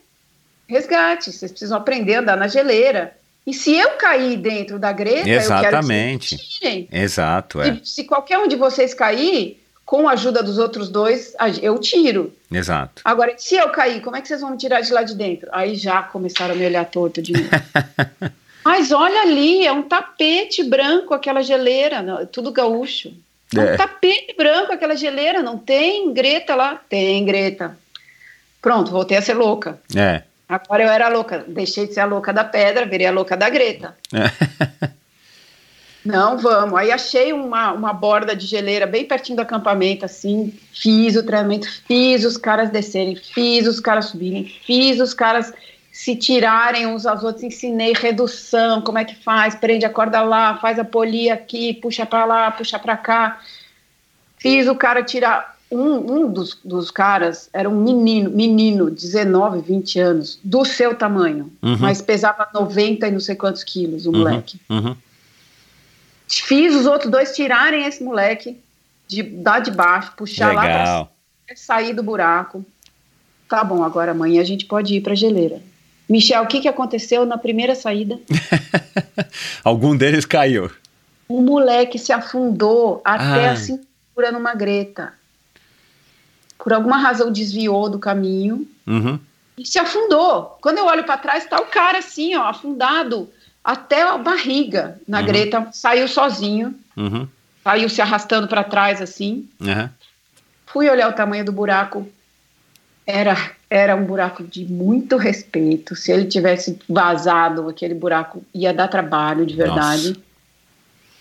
[0.68, 1.32] Resgate.
[1.32, 3.16] Vocês precisam aprender a andar na geleira.
[3.45, 5.66] E se eu cair dentro da greta, Exatamente.
[5.66, 6.90] eu quero que vocês tirem.
[6.91, 7.76] Exato, é.
[7.76, 9.60] Se, se qualquer um de vocês cair,
[9.90, 11.34] com a ajuda dos outros dois,
[11.64, 12.32] eu tiro.
[12.52, 13.02] Exato.
[13.03, 15.49] Agora, se eu cair, como é que vocês vão me tirar de lá de dentro?
[15.52, 17.49] Aí já começaram a me olhar torto de novo.
[18.69, 23.11] Mas olha ali, é um tapete branco aquela geleira, não, é tudo gaúcho.
[23.57, 23.73] É É.
[23.73, 26.79] um tapete branco aquela geleira, não tem greta lá?
[26.87, 27.75] Tem greta.
[28.61, 29.79] Pronto, voltei a ser louca.
[29.95, 30.21] É.
[30.47, 33.49] Agora eu era louca, deixei de ser a louca da pedra, virei a louca da
[33.49, 33.97] greta.
[36.05, 36.79] Não, vamos.
[36.79, 40.53] Aí achei uma, uma borda de geleira bem pertinho do acampamento, assim.
[40.71, 45.51] Fiz o treinamento, fiz os caras descerem, fiz os caras subirem, fiz os caras
[45.99, 47.43] se tirarem uns aos outros.
[47.43, 52.05] Ensinei redução, como é que faz, prende a corda lá, faz a polia aqui, puxa
[52.05, 53.41] pra lá, puxa pra cá.
[54.38, 55.57] Fiz o cara tirar.
[55.69, 61.51] Um, um dos, dos caras era um menino, menino, 19, 20 anos, do seu tamanho,
[61.61, 61.77] Uhum.
[61.80, 64.59] mas pesava 90 e não sei quantos quilos, o moleque.
[64.69, 64.95] Uhum.
[66.27, 68.57] Fiz os outros dois tirarem esse moleque
[69.07, 71.11] de dar de baixo, puxar lá pra Legal.
[71.55, 72.65] sair do buraco.
[73.49, 75.61] Tá bom, agora amanhã a gente pode ir pra geleira.
[76.10, 78.19] Michel, o que, que aconteceu na primeira saída?
[79.64, 80.72] Algum deles caiu.
[81.27, 83.49] O moleque se afundou até Ai.
[83.49, 85.14] a cintura numa greta.
[86.57, 89.19] Por alguma razão desviou do caminho Uhum.
[89.57, 90.57] e se afundou.
[90.61, 93.30] Quando eu olho para trás, tá o cara assim, ó, afundado
[93.64, 95.26] até a barriga na Uhum.
[95.26, 97.27] greta, saiu sozinho, Uhum.
[97.64, 99.48] saiu se arrastando para trás assim.
[100.65, 102.07] Fui olhar o tamanho do buraco.
[103.06, 105.95] Era, era um buraco de muito respeito.
[105.95, 110.09] Se ele tivesse vazado aquele buraco, ia dar trabalho de verdade.
[110.09, 110.21] Nossa.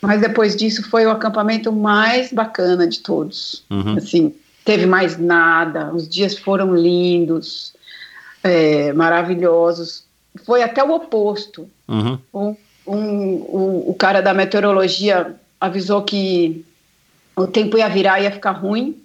[0.01, 3.65] Mas depois disso foi o acampamento mais bacana de todos.
[3.69, 3.97] Uhum.
[3.99, 4.35] Assim,
[4.65, 5.93] teve mais nada.
[5.93, 7.75] Os dias foram lindos,
[8.43, 10.05] é, maravilhosos.
[10.47, 11.69] Foi até o oposto.
[11.87, 12.19] Uhum.
[12.33, 12.57] Um,
[12.87, 16.65] um- o, o cara da meteorologia avisou que
[17.37, 18.97] o tempo ia virar, ia ficar ruim.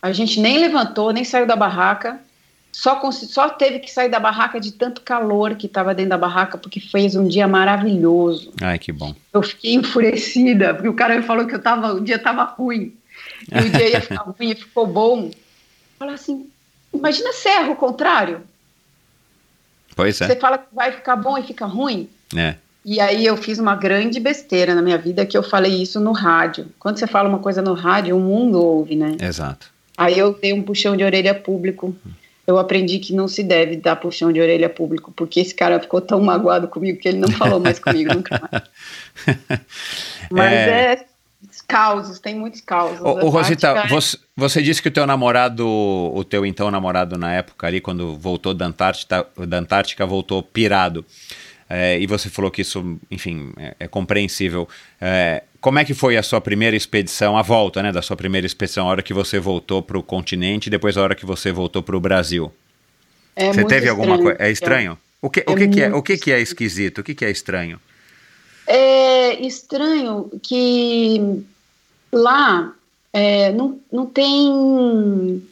[0.00, 2.18] A gente nem levantou, nem saiu da barraca.
[2.72, 6.56] Só, só teve que sair da barraca de tanto calor que estava dentro da barraca,
[6.56, 8.52] porque fez um dia maravilhoso.
[8.60, 9.14] Ai, que bom.
[9.32, 12.94] Eu fiquei enfurecida, porque o cara me falou que eu tava, o dia estava ruim.
[13.50, 15.30] E o dia ia ficar ruim e ficou bom.
[15.98, 16.48] Falar assim,
[16.92, 18.42] imagina se erra o contrário.
[19.96, 20.36] Pois Você é.
[20.36, 22.08] fala que vai ficar bom e fica ruim.
[22.36, 22.54] É.
[22.84, 26.12] E aí eu fiz uma grande besteira na minha vida que eu falei isso no
[26.12, 26.68] rádio.
[26.78, 29.16] Quando você fala uma coisa no rádio, o mundo ouve, né?
[29.20, 29.70] Exato.
[29.96, 31.94] Aí eu dei um puxão de orelha público.
[32.48, 36.00] Eu aprendi que não se deve dar puxão de orelha público, porque esse cara ficou
[36.00, 38.62] tão magoado comigo que ele não falou mais comigo nunca mais.
[40.32, 40.92] Mas É.
[40.94, 41.06] é,
[41.68, 43.00] causos, tem muitos causos.
[43.00, 46.70] Ô, ô, Rosita, prática é- você, você disse que o teu namorado, o teu então
[46.70, 51.04] namorado na época ali, quando voltou da Antártica, da Antártica voltou pirado.
[51.68, 54.66] É, e você falou que isso, enfim, é, é compreensível.
[54.98, 58.46] É, como é que foi a sua primeira expedição, a volta, né, da sua primeira
[58.46, 61.50] expedição, a hora que você voltou para o continente e depois a hora que você
[61.52, 62.52] voltou para o Brasil?
[63.34, 64.22] é você teve alguma estranho.
[64.36, 64.42] coisa?
[64.42, 64.98] É estranho?
[65.20, 65.94] O que, o É que, que é?
[65.94, 66.98] O que, que é esquisito?
[66.98, 67.80] O que, que é estranho?
[68.66, 71.42] É estranho que
[72.12, 72.72] lá
[73.12, 75.42] é, não, não tem.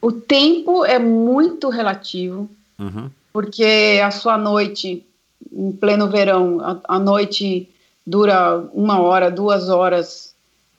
[0.00, 2.48] O tempo é muito relativo,
[2.78, 3.10] Uhum.
[3.32, 5.04] porque a sua noite,
[5.52, 7.68] em pleno verão, a, a noite
[8.08, 10.34] dura uma hora, duas horas,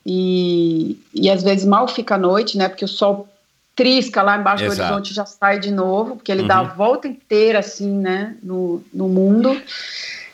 [0.05, 2.67] e, e às vezes mal fica a noite, né?
[2.67, 3.27] Porque o sol
[3.75, 4.81] trisca lá embaixo do Exato.
[4.93, 6.75] horizonte e já sai de novo, porque ele dá a Uhum.
[6.75, 8.35] volta inteira, assim, né?
[8.41, 9.61] No, no mundo.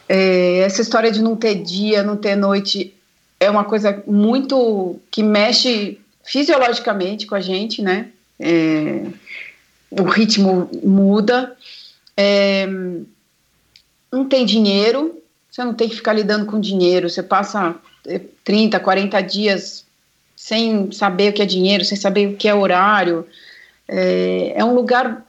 [0.08, 2.94] É, essa história de não ter dia, não ter noite,
[3.40, 8.08] é uma coisa muito que mexe fisiologicamente com a gente, né?
[8.40, 9.04] É,
[9.92, 11.56] o ritmo muda.
[12.18, 12.66] É,
[14.12, 15.22] não tem dinheiro,
[15.56, 17.76] você não tem que ficar lidando com dinheiro, você passa
[18.06, 19.86] eh, 30, 40 dias
[20.36, 23.26] sem saber o que é dinheiro, sem saber o que é horário.
[23.88, 25.26] É, é um lugar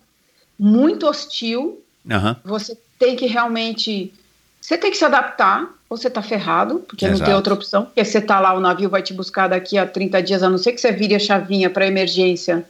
[0.59, 1.81] muito hostil,
[2.11, 2.37] Aham.
[2.45, 4.13] você tem que realmente.
[4.61, 7.31] Você tem que se adaptar, ou você tá ferrado, porque não Exato.
[7.31, 7.85] tem outra opção.
[7.85, 10.59] Porque você tá lá, o navio vai te buscar daqui a 30 dias, a não
[10.59, 12.67] ser que você vire a chavinha para emergência.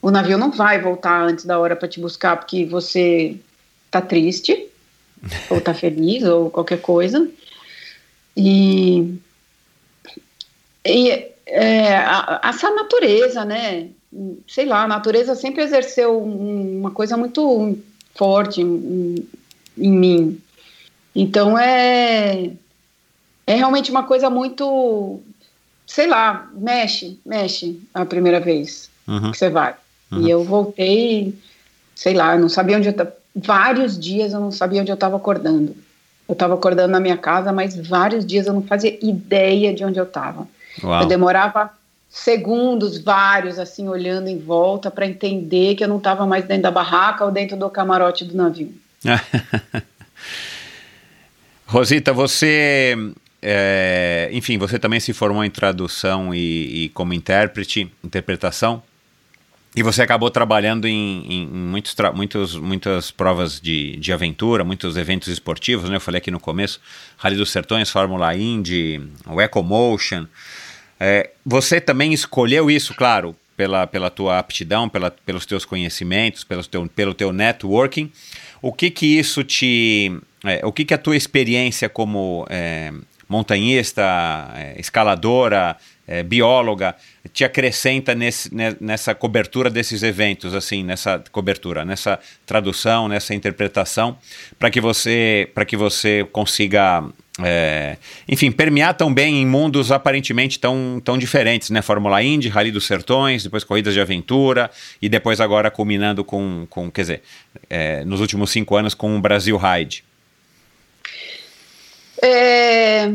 [0.00, 3.36] O navio não vai voltar antes da hora para te buscar, porque você
[3.90, 4.69] tá triste,
[5.50, 7.28] ou tá feliz, ou qualquer coisa.
[8.36, 9.14] E.
[10.84, 11.10] e
[11.46, 13.88] é, a- essa natureza, né?
[14.48, 17.78] Sei lá, a natureza sempre exerceu um- uma coisa muito
[18.14, 19.28] forte em,
[19.76, 20.40] em mim.
[21.14, 22.50] Então é
[23.46, 25.20] é realmente uma coisa muito,
[25.84, 29.32] sei lá, mexe, mexe a primeira vez Uhum.
[29.32, 29.74] que você vai.
[30.12, 30.20] Uhum.
[30.24, 31.34] E eu voltei,
[31.96, 33.12] sei lá, eu não sabia onde eu estava.
[33.34, 35.76] Vários dias eu não sabia onde eu estava acordando.
[36.28, 39.98] Eu estava acordando na minha casa, mas vários dias eu não fazia ideia de onde
[39.98, 40.46] eu estava.
[40.82, 41.70] Eu demorava
[42.08, 46.70] segundos, vários, assim, olhando em volta para entender que eu não estava mais dentro da
[46.70, 48.74] barraca ou dentro do camarote do navio.
[51.66, 52.96] Rosita, você,
[53.40, 58.82] é, enfim, você também se formou em tradução e, e como intérprete, interpretação.
[59.80, 65.28] E você acabou trabalhando em, em muitos, muitos, muitas provas de, de aventura, muitos eventos
[65.28, 65.96] esportivos, né?
[65.96, 66.78] Eu falei aqui no começo,
[67.16, 70.26] Rally dos Sertões, Fórmula Indy, o EcoMotion.
[71.00, 76.62] É, você também escolheu isso, claro, pela, pela tua aptidão, pela, pelos teus conhecimentos, pelo
[76.62, 78.12] teu, pelo teu networking.
[78.60, 80.12] O que que isso te...
[80.44, 82.92] É, o que que a tua experiência como é,
[83.26, 84.02] montanhista,
[84.56, 85.74] é, escaladora,
[86.10, 86.96] é, bióloga,
[87.32, 88.50] te acrescenta nesse,
[88.80, 94.18] nessa cobertura desses eventos, assim, nessa cobertura, nessa tradução, nessa interpretação,
[94.58, 97.04] para que você, para que você consiga,
[97.40, 97.96] é,
[98.28, 101.80] enfim, permear tão bem em mundos aparentemente tão, tão diferentes, né?
[101.80, 104.68] Fórmula Indy, Rally dos Sertões, depois corridas de aventura
[105.00, 107.22] e depois agora culminando com, com quer dizer,
[107.68, 110.02] é, nos últimos cinco anos com o Brasil Ride.
[112.22, 113.08] É,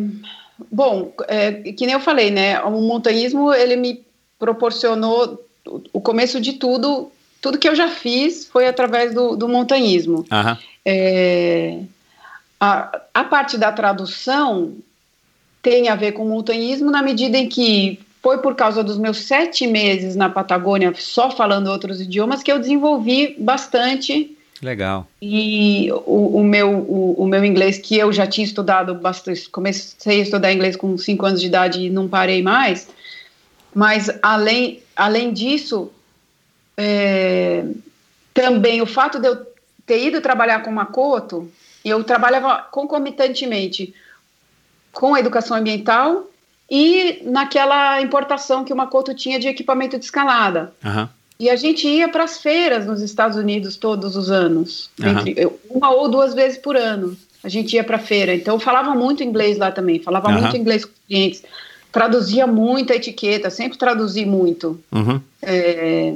[0.72, 2.62] Bom, é, que nem eu falei, né?
[2.62, 4.06] O montanhismo ele me
[4.40, 5.44] proporcionou
[5.92, 7.12] o começo de tudo.
[7.42, 10.26] Tudo que eu já fiz foi através do, do montanhismo.
[10.32, 10.58] Uhum.
[10.86, 11.80] É,
[12.60, 14.74] a, a parte da tradução
[15.62, 19.18] tem a ver com o montanhismo na medida em que foi por causa dos meus
[19.18, 25.08] sete meses na Patagônia, só falando outros idiomas, que eu desenvolvi bastante Legal.
[25.22, 30.20] E o, o meu, o, o, meu inglês, que eu já tinha estudado bastante, comecei
[30.20, 32.88] a estudar inglês com 5 anos de idade e não parei mais,
[33.74, 35.92] mas além, além disso,
[36.78, 37.66] é,
[38.34, 39.46] também o fato de eu
[39.86, 41.52] ter ido trabalhar com Makoto,
[41.84, 43.94] eu trabalhava concomitantemente
[44.92, 46.28] com a educação ambiental
[46.70, 50.74] e naquela importação que o Makoto tinha de equipamento de escalada.
[50.84, 51.08] Uhum.
[51.40, 55.10] E a gente ia para as feiras nos Estados Unidos todos os anos, uhum.
[55.10, 57.18] entre, uma ou duas vezes por ano.
[57.44, 58.34] A gente ia para a feira.
[58.34, 60.42] Então, eu falava muito inglês lá também, falava uhum.
[60.42, 61.44] muito inglês com os clientes,
[61.92, 64.80] traduzia muito a etiqueta, sempre traduzi muito.
[64.92, 65.22] Uhum.
[65.42, 66.14] É,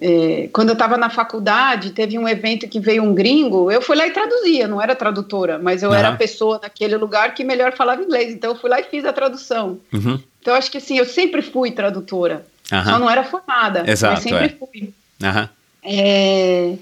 [0.00, 3.96] é, quando eu estava na faculdade, teve um evento que veio um gringo, eu fui
[3.96, 7.74] lá e traduzia, não era tradutora, mas eu era a pessoa naquele lugar que melhor
[7.74, 9.78] falava inglês, então eu fui lá e fiz a tradução.
[9.92, 10.20] Uhum.
[10.40, 12.46] Então, acho que assim, eu sempre fui tradutora.
[12.72, 12.84] Uhum.
[12.84, 14.48] Só não era formada, Exato, mas sempre é.
[14.48, 14.94] fui.
[15.22, 15.48] Uhum.
[15.82, 16.76] É,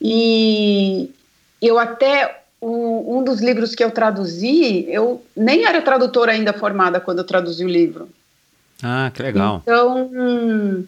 [0.00, 1.10] e
[1.60, 7.18] eu até um dos livros que eu traduzi, eu nem era tradutora ainda formada quando
[7.18, 8.08] eu traduzi o livro.
[8.82, 9.60] Ah, que legal.
[9.62, 10.86] Então,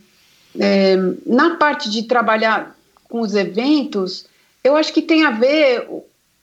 [0.59, 2.75] é, na parte de trabalhar
[3.05, 4.27] com os eventos,
[4.65, 5.87] eu acho que tem a ver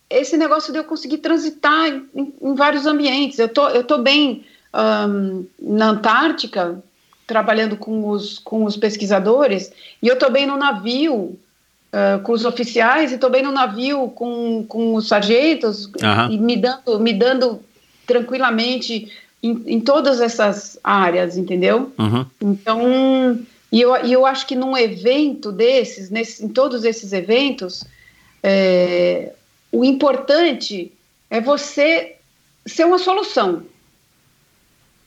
[0.09, 3.39] esse negócio de eu conseguir transitar em, em vários ambientes.
[3.39, 6.81] Eu tô, eu tô bem um, na Antártica,
[7.25, 9.71] trabalhando com os, com os pesquisadores,
[10.01, 14.09] e eu estou bem no navio uh, com os oficiais, e estou bem no navio
[14.09, 16.31] com, com os sargentos, uhum.
[16.31, 17.59] e me dando, me dando
[18.05, 21.91] tranquilamente em, em todas essas áreas, entendeu?
[21.97, 22.25] Uhum.
[22.41, 27.83] Então, e eu, e eu acho que num evento desses, nesse, em todos esses eventos,
[28.41, 29.33] é,
[29.71, 30.91] o importante
[31.29, 32.15] é você
[32.65, 33.63] ser uma solução,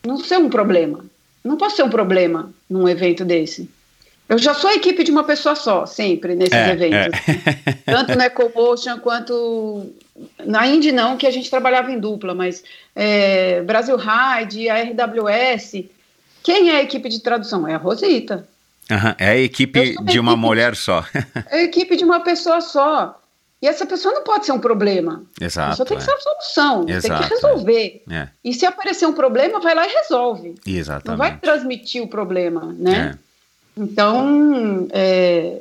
[0.05, 1.05] não ser um problema.
[1.47, 3.70] Não posso ser um problema num evento desse.
[4.28, 7.20] Eu já sou a equipe de uma pessoa só, sempre, nesses é, eventos.
[7.28, 7.73] É.
[7.86, 9.93] Tanto na EcoMotion quanto
[10.44, 12.64] na Indy não, que a gente trabalhava em dupla, mas
[12.94, 15.85] é, Brasil Ride, a RWS.
[16.43, 17.68] Quem é a equipe de tradução?
[17.68, 18.48] É a Rosita.
[18.90, 21.05] Uhum, é a equipe de uma mulher só.
[21.51, 23.20] é a equipe de uma pessoa só.
[23.61, 25.23] E essa pessoa não pode ser um problema.
[25.41, 25.66] Exato.
[25.66, 26.07] A pessoa tem que é.
[26.07, 28.03] ser uma solução, Exato, tem que resolver.
[28.11, 28.28] É.
[28.45, 30.55] E se aparecer um problema, vai lá e resolve.
[30.66, 31.09] Exatamente.
[31.09, 33.15] Não vai transmitir o problema, né?
[33.15, 33.27] É.
[33.78, 35.61] Então, é,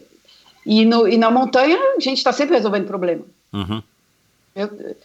[0.66, 3.24] e, no, e na montanha, a gente está sempre resolvendo problema.
[3.54, 3.82] Uhum.
[4.56, 4.96] Eu,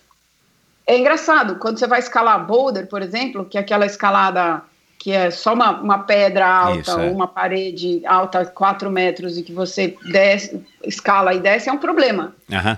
[0.87, 4.63] é engraçado, quando você vai escalar boulder, por exemplo, que é aquela escalada
[5.01, 7.11] que é só uma, uma pedra alta, Isso, é.
[7.11, 12.35] uma parede alta 4 metros e que você desce, escala e desce, é um problema.
[12.51, 12.77] Uhum.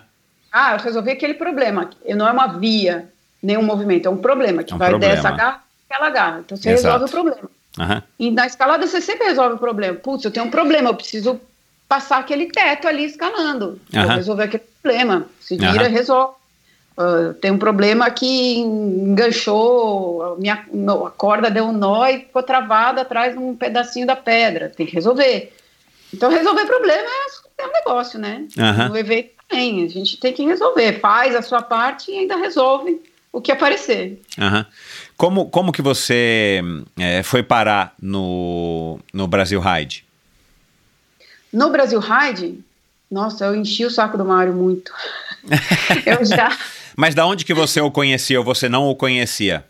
[0.53, 1.90] Ah, eu resolvi aquele problema.
[2.16, 3.09] Não é uma via,
[3.43, 5.15] nem um movimento, é um problema que É um vai problema.
[5.16, 6.40] dessa garra aquela garra.
[6.44, 6.94] Então você Exato.
[7.01, 7.51] resolve o problema.
[7.78, 8.03] Uhum.
[8.20, 9.99] E na escalada você sempre resolve o problema.
[9.99, 11.40] Putz, eu tenho um problema, eu preciso
[11.89, 13.81] passar aquele teto ali escalando.
[13.90, 14.15] Vou Aham.
[14.15, 15.27] resolver aquele problema.
[15.40, 16.35] Se vira, resolve.
[16.97, 22.43] Ah, tem um problema que enganchou, a, minha, a corda deu um nó e ficou
[22.43, 24.69] travada atrás de um pedacinho da pedra.
[24.69, 25.52] Tem que resolver.
[26.12, 28.47] Então, resolver problema é, é um negócio, né?
[28.59, 28.89] Aham.
[28.90, 29.85] No evento, também.
[29.85, 30.98] A gente tem que resolver.
[31.01, 33.01] Faz a sua parte e ainda resolve
[33.31, 34.20] o que aparecer.
[34.39, 34.66] Aham.
[35.16, 36.60] Como, como que você
[36.98, 40.05] é, foi parar no, no Brasil Ride?
[41.52, 42.59] No Brasil Ride,
[43.10, 44.93] nossa, eu enchi o saco do Mário muito.
[46.06, 46.56] eu já.
[46.97, 49.64] Mas da onde que você o conhecia ou você não o conhecia?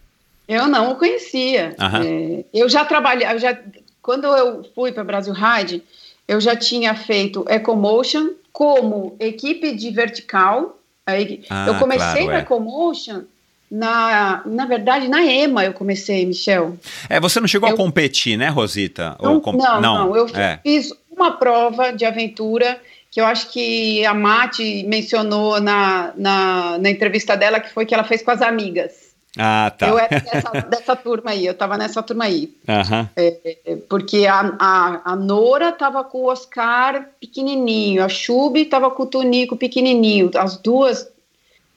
[0.49, 1.75] Eu não o conhecia.
[1.79, 2.03] Aham.
[2.05, 3.57] É, eu já trabalhei, eu já,
[4.03, 5.83] quando eu fui para Brasil Ride,
[6.27, 10.79] eu já tinha feito Ecomotion como equipe de vertical.
[11.07, 12.39] Aí, Ah, eu comecei claro, no é.
[12.41, 13.23] Ecomotion,
[13.71, 16.77] na, na verdade, na EMA eu comecei, Michel.
[17.09, 19.17] É, você não chegou Eu- a competir, né, Rosita?
[19.21, 20.59] Não, Ou com- não, não, eu É.
[20.63, 22.79] fiz uma prova de aventura
[23.13, 27.95] que eu acho que a Mati mencionou na, na, na entrevista dela, que foi que
[27.95, 29.13] ela fez com as amigas.
[29.39, 29.87] Ah, tá.
[29.87, 32.55] Eu era dessa, dessa turma aí, eu estava nessa turma aí.
[32.67, 33.11] Aham.
[33.15, 39.03] É, porque a, a, a Nora estava com o Oscar pequenininho, a Chub estava com
[39.03, 41.07] o Tunico pequenininho, as duas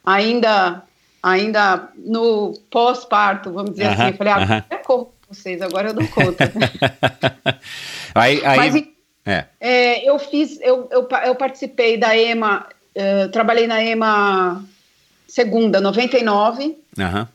[0.05, 0.83] ainda
[1.21, 4.11] ainda no pós-parto, vamos dizer Aham, assim.
[4.11, 4.63] Eu falei, ah, aham.
[4.69, 6.49] eu corro com vocês, agora eu dou conta.
[8.15, 8.94] aí, aí, Mas
[9.25, 9.45] é.
[9.59, 14.63] é, eu fiz, eu, eu, eu participei da EMA, eh, trabalhei na EMA
[15.27, 17.27] segunda, 99, Aham,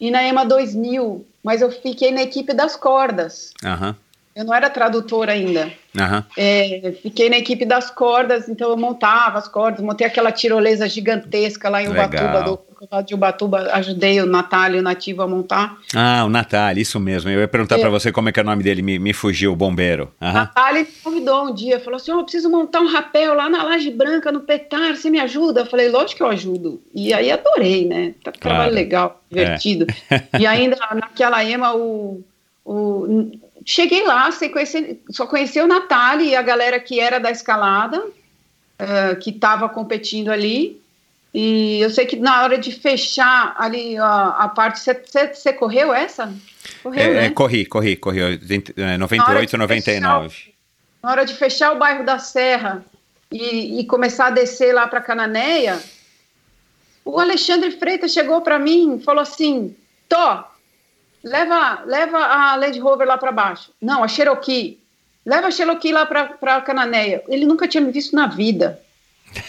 [0.00, 3.52] e na EMA 2000, mas eu fiquei na equipe das cordas.
[3.64, 3.96] aham,
[4.34, 5.70] Eu não era tradutora ainda.
[5.98, 6.24] aham.
[6.36, 11.68] É, fiquei na equipe das cordas, então eu montava as cordas, montei aquela tirolesa gigantesca
[11.68, 11.88] lá em.
[11.88, 15.78] Ubatuba, do do de Ubatuba, ajudei o Natália o Nativo a montar.
[15.94, 17.30] Ah, o Natália, isso mesmo.
[17.30, 17.78] Eu ia perguntar É.
[17.78, 20.10] pra você como é que é o nome dele, me, me fugiu, o bombeiro.
[20.20, 20.32] Aham.
[20.32, 23.62] Natália me convidou um dia, falou assim, ó, eu preciso montar um rapel lá na
[23.62, 25.60] Laje Branca, no Petar, você me ajuda?
[25.60, 26.82] Eu falei, lógico que eu ajudo.
[26.92, 28.14] E aí adorei, né?
[28.24, 28.56] Tá Claro.
[28.56, 29.86] trabalho legal, divertido.
[30.40, 32.24] E ainda naquela EMA, o,
[32.64, 33.30] o,
[33.64, 38.04] cheguei lá, conhecer, só conheci o Natália e a galera que era da escalada,
[38.78, 40.80] eh, que estava competindo ali.
[41.34, 44.80] E eu sei que na hora de fechar ali a, a parte.
[44.80, 46.32] Você correu essa?
[46.82, 47.26] Correu, É, né?
[47.26, 48.20] é, corri, corri, corri.
[48.20, 48.26] é,
[48.76, 50.52] Na hora 98, de 99.
[51.02, 52.84] Na hora de fechar o bairro da Serra
[53.30, 55.80] e, e começar a descer lá para Cananéia,
[57.04, 59.74] o Alexandre Freitas chegou para mim e falou assim:
[60.08, 60.51] Tó,
[61.22, 63.70] leva, leva a Land Rover lá para baixo.
[63.80, 64.78] Não, a Cherokee.
[65.24, 67.22] Leva a Cherokee lá para Cananéia.
[67.28, 68.80] Ele nunca tinha me visto na vida.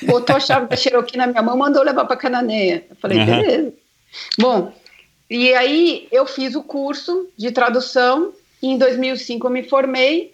[0.03, 2.85] Botou a chave da Cherokee na minha mão, mandou levar para Cananéia.
[2.89, 3.25] Eu falei, Uhum.
[3.25, 3.73] beleza.
[4.39, 4.73] Bom,
[5.29, 8.31] e aí eu fiz o curso de tradução
[8.61, 10.33] e em 2005 eu me formei.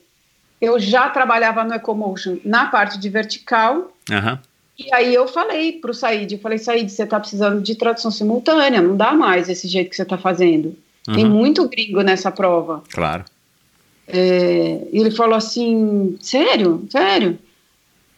[0.59, 3.93] Eu já trabalhava no Ecomotion na parte de vertical.
[4.11, 4.39] Aham.
[4.77, 8.09] E aí eu falei para o Said, eu falei, Said, você está precisando de tradução
[8.11, 10.75] simultânea, não dá mais desse jeito que você está fazendo.
[11.13, 11.31] Tem Uhum.
[11.31, 12.83] muito gringo nessa prova.
[12.91, 13.23] Claro.
[14.07, 17.37] É, e ele falou assim, sério, sério?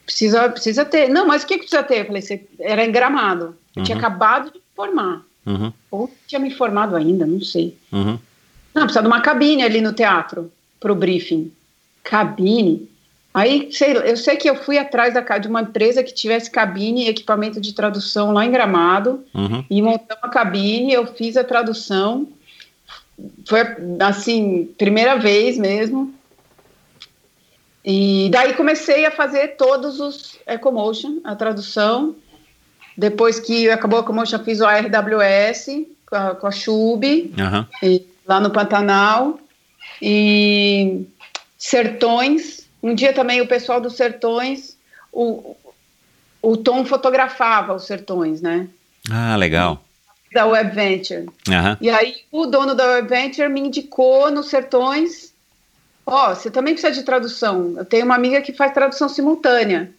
[0.06, 1.10] Precisa, precisa ter.
[1.10, 2.00] Não, mas o que, que precisa ter?
[2.02, 3.56] Eu falei, você, era em Gramado.
[3.76, 4.04] Eu tinha Uhum.
[4.04, 5.22] acabado de me formar.
[5.46, 7.78] Uhum, Ou tinha me formado ainda, não sei.
[7.92, 8.18] uhum.
[8.74, 11.52] Não, precisa de uma cabine ali no teatro para o briefing.
[12.04, 12.90] Cabine?
[13.34, 17.06] Aí, sei, eu sei que eu fui atrás da, de uma empresa que tivesse cabine
[17.06, 19.64] e equipamento de tradução lá em Gramado Uhum.
[19.70, 22.28] e montamos a cabine, eu fiz a tradução.
[23.48, 23.60] Foi,
[24.00, 26.14] assim, primeira vez mesmo.
[27.84, 32.16] E daí comecei a fazer todos os Ecomotion, a tradução.
[32.96, 35.66] Depois que acabou a Ecomotion, eu fiz o ARWS
[36.06, 37.68] com a, com a Chub Aham.
[37.82, 39.40] e- lá no Pantanal
[40.02, 41.06] e
[41.58, 42.68] Sertões.
[42.84, 44.78] Um dia também o pessoal dos Sertões,
[45.12, 45.56] o,
[46.42, 48.68] o Tom fotografava os Sertões, né?
[49.10, 49.84] Ah, legal.
[50.32, 51.26] Da Web Venture.
[51.50, 51.78] Aham.
[51.82, 55.34] E aí o dono da Web Venture me indicou nos Sertões.
[56.06, 57.76] Ó, você também precisa de tradução.
[57.78, 59.92] Eu tenho uma amiga que faz tradução simultânea.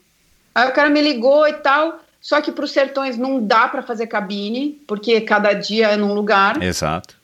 [0.55, 2.01] Aí o cara me ligou e tal.
[2.21, 6.15] Só que para os Sertões não dá para fazer cabine, porque cada dia é num
[6.15, 6.63] lugar.
[6.63, 7.17] Exato.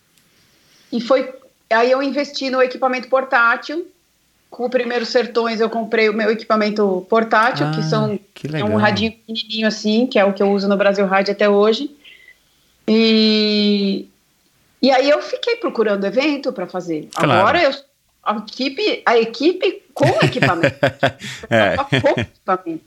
[0.92, 1.32] E foi
[1.70, 3.86] aí eu investi no equipamento portátil.
[4.50, 8.64] Com o primeiro Sertões eu comprei o meu equipamento portátil, Ah, que são que é
[8.64, 11.90] um radinho pequenininho assim, que é o que eu uso no Brasil Rádio até hoje.
[12.88, 14.08] E
[14.80, 17.08] e aí eu fiquei procurando evento para fazer.
[17.12, 17.32] Claro.
[17.32, 17.72] Agora eu
[18.22, 20.76] a equipe, a equipe com equipamento.
[21.48, 21.76] É.
[21.76, 22.84] Com equipamento.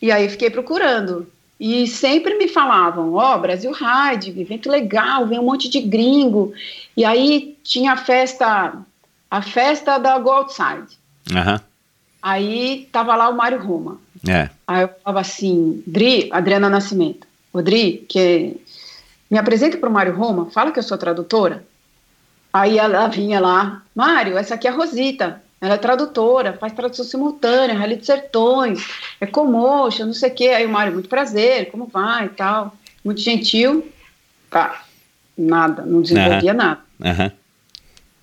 [0.00, 1.30] E aí fiquei procurando.
[1.58, 6.52] E sempre me falavam, ó, Brasil Ride, evento legal, vem um monte de gringo.
[6.96, 8.74] E aí tinha a festa,
[9.30, 10.98] a festa da Go Outside.
[11.32, 11.60] Aham.
[12.20, 14.00] Aí tava lá o Mário Roma.
[14.28, 14.50] É.
[14.66, 18.56] Aí eu falava assim, Dri, Adriana Nascimento, o Dri, que
[19.32, 21.64] me apresenta para o Mário Roma, fala que eu sou tradutora.
[22.52, 25.42] Aí ela vinha lá, Mário, essa aqui é a Rosita.
[25.58, 28.86] Ela é tradutora, faz tradução simultânea, Rally de Sertões,
[29.18, 30.48] é Comotion, não sei o quê.
[30.48, 32.76] Aí o Mário, muito prazer, como vai e tal.
[33.02, 33.90] Muito gentil.
[34.50, 34.84] Tá,
[35.38, 36.80] nada, não desenvolvia nada.
[37.02, 37.32] Aham.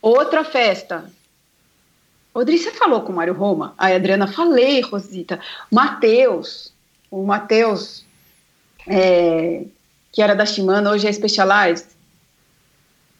[0.03, 1.09] Outra festa.
[2.35, 3.73] Rodri, você falou com o Mário Roma?
[3.79, 5.39] Aí, Adriana, falei, Rosita.
[5.71, 6.71] Matheus,
[7.09, 8.05] o Matheus,
[8.85, 9.63] é,
[10.11, 11.87] que era da Shimano, hoje é Specialized,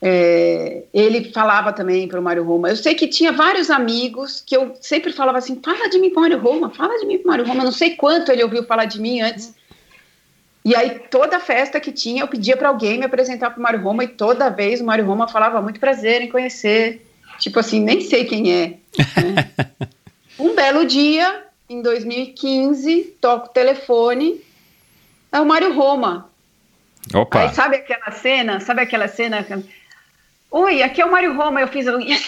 [0.01, 2.69] é, ele falava também para o Mário Roma.
[2.69, 6.19] Eu sei que tinha vários amigos que eu sempre falava assim: fala de mim para
[6.19, 7.61] o Mário Roma, fala de mim para o Mário Roma.
[7.61, 9.53] Eu não sei quanto ele ouviu falar de mim antes.
[10.63, 13.81] E aí, toda festa que tinha, eu pedia para alguém me apresentar para o Mário
[13.81, 17.05] Roma, e toda vez o Mário Roma falava: muito prazer em conhecer.
[17.37, 18.67] Tipo assim, nem sei quem é.
[18.67, 19.49] né?
[20.39, 24.41] um belo dia, em 2015, toco o telefone,
[25.31, 26.28] é o Mário Roma.
[27.13, 27.41] Opa.
[27.41, 28.59] Aí sabe aquela cena?
[28.59, 29.45] Sabe aquela cena?
[30.51, 31.61] Oi, aqui é o Mário Roma.
[31.61, 32.23] Eu fiz um yes!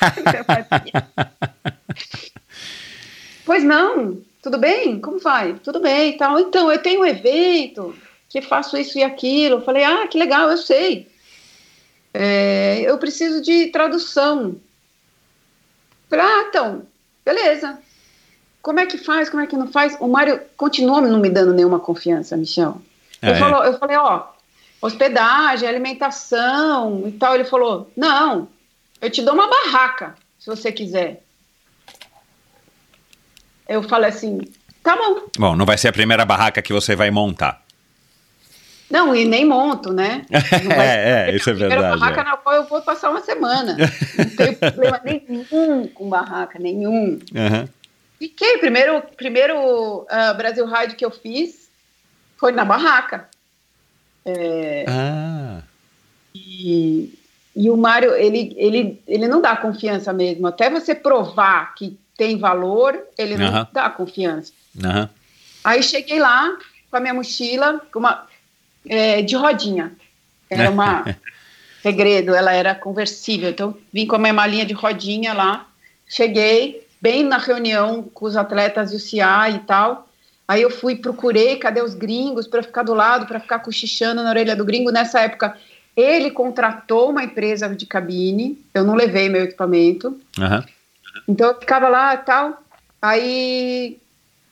[3.44, 5.00] pois não, tudo bem?
[5.00, 5.54] Como vai?
[5.54, 6.38] Tudo bem e tal.
[6.38, 7.94] Então, eu tenho um evento
[8.28, 9.56] que faço isso e aquilo.
[9.56, 11.08] Eu falei, ah, que legal, eu sei.
[12.12, 14.56] É, eu preciso de tradução.
[16.10, 16.82] Ah, então,
[17.24, 17.78] beleza.
[18.62, 19.28] Como é que faz?
[19.28, 19.96] Como é que não faz?
[20.00, 22.80] O Mário continua não me dando nenhuma confiança, Michel.
[23.26, 24.26] É, eu, falou, eu falei, ó,
[24.80, 27.34] hospedagem, alimentação e tal.
[27.34, 28.48] Ele falou, não,
[29.00, 31.22] eu te dou uma barraca, se você quiser.
[33.68, 34.40] Eu falei assim,
[34.82, 35.26] tá bom.
[35.36, 37.62] Bom, não vai ser a primeira barraca que você vai montar.
[38.88, 40.24] Não, e nem monto, né?
[40.30, 42.24] É, é, isso é a primeira verdade, barraca é.
[42.24, 43.76] na qual eu vou passar uma semana.
[44.16, 47.18] Não tenho problema nenhum com barraca, nenhum.
[47.34, 47.68] Aham.
[48.18, 51.65] Fiquei, primeiro, primeiro ah, Brasil Ride que eu fiz
[52.36, 53.28] foi na barraca.
[54.24, 55.62] É, Ah,
[56.34, 57.18] e,
[57.54, 60.46] e o Mário, ele, ele, ele não dá confiança mesmo.
[60.46, 64.52] Até você provar que tem valor, ele não dá confiança.
[65.64, 66.56] Aí cheguei lá
[66.90, 68.26] com a minha mochila, com uma,
[68.86, 69.92] é, de rodinha.
[70.48, 71.04] Era uma
[71.82, 73.50] segredo, ela era conversível.
[73.50, 75.66] Então, vim com a minha malinha de rodinha lá.
[76.06, 80.05] Cheguei bem na reunião com os atletas do CIA e tal.
[80.48, 84.30] Aí eu fui, procurei, cadê os gringos, para ficar do lado, para ficar cochichando na
[84.30, 84.92] orelha do gringo.
[84.92, 85.56] Nessa época,
[85.96, 90.18] ele contratou uma empresa de cabine, eu não levei meu equipamento.
[90.38, 90.64] aham.
[91.26, 92.62] Então eu ficava lá e tal.
[93.00, 93.98] Aí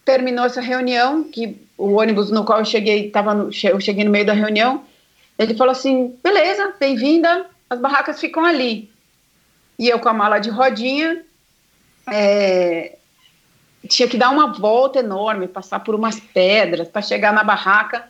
[0.05, 4.11] terminou essa reunião, que o ônibus no qual eu cheguei, tava no, eu cheguei no
[4.11, 4.85] meio da reunião.
[5.39, 8.91] Ele falou assim: beleza, bem-vinda, as barracas ficam ali.
[9.79, 11.25] E eu com a mala de rodinha,
[12.11, 12.97] é,
[13.89, 18.05] tinha que dar uma volta enorme, passar por umas pedras para chegar na barraca.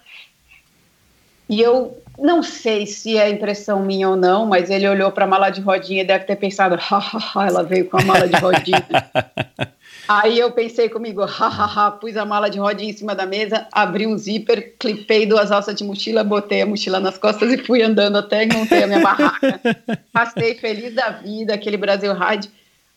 [1.49, 5.29] E eu não sei se é impressão minha ou não, mas ele olhou para a
[5.29, 8.87] mala de rodinha e deve ter pensado, hahaha, ela veio com a mala de rodinha.
[10.07, 14.07] Aí eu pensei comigo, hahaha, pus a mala de rodinha em cima da mesa, abri
[14.07, 18.19] um zíper, clipei duas alças de mochila, botei a mochila nas costas e fui andando
[18.19, 19.61] até que montei a minha barraca.
[20.13, 22.51] Passei feliz da vida, aquele Brasil Ride.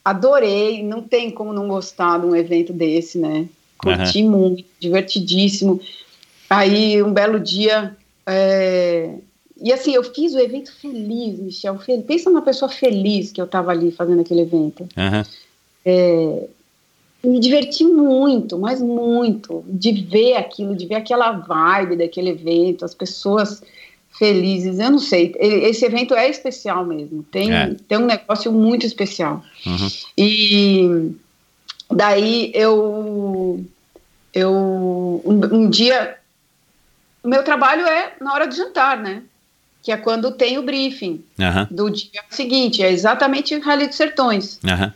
[0.09, 3.47] Adorei, não tem como não gostar de um evento desse, né?
[3.77, 5.81] Curti muito, divertidíssimo.
[6.49, 9.15] Aí, um belo dia, é,
[9.61, 11.77] e assim, eu fiz o evento feliz, Michel.
[11.79, 14.87] Fel- Pensa numa pessoa feliz que eu estava ali fazendo aquele evento.
[14.95, 15.25] aham.
[15.85, 16.47] É,
[17.23, 22.93] me diverti muito, mas muito, de ver aquilo, de ver aquela vibe daquele evento, as
[22.95, 23.61] pessoas
[24.17, 24.79] felizes.
[24.79, 27.23] Eu não sei, esse evento é especial mesmo.
[27.23, 27.75] Tem, É.
[27.87, 29.43] tem um negócio muito especial.
[29.65, 29.87] Uhum.
[30.17, 31.11] E
[31.91, 33.63] daí eu,
[34.33, 34.51] eu
[35.25, 36.17] um, um dia,
[37.23, 39.23] o meu trabalho é na hora do jantar, né?
[39.83, 43.95] Que é quando tem o briefing Aham, do dia seguinte, é exatamente o Rally dos
[43.95, 44.59] Sertões.
[44.65, 44.93] aham.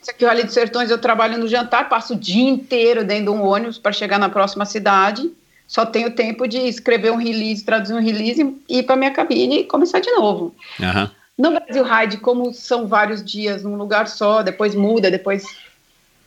[0.00, 3.24] Isso aqui, o Rally dos Sertões, eu trabalho no jantar, passo o dia inteiro dentro
[3.24, 5.28] de um ônibus para chegar na próxima cidade.
[5.68, 9.64] Só tenho tempo de escrever um release, traduzir um release, ir para minha cabine e
[9.64, 10.54] começar de novo.
[10.80, 11.10] aham.
[11.36, 15.44] No Brasil Ride, como são vários dias num lugar só, depois muda, depois.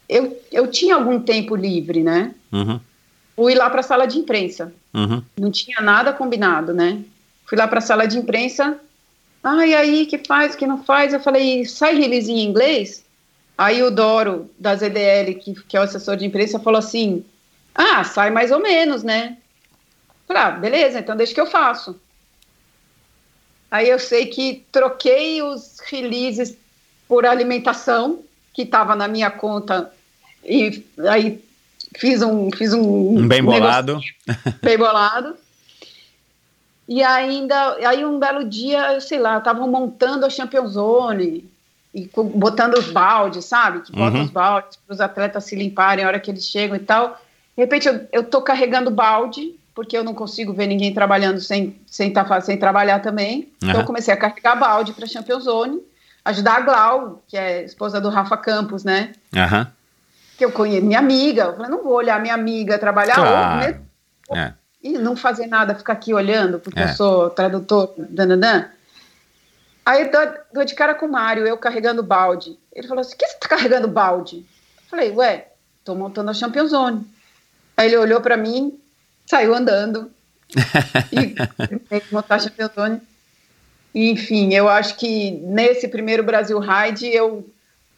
[0.07, 2.33] Eu, eu tinha algum tempo livre, né?
[2.49, 2.79] Uhum,
[3.35, 4.73] Fui lá para a sala de imprensa.
[4.93, 5.21] uhum.
[5.37, 6.99] Não tinha nada combinado, né?
[7.45, 8.79] Fui lá para a sala de imprensa.
[9.43, 11.13] Ah, e aí, que faz, que não faz?
[11.13, 13.03] Eu falei, sai release em inglês?
[13.57, 17.25] Aí o Doro, da ZDL, que, que é o assessor de imprensa, falou assim:
[17.75, 19.37] Ah, sai mais ou menos, né?
[20.27, 21.99] Falei, ah, beleza, então deixa que eu faço.
[23.69, 26.57] Aí eu sei que troquei os releases
[27.07, 28.19] por alimentação,
[28.53, 29.91] que estava na minha conta,
[30.43, 31.43] e aí
[31.97, 32.49] fiz um.
[32.51, 33.99] Fiz um, Um bem bolado.
[34.61, 35.35] bem bolado.
[36.87, 41.49] E ainda, aí um belo dia, eu sei lá, estavam montando a Champions Zone.
[41.93, 43.81] e botando os baldes, sabe?
[43.81, 44.23] Que bota Uhum.
[44.23, 47.21] os baldes para os atletas se limparem a hora que eles chegam e tal.
[47.61, 51.79] De repente eu, eu tô carregando balde, porque eu não consigo ver ninguém trabalhando sem,
[51.85, 53.51] sem, tá, sem trabalhar também.
[53.57, 53.79] Então Aham.
[53.81, 55.79] eu comecei a carregar balde para Champions Zone,
[56.25, 59.11] ajudar a Glau, que é esposa do Rafa Campos, né?
[59.37, 59.71] Aham.
[60.39, 61.43] Que eu conheço, minha amiga.
[61.43, 63.57] Eu falei, não vou olhar minha amiga trabalhar ou Claro.
[63.59, 63.87] mesmo
[64.33, 64.53] É.
[64.83, 66.85] e não fazer nada, ficar aqui olhando, porque É.
[66.85, 68.69] eu sou tradutor, dananã.
[69.85, 70.21] Aí eu dou,
[70.51, 72.57] dou de cara com o Mário, eu carregando balde.
[72.73, 74.37] Ele falou assim: o que você tá carregando balde?
[74.37, 75.49] Eu falei, ué,
[75.85, 77.05] tô montando a Champions Zone.
[77.81, 78.79] Aí ele olhou para mim,
[79.25, 80.11] saiu andando
[81.11, 81.33] e
[81.67, 83.01] comecei a montar a Champions Zone.
[83.93, 87.49] E, enfim, eu acho que nesse primeiro Brasil Ride eu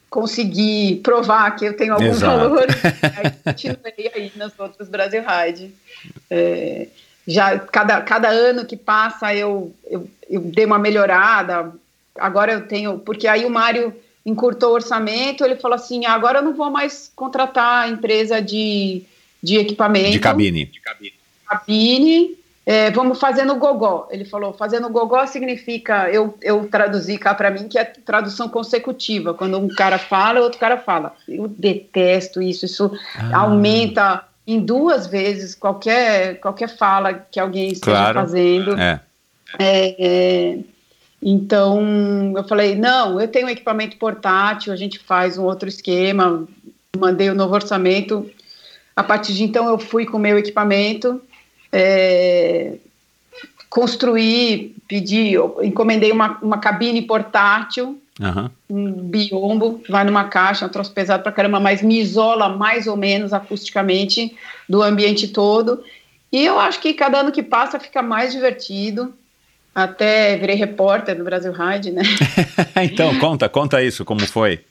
[0.10, 2.38] consegui provar que eu tenho algum Exato.
[2.38, 2.65] valor.
[3.18, 5.73] Aí continuei aí nos outros Brasil Ride.
[6.30, 6.88] É,
[7.27, 11.73] já cada, cada ano que passa eu, eu, eu dei uma melhorada.
[12.18, 13.93] Agora eu tenho, porque aí o Mário
[14.26, 18.41] encurtou o orçamento, ele falou assim: "Ah, agora eu não vou mais contratar a empresa
[18.41, 19.03] de,
[19.44, 20.72] de equipamento De cabine.
[21.48, 24.07] cabine, é, vamos fazer no gogó.
[24.10, 28.48] Ele falou, fazer no gogó significa, eu, eu traduzi cá para mim, que é tradução
[28.48, 29.34] consecutiva.
[29.34, 31.14] Quando um cara fala, outro cara fala.
[31.28, 33.40] Eu detesto isso, isso Ah.
[33.41, 38.20] aumenta em duas vezes qualquer, qualquer fala que alguém esteja Claro.
[38.22, 38.80] fazendo.
[38.80, 38.99] É.
[39.60, 40.57] É,
[41.22, 46.45] então, eu falei, não, eu tenho um equipamento portátil, a gente faz um outro esquema,
[46.98, 48.30] mandei o novo orçamento.
[48.95, 51.22] A partir de então, eu fui com o meu equipamento,
[51.72, 52.74] é,
[53.70, 55.34] construí, pedi,
[55.64, 58.52] encomendei uma, uma cabine portátil, Aham.
[58.70, 62.95] um biombo, vai numa caixa, um troço pesado pra caramba, mas me isola mais ou
[62.95, 64.38] menos acusticamente
[64.70, 65.84] do ambiente todo.
[66.32, 69.14] E eu acho que cada ano que passa fica mais divertido.
[69.74, 72.03] Até virei repórter do Brasil Ride, né?
[72.84, 74.64] então, conta, conta isso, como foi.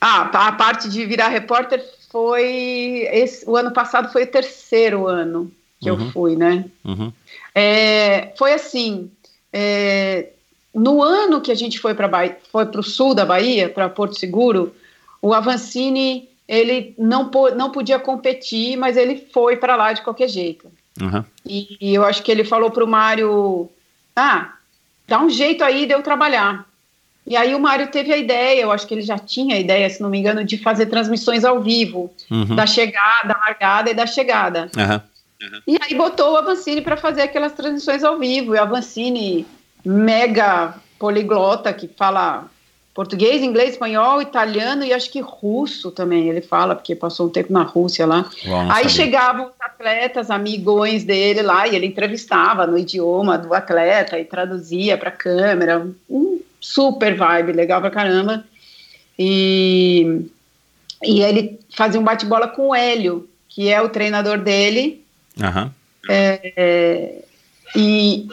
[0.00, 3.08] Ah, a parte de virar repórter foi.
[3.12, 5.50] Esse, o ano passado foi o terceiro ano
[5.80, 6.04] que Uhum.
[6.06, 6.64] eu fui, né?
[6.84, 7.12] Uhum.
[7.54, 9.10] É, foi assim.
[9.52, 10.30] é,
[10.74, 12.08] no ano que a gente foi para
[12.52, 14.74] foi para o sul da Bahia, para Porto Seguro,
[15.22, 20.28] o Avancini ele não, pô- não podia competir, mas ele foi para lá de qualquer
[20.28, 20.70] jeito.
[21.00, 21.24] Uhum.
[21.44, 23.68] E, e eu acho que ele falou para o Mário:
[24.14, 24.52] ah,
[25.08, 26.66] dá um jeito aí de eu trabalhar.
[27.26, 29.90] E aí o Mário teve a ideia, eu acho que ele já tinha a ideia,
[29.90, 32.54] se não me engano, de fazer transmissões ao vivo, Uhum.
[32.54, 34.70] da chegada, da largada e da chegada.
[34.76, 35.02] Aham.
[35.66, 38.54] E aí botou o Avancini para fazer aquelas transmissões ao vivo.
[38.54, 39.46] E o Avancini,
[39.84, 42.46] mega poliglota, que fala
[42.94, 47.52] português, inglês, espanhol, italiano e acho que russo também ele fala, porque passou um tempo
[47.52, 48.24] na Rússia lá.
[48.46, 48.88] Bom, aí sabia.
[48.88, 54.96] chegavam os atletas, amigões dele lá, e ele entrevistava no idioma do atleta e traduzia
[54.96, 55.86] para a câmera.
[56.08, 58.44] Um super vibe, legal pra caramba.
[59.18, 60.26] E,
[61.02, 65.04] e ele fazia um bate-bola com o Hélio, que é o treinador dele.
[65.40, 65.72] Aham.
[66.08, 67.22] É,
[67.74, 68.28] e,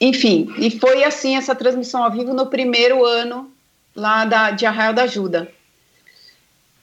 [0.00, 3.50] enfim, e foi assim essa transmissão ao vivo no primeiro ano
[3.94, 5.50] lá da, de Arraial da Ajuda.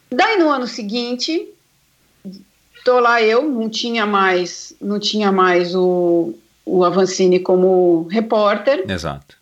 [0.10, 1.48] Daí no ano seguinte,
[2.86, 6.34] tô lá eu, não tinha mais, não tinha mais o,
[6.66, 9.37] o Avancini como repórter, Exato.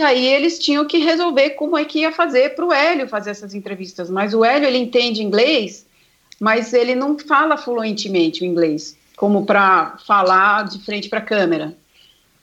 [0.00, 3.32] E aí eles tinham que resolver como é que ia fazer para o Hélio fazer
[3.32, 4.08] essas entrevistas.
[4.08, 5.86] Mas o Hélio, ele entende inglês,
[6.40, 11.76] mas ele não fala fluentemente o inglês, como para falar de frente para a câmera.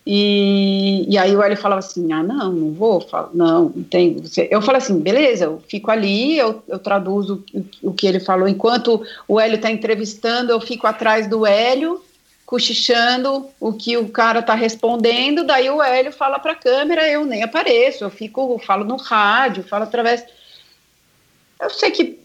[0.05, 4.13] E, e aí o Hélio falava assim, ah, não, não vou, falo, não, não tem.
[4.21, 4.47] Você...
[4.51, 8.47] Eu falei assim, beleza, eu fico ali, eu, eu traduzo o, o que ele falou.
[8.47, 12.03] Enquanto o Hélio está entrevistando, eu fico atrás do Hélio,
[12.47, 17.25] cochichando o que o cara tá respondendo, daí o Hélio fala para a câmera, eu
[17.25, 20.23] nem apareço, eu fico, eu falo no rádio, falo através.
[21.61, 22.17] Eu sei que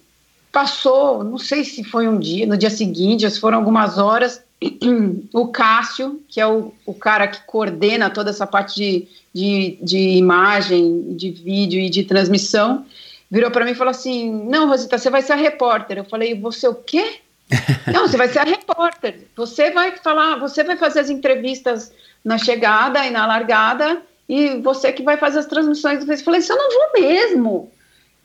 [0.53, 4.41] passou, não sei se foi um dia, no dia seguinte, se foram algumas horas,
[5.35, 9.99] o Cássio, que é o, o cara que coordena toda essa parte de, de, de
[10.11, 12.87] imagem, de vídeo e de transmissão,
[13.29, 15.99] virou para mim e falou assim: Não, Rosita, você vai ser a repórter.
[15.99, 17.22] Eu falei: Você o quê?
[17.93, 19.27] Não, você vai ser a repórter.
[19.37, 21.93] Você vai falar, você vai fazer as entrevistas
[22.25, 26.07] na chegada e na largada, e você que vai fazer as transmissões.
[26.07, 27.73] Eu falei: Isso eu não vou mesmo.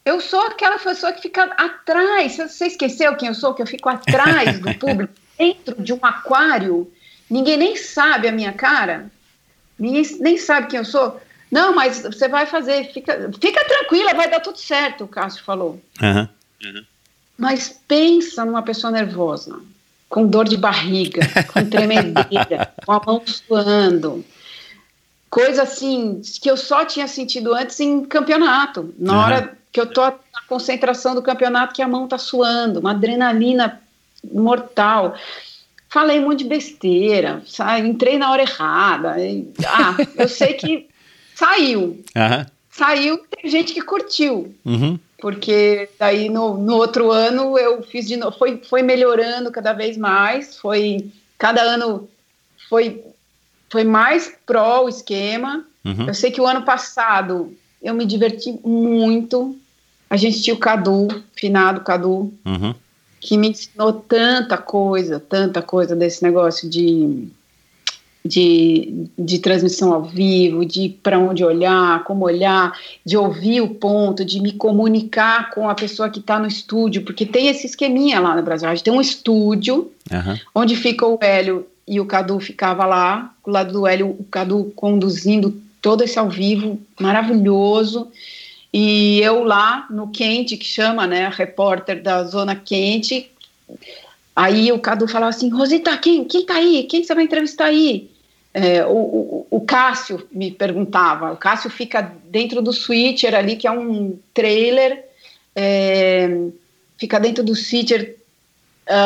[0.06, 2.38] Eu sou aquela pessoa que fica atrás.
[2.38, 3.54] Você esqueceu quem eu sou?
[3.54, 6.90] Que eu fico atrás do público, dentro de um aquário.
[7.30, 9.12] Ninguém nem sabe a minha cara.
[9.78, 11.20] Ninguém nem sabe quem eu sou.
[11.52, 12.92] Não, mas você vai fazer.
[12.94, 15.82] Fica, fica tranquila, vai dar tudo certo, o Cássio falou.
[16.02, 16.30] Aham.
[17.38, 19.60] Mas pensa numa pessoa nervosa,
[20.10, 21.22] com dor de barriga,
[21.54, 24.26] com tremedeira, com a mão suando.
[25.30, 28.94] coisa assim que eu só tinha sentido antes em campeonato.
[28.98, 29.20] Na Uhum.
[29.20, 30.16] hora que eu tô na
[30.48, 33.80] concentração do campeonato, que a mão tá suando, uma adrenalina
[34.32, 35.16] mortal.
[35.90, 37.88] Falei um monte de besteira, sabe?
[37.88, 39.20] Entrei na hora errada.
[39.20, 40.88] E- ah, eu sei que
[41.36, 42.04] saiu.
[42.16, 42.46] Aham.
[42.72, 45.00] Saiu, tem gente que curtiu Uhum.
[45.20, 49.98] Porque daí no, no outro ano eu fiz de novo, foi, foi melhorando cada vez
[49.98, 52.08] mais, foi cada ano
[52.70, 53.04] foi
[53.70, 55.66] foi mais pró o esquema.
[55.84, 56.08] Uhum.
[56.08, 59.58] Eu sei que o ano passado eu me diverti muito.
[60.10, 62.74] A gente tinha o Cadu, finado Cadu, Uhum.
[63.20, 67.28] que me ensinou tanta coisa, tanta coisa desse negócio de,
[68.28, 74.26] de, de transmissão ao vivo, de para onde olhar, como olhar, de ouvir o ponto,
[74.26, 78.36] de me comunicar com a pessoa que está no estúdio, porque tem esse esqueminha lá
[78.36, 78.68] no Brasil.
[78.68, 80.40] A gente tem um estúdio Aham.
[80.54, 84.72] onde fica o Hélio e o Cadu ficava lá, do lado do Hélio, o Cadu
[84.76, 88.10] conduzindo todo esse ao vivo, maravilhoso.
[88.74, 93.32] E eu lá no quente, que chama, né, repórter da zona quente.
[94.36, 96.84] Aí o Cadu falava assim: Rosita, quem, quem tá aí?
[96.84, 98.10] Quem você vai entrevistar aí?
[98.60, 101.32] É, o, o, o Cássio me perguntava.
[101.32, 105.06] O Cássio fica dentro do switcher ali, que é um trailer,
[105.56, 106.28] é,
[106.98, 108.16] fica dentro do switcher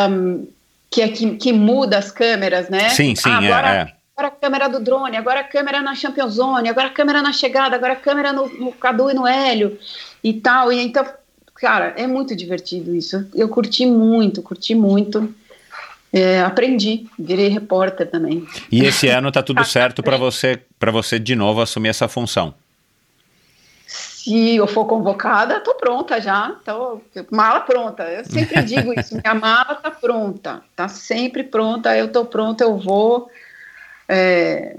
[0.09, 0.47] um,
[0.89, 2.91] que, é que, que muda as câmeras, né?
[2.91, 3.93] Sim, sim, Ah, agora, é.
[4.15, 7.33] agora a câmera do drone, agora a câmera na Champions Zone, agora a câmera na
[7.33, 9.77] chegada, agora a câmera no, no Cadu e no Hélio
[10.23, 10.71] e tal.
[10.71, 11.05] E então,
[11.55, 13.27] cara, é muito divertido isso.
[13.35, 15.35] Eu curti muito, curti muito.
[16.13, 18.45] É, aprendi, virei repórter também.
[18.71, 22.53] E esse ano tá tudo certo para você, para você de novo assumir essa função.
[23.87, 27.01] Se eu for convocada, tô pronta já, tô
[27.31, 28.03] mala pronta.
[28.03, 31.95] Eu sempre digo isso, minha mala tá pronta, tá sempre pronta.
[31.97, 33.29] Eu tô pronta, eu vou,
[34.07, 34.77] é,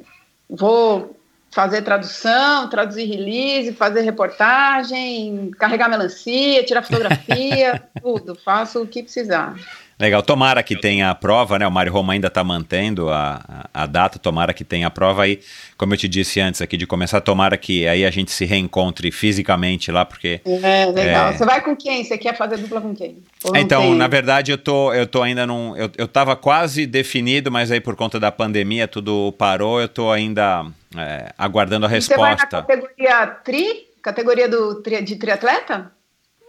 [0.48, 1.16] vou
[1.50, 8.34] fazer tradução, traduzir release, fazer reportagem, carregar melancia, tirar fotografia, tudo.
[8.34, 9.56] Faço o que precisar.
[10.02, 11.66] Legal, tomara que tenha a prova, né?
[11.66, 13.40] O Mário Roma ainda está mantendo a,
[13.72, 15.38] a, a data, tomara que tenha a prova aí.
[15.78, 19.12] Como eu te disse antes aqui de começar, tomara que aí a gente se reencontre
[19.12, 20.40] fisicamente lá, porque.
[20.44, 21.28] É, legal.
[21.28, 21.32] É.
[21.34, 22.02] Você vai com quem?
[22.02, 23.18] Você quer fazer dupla com quem?
[23.44, 23.94] Não Então, tem?
[23.94, 25.76] na verdade, eu tô, eu tô ainda num.
[25.76, 30.10] Eu, eu tava quase definido, mas aí por conta da pandemia tudo parou, eu tô
[30.10, 30.66] ainda
[30.96, 32.62] é, aguardando a E Você vai na resposta.
[32.62, 33.86] categoria tri?
[34.02, 35.92] Categoria do, tri- de triatleta?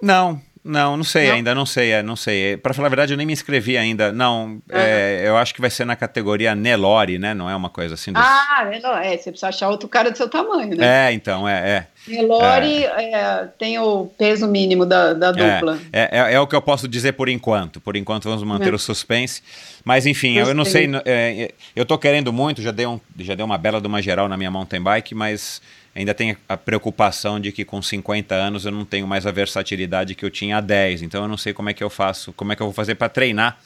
[0.01, 1.35] Não, não, não sei Não?
[1.35, 2.55] ainda, não sei, é, não sei.
[2.55, 4.13] Para falar a verdade, eu nem me inscrevi ainda.
[4.13, 7.33] Não, é, eu acho que vai ser na categoria Nelore, né?
[7.33, 8.23] Não é uma coisa assim dos...
[8.23, 11.09] Ah, Nelore, é, você precisa achar outro cara do seu tamanho, né?
[11.09, 11.87] É, então, é, é.
[12.07, 15.79] Nelore é, tem o peso mínimo da, da dupla.
[15.91, 17.81] É, é, é o que eu posso dizer por enquanto.
[17.81, 18.75] Por enquanto vamos manter É.
[18.75, 19.41] o suspense.
[19.83, 20.89] Mas enfim, eu, eu não sei.
[21.03, 24.01] É, é, eu tô querendo muito, já dei, um, já dei uma bela de uma
[24.01, 25.61] geral na minha mountain bike, mas
[25.95, 30.15] ainda tem a preocupação de que com 50 anos eu não tenho mais a versatilidade
[30.15, 31.01] que eu tinha há 10.
[31.03, 32.95] Então eu não sei como é que eu faço, como é que eu vou fazer
[32.95, 33.57] para treinar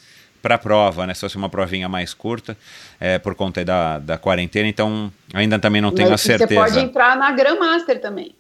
[0.42, 1.14] para a prova, né?
[1.14, 2.56] Se fosse uma provinha mais curta,
[3.00, 6.62] é, por conta da, da quarentena, então ainda também não tenho a Mas Você certeza.
[6.62, 8.34] pode entrar na Grandmaster também.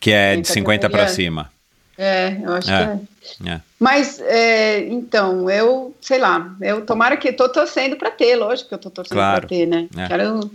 [0.00, 1.50] Que é de 50 para cima.
[1.96, 2.86] É, eu acho É.
[2.86, 3.52] que é.
[3.52, 3.60] É.
[3.78, 8.74] Mas, é, então, eu, sei lá, eu tomara que tô torcendo para ter, lógico que
[8.74, 9.40] eu tô torcendo Claro.
[9.40, 9.88] para ter, né?
[9.96, 10.06] É.
[10.06, 10.50] Quero,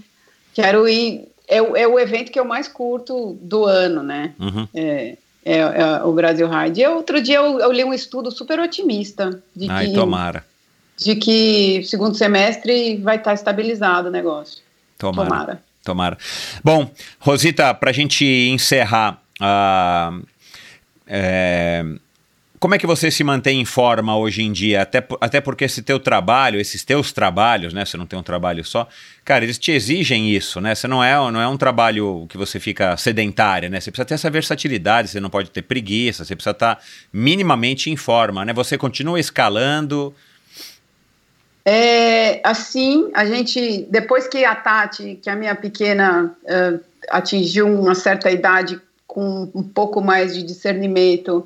[0.53, 1.27] quero ir.
[1.47, 4.33] É, o- é o evento que eu mais curto do ano, né?
[4.39, 4.67] Uhum.
[4.73, 6.81] É, é- é o Brasil Ride.
[6.81, 10.45] Eu, outro dia eu, eu li um estudo super otimista de Ai, que, tomara.
[10.97, 14.61] de que segundo semestre vai estar estabilizado o negócio.
[14.97, 15.29] Tomara.
[15.29, 15.63] Tomara.
[15.83, 16.17] Tomara.
[16.63, 16.89] Bom,
[17.19, 20.17] Rosita, para a gente encerrar, ah,
[21.05, 21.83] é,
[22.63, 24.83] como é que você se mantém em forma hoje em dia?
[24.83, 27.83] Até, até porque esse teu trabalho, esses teus trabalhos, né?
[27.83, 28.87] Você não tem um trabalho só,
[29.25, 30.73] cara, eles te exigem isso, né?
[30.73, 33.81] Você não é, não é um trabalho que você fica sedentária, né?
[33.81, 36.79] Você precisa ter essa versatilidade, você não pode ter preguiça, você precisa estar
[37.11, 38.53] minimamente em forma, né?
[38.53, 40.15] Você continua escalando.
[41.65, 46.79] É, assim, a gente, depois que a Tati, que a minha pequena, eh,
[47.09, 51.45] atingiu uma certa idade com um pouco mais de discernimento,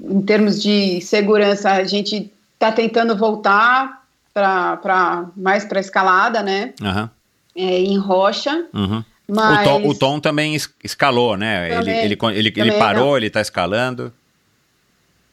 [0.00, 6.74] em termos de segurança, a gente está tentando voltar para mais para escalada, né?
[6.82, 7.10] Aham,
[7.56, 8.66] É, em rocha.
[8.74, 9.04] uhum.
[9.26, 11.66] Mas O, Tom, o Tom também es- escalou, né?
[11.70, 14.12] Ele, Também, ele, ele, ele também, parou, ele tá escalando.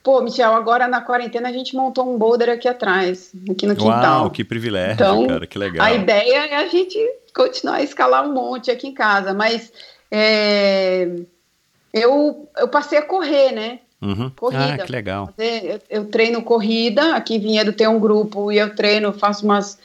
[0.03, 4.21] Pô, Michel, agora na quarentena a gente montou um boulder aqui atrás, aqui no quintal.
[4.21, 5.85] Uau, que privilégio, Então, cara, que legal.
[5.85, 6.97] A ideia é a gente
[7.35, 9.71] continuar a escalar um monte aqui em casa, mas
[10.09, 11.07] é,
[11.93, 13.79] eu, eu passei a correr, né?
[14.01, 14.31] Uhum.
[14.31, 14.73] corrida.
[14.73, 15.29] Ah, que legal.
[15.37, 19.77] Eu, eu treino corrida, aqui em Vinhedo tem um grupo e eu treino, faço umas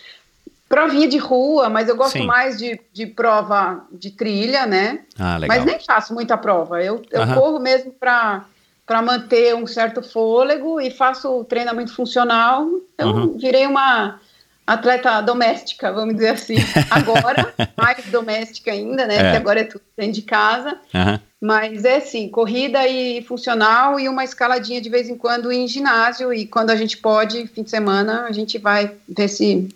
[0.69, 2.27] provinha de rua, mas eu gosto Sim.
[2.27, 5.01] mais de, de prova de trilha, né?
[5.19, 5.57] Ah, legal.
[5.57, 6.83] Mas nem faço muita prova.
[6.83, 7.35] Eu, eu Aham.
[7.35, 8.45] corro mesmo para
[8.85, 12.69] para manter um certo fôlego e faço treinamento funcional.
[12.97, 13.37] Eu Uhum.
[13.37, 14.21] virei uma
[14.65, 16.59] atleta doméstica, vamos dizer assim.
[16.89, 19.17] Agora, mais doméstica ainda, né?
[19.17, 19.23] É.
[19.25, 20.79] Porque agora é tudo dentro de casa.
[20.95, 21.21] Aham.
[21.47, 26.33] Mas é assim, corrida e funcional e uma escaladinha de vez em quando em ginásio.
[26.35, 29.69] E quando a gente pode, fim de semana, a gente vai ver se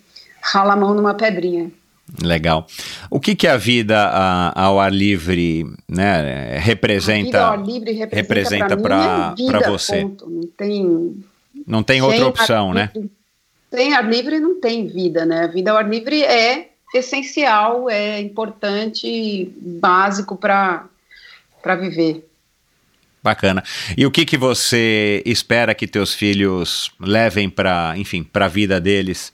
[0.42, 1.70] rala a mão numa pedrinha.
[2.20, 2.66] Legal.
[3.08, 6.22] O que que a vida a- ao ar livre né, A
[6.56, 7.40] vida representa?
[7.40, 8.74] ao ar livre representa,
[9.36, 10.00] vida, você.
[10.02, 10.28] ponto.
[10.28, 11.22] Não tem
[11.64, 12.90] Não tem outra opção, né?
[12.92, 13.10] livre-
[13.72, 15.44] Sem ar livre não tem vida, né?
[15.44, 20.86] A vida ao ar livre é essencial, é importante, básico para
[21.62, 22.26] para viver.
[23.22, 23.62] Bacana.
[23.96, 28.80] E o que que você espera que teus filhos levem para, enfim, para a vida
[28.80, 29.32] deles?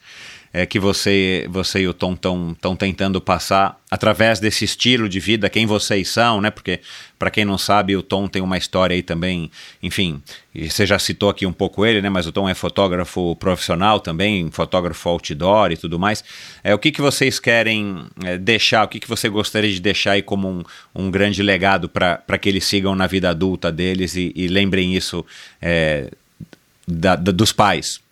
[0.59, 5.51] É que você, você e o Tom estão tentando passar através desse estilo de vida,
[5.51, 6.49] quem vocês são, né?
[6.49, 6.79] Porque,
[7.19, 9.51] para quem não sabe, o Tom tem uma história aí também,
[9.83, 10.19] enfim,
[10.55, 12.09] você já citou aqui um pouco ele, né?
[12.09, 16.23] Mas o Tom é fotógrafo profissional também, fotógrafo outdoor e tudo mais.
[16.63, 20.13] É, o que, que vocês querem é, deixar, o que, que você gostaria de deixar
[20.13, 20.63] aí como um,
[20.95, 25.23] um grande legado para que eles sigam na vida adulta deles e, e lembrem isso
[25.61, 26.09] é,
[26.87, 28.06] da- da- dos pais?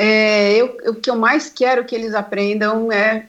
[0.00, 3.26] É, eu, o que eu mais quero que eles aprendam é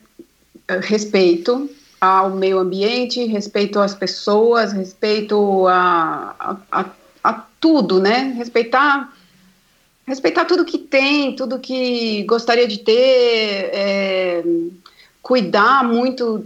[0.68, 1.68] é, respeito
[2.00, 6.86] ao meio ambiente, respeito às pessoas, respeito a, a,
[7.24, 8.36] a, tudo, né?
[8.38, 9.12] Respeitar,
[10.06, 14.44] respeitar tudo que tem, tudo que gostaria de ter, é,
[15.24, 16.46] cuidar muito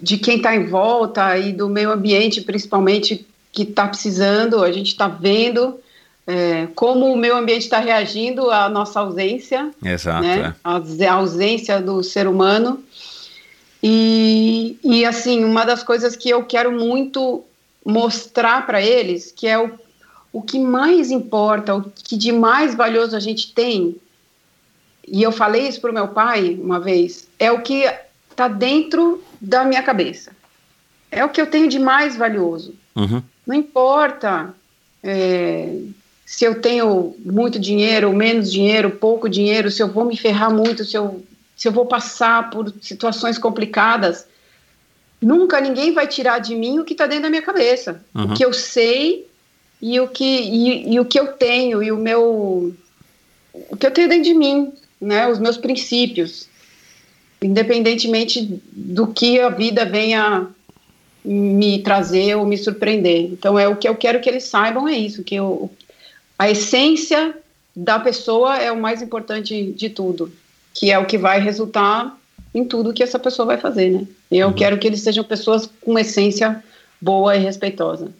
[0.00, 4.62] de quem está em volta e do meio ambiente, principalmente, que está precisando.
[4.62, 5.80] A gente está vendo
[6.26, 10.22] é, como o meio ambiente está reagindo à nossa ausência, Exato.
[10.22, 10.54] né?
[10.64, 12.82] A a ausência do ser humano.
[13.82, 17.44] E, e assim, uma das coisas que eu quero muito
[17.84, 19.70] mostrar para eles, que é o,
[20.32, 23.94] o que mais importa, o que de mais valioso a gente tem,
[25.06, 27.84] e eu falei isso para o meu pai uma vez, é o que
[28.28, 30.32] está dentro da minha cabeça.
[31.10, 32.74] É o que eu tenho de mais valioso.
[32.96, 33.00] É.
[33.00, 33.22] Uhum.
[33.46, 34.52] Não importa
[35.02, 35.78] é,
[36.26, 40.84] se eu tenho muito dinheiro, menos dinheiro, pouco dinheiro, se eu vou me ferrar muito,
[40.84, 41.24] se eu,
[41.56, 44.26] se eu vou passar por situações complicadas.
[45.22, 48.04] Nunca ninguém vai tirar de mim o que está dentro da minha cabeça.
[48.12, 48.24] Uhum.
[48.24, 49.28] O que eu sei
[49.80, 52.74] e o que, e, e o que eu tenho, e o meu.
[53.70, 55.28] O que eu tenho dentro de mim, né?
[55.28, 56.48] Os meus princípios.
[57.40, 60.48] Independentemente do que a vida venha
[61.24, 63.30] me trazer ou me surpreender.
[63.30, 65.70] Então é o que eu quero que eles saibam é isso, que eu,
[66.38, 67.34] a essência
[67.74, 70.32] da pessoa é o mais importante de tudo,
[70.72, 72.16] que é o que vai resultar
[72.54, 74.06] em tudo que essa pessoa vai fazer, né?
[74.30, 76.62] Eu quero que eles sejam pessoas com essência
[77.00, 78.10] boa e respeitosa.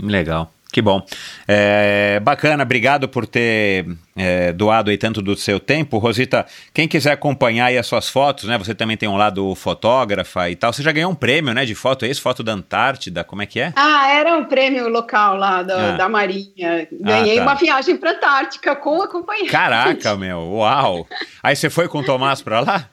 [0.00, 0.53] Legal.
[0.74, 1.06] Que bom.
[1.46, 3.86] É, bacana, obrigado por ter
[4.16, 5.98] é, doado aí tanto do seu tempo.
[5.98, 6.44] Rosita,
[6.74, 8.58] quem quiser acompanhar aí as suas fotos, né?
[8.58, 10.72] Você também tem um lado fotógrafa e tal.
[10.72, 11.64] Você já ganhou um prêmio, né?
[11.64, 12.20] De foto, é isso?
[12.20, 13.72] Foto da Antártida, como é que é?
[13.76, 15.96] Ah, era um prêmio local lá da, Ah.
[15.96, 16.88] da Marinha.
[16.90, 17.42] Ganhei tá.
[17.42, 19.50] uma viagem para Antártica com acompanhante.
[19.50, 21.06] Caraca, meu, uau!
[21.40, 22.88] Aí você foi com o Tomás pra lá?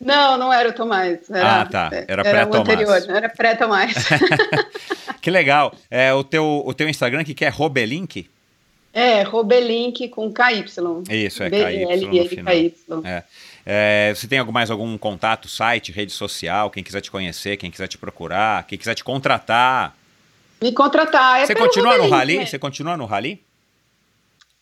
[0.00, 1.28] Não, não era o Tomás.
[1.30, 1.90] Era, Ah, tá.
[2.06, 2.68] Era o pré-Tomás.
[2.68, 3.94] anterior, era pré-Tomás.
[5.20, 5.74] Que legal.
[5.90, 8.30] É, o, teu, o teu Instagram que é Robelink?
[8.94, 10.64] é, Robelink com KY.
[11.10, 11.50] Isso, é.
[11.50, 13.04] KY no final.
[13.04, 13.24] É.
[13.66, 17.86] É, você tem mais algum contato, site, rede social, quem quiser te conhecer, quem quiser
[17.86, 19.94] te procurar, quem quiser te contratar?
[20.62, 21.42] Me contratar.
[21.42, 22.38] É você continua no Robelink, rally?
[22.38, 22.46] né?
[22.46, 23.42] Você continua no rally?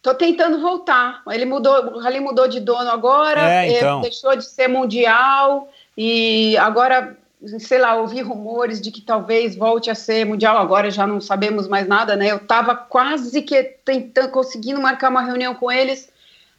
[0.07, 1.21] Tô tentando voltar.
[1.29, 4.01] Ele mudou, o Rally mudou de dono agora, É, então.
[4.01, 5.69] deixou de ser mundial
[5.99, 7.19] e agora,
[7.59, 10.59] sei lá, ouvi rumores de que talvez volte a ser mundial.
[10.59, 12.31] Agora já não sabemos mais nada, né?
[12.31, 16.09] Eu tava quase que tentando, conseguindo marcar uma reunião com eles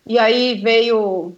[0.05, 1.33] e aí veio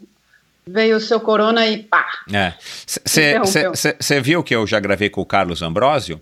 [0.65, 2.07] veio o seu corona e pá.
[2.33, 2.55] É.
[2.87, 6.19] Você viu que eu já gravei com o Carlos Ambrosio?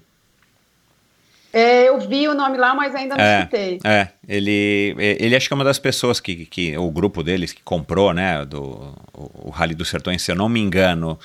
[1.57, 3.79] É, eu vi o nome lá, mas ainda não É, citei.
[3.83, 7.63] é, ele, ele acho que é uma das pessoas que, que o grupo deles que
[7.63, 11.17] comprou, né, do, o, o Rally dos Sertões, se eu não me engano,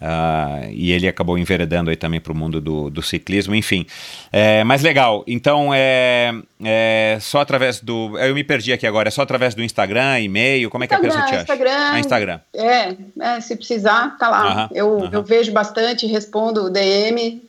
[0.00, 3.86] ah, e ele acabou enveredando aí também para o mundo do, do ciclismo, enfim.
[4.32, 6.32] É, mas legal, então é,
[6.64, 10.68] é só através do, eu me perdi aqui agora, é só através do Instagram, e-mail,
[10.70, 11.42] como é que a pessoa te acha?
[11.42, 12.40] Instagram, Ah, Instagram.
[12.54, 14.42] É, é, se precisar, tá lá.
[14.46, 15.10] Aham, eu, aham.
[15.12, 17.42] eu vejo bastante, respondo DM,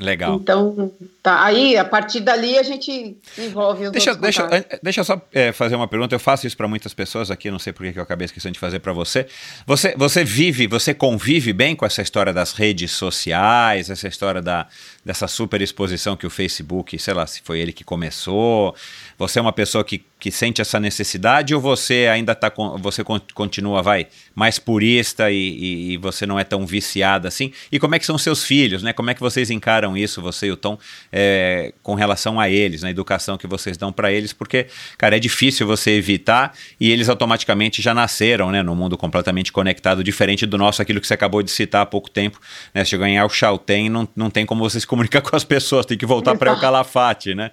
[0.00, 0.36] Legal.
[0.36, 0.90] Então,
[1.22, 1.44] tá.
[1.44, 4.72] Aí, a partir dali, a gente envolve os Deixa, deixa, contatos.
[4.72, 6.14] an- deixa eu só é, fazer uma pergunta.
[6.14, 8.54] Eu faço isso para muitas pessoas aqui, não sei por que que eu acabei esquecendo
[8.54, 9.26] de fazer para você.
[9.66, 9.94] você.
[9.96, 14.66] Você vive, você convive bem com essa história das redes sociais, essa história da,
[15.04, 18.74] dessa super exposição que o Facebook, sei lá, se foi ele que começou.
[19.20, 23.04] Você é uma pessoa que, que sente essa necessidade ou você ainda tá com, você
[23.04, 27.52] con- continua, vai, mais purista e, e- e você não é tão viciada assim?
[27.70, 28.94] E como é que são seus filhos, né?
[28.94, 30.78] Como é que vocês encaram isso, você e o Tom,
[31.12, 34.32] é, com relação a eles, na educação que vocês dão para eles?
[34.32, 39.52] Porque, cara, é difícil você evitar e eles automaticamente já nasceram, né, num mundo completamente
[39.52, 42.40] conectado, diferente do nosso, aquilo que você acabou de citar há pouco tempo,
[42.72, 42.86] né?
[42.86, 45.98] Chegou em El Chaltén, não, não tem como você se comunicar com as pessoas, tem
[45.98, 46.62] que voltar para Exato.
[46.62, 47.50] Calafate, né?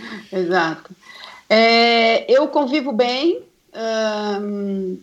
[0.32, 0.90] Exato.
[1.48, 3.42] É, eu convivo bem,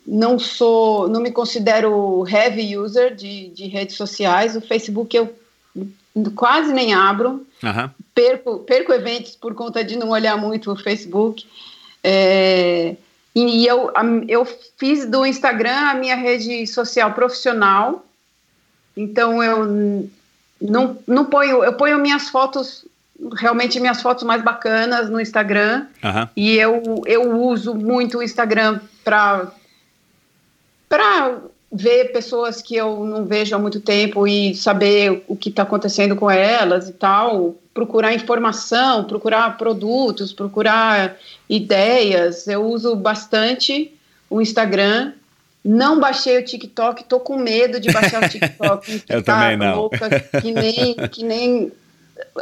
[0.06, 4.56] não sou, não me considero heavy user de, de redes sociais.
[4.56, 5.36] O Facebook eu
[6.36, 7.92] quase nem abro, Aham.
[8.14, 11.46] perco, perco eventos por conta de não olhar muito o Facebook.
[12.04, 12.96] É,
[13.36, 13.92] e eu,
[14.30, 14.46] eu
[14.78, 18.06] fiz do Instagram a minha rede social profissional,
[18.96, 20.10] então eu
[20.62, 22.86] não, não ponho, eu ponho minhas fotos,
[23.38, 26.30] realmente minhas fotos mais bacanas no Instagram, Aham.
[26.36, 29.52] e eu, eu uso muito o Instagram para
[30.88, 31.40] para
[31.72, 36.16] ver pessoas que eu não vejo há muito tempo e saber o que está acontecendo
[36.16, 41.18] com elas e tal, procurar informação, procurar produtos, procurar
[41.50, 42.48] ideias.
[42.48, 43.92] Eu uso bastante
[44.30, 45.14] o Instagram.
[45.64, 49.04] Não baixei o TikTok, tô com medo de baixar o TikTok.
[49.10, 49.76] Eu também não.
[49.76, 50.10] Louca,
[50.42, 51.72] que nem, que nem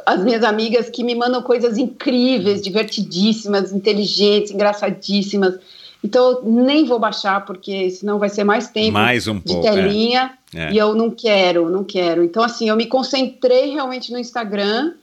[0.05, 5.55] as minhas amigas que me mandam coisas incríveis, divertidíssimas, inteligentes, engraçadíssimas.
[6.03, 9.67] Então, eu nem vou baixar, porque senão vai ser mais tempo Mais um de pouco.
[9.67, 9.71] é.
[9.71, 10.33] telinha.
[10.53, 10.71] É.
[10.71, 12.23] E eu não quero, não quero.
[12.23, 14.93] Então, assim, eu me concentrei realmente no Instagram.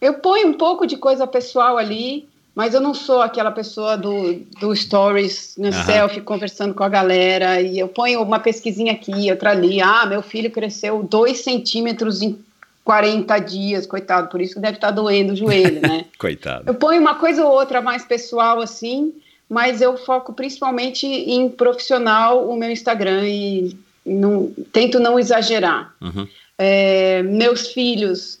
[0.00, 4.34] Eu ponho um pouco de coisa pessoal ali, mas eu não sou aquela pessoa do,
[4.60, 5.84] do stories, né, Aham.
[5.84, 7.60] selfie, conversando com a galera.
[7.60, 9.80] E eu ponho uma pesquisinha aqui, outra ali.
[9.80, 12.38] Ah, meu filho cresceu dois centímetros em
[12.84, 14.28] 40 dias, coitado.
[14.28, 16.06] Por isso que deve estar doendo o joelho, né?
[16.18, 16.64] Coitado.
[16.66, 19.12] Eu ponho uma coisa ou outra mais pessoal assim,
[19.48, 25.94] mas eu foco principalmente em profissional o meu Instagram e não, tento não exagerar.
[26.00, 26.26] Uhum.
[26.58, 28.38] É, meus filhos,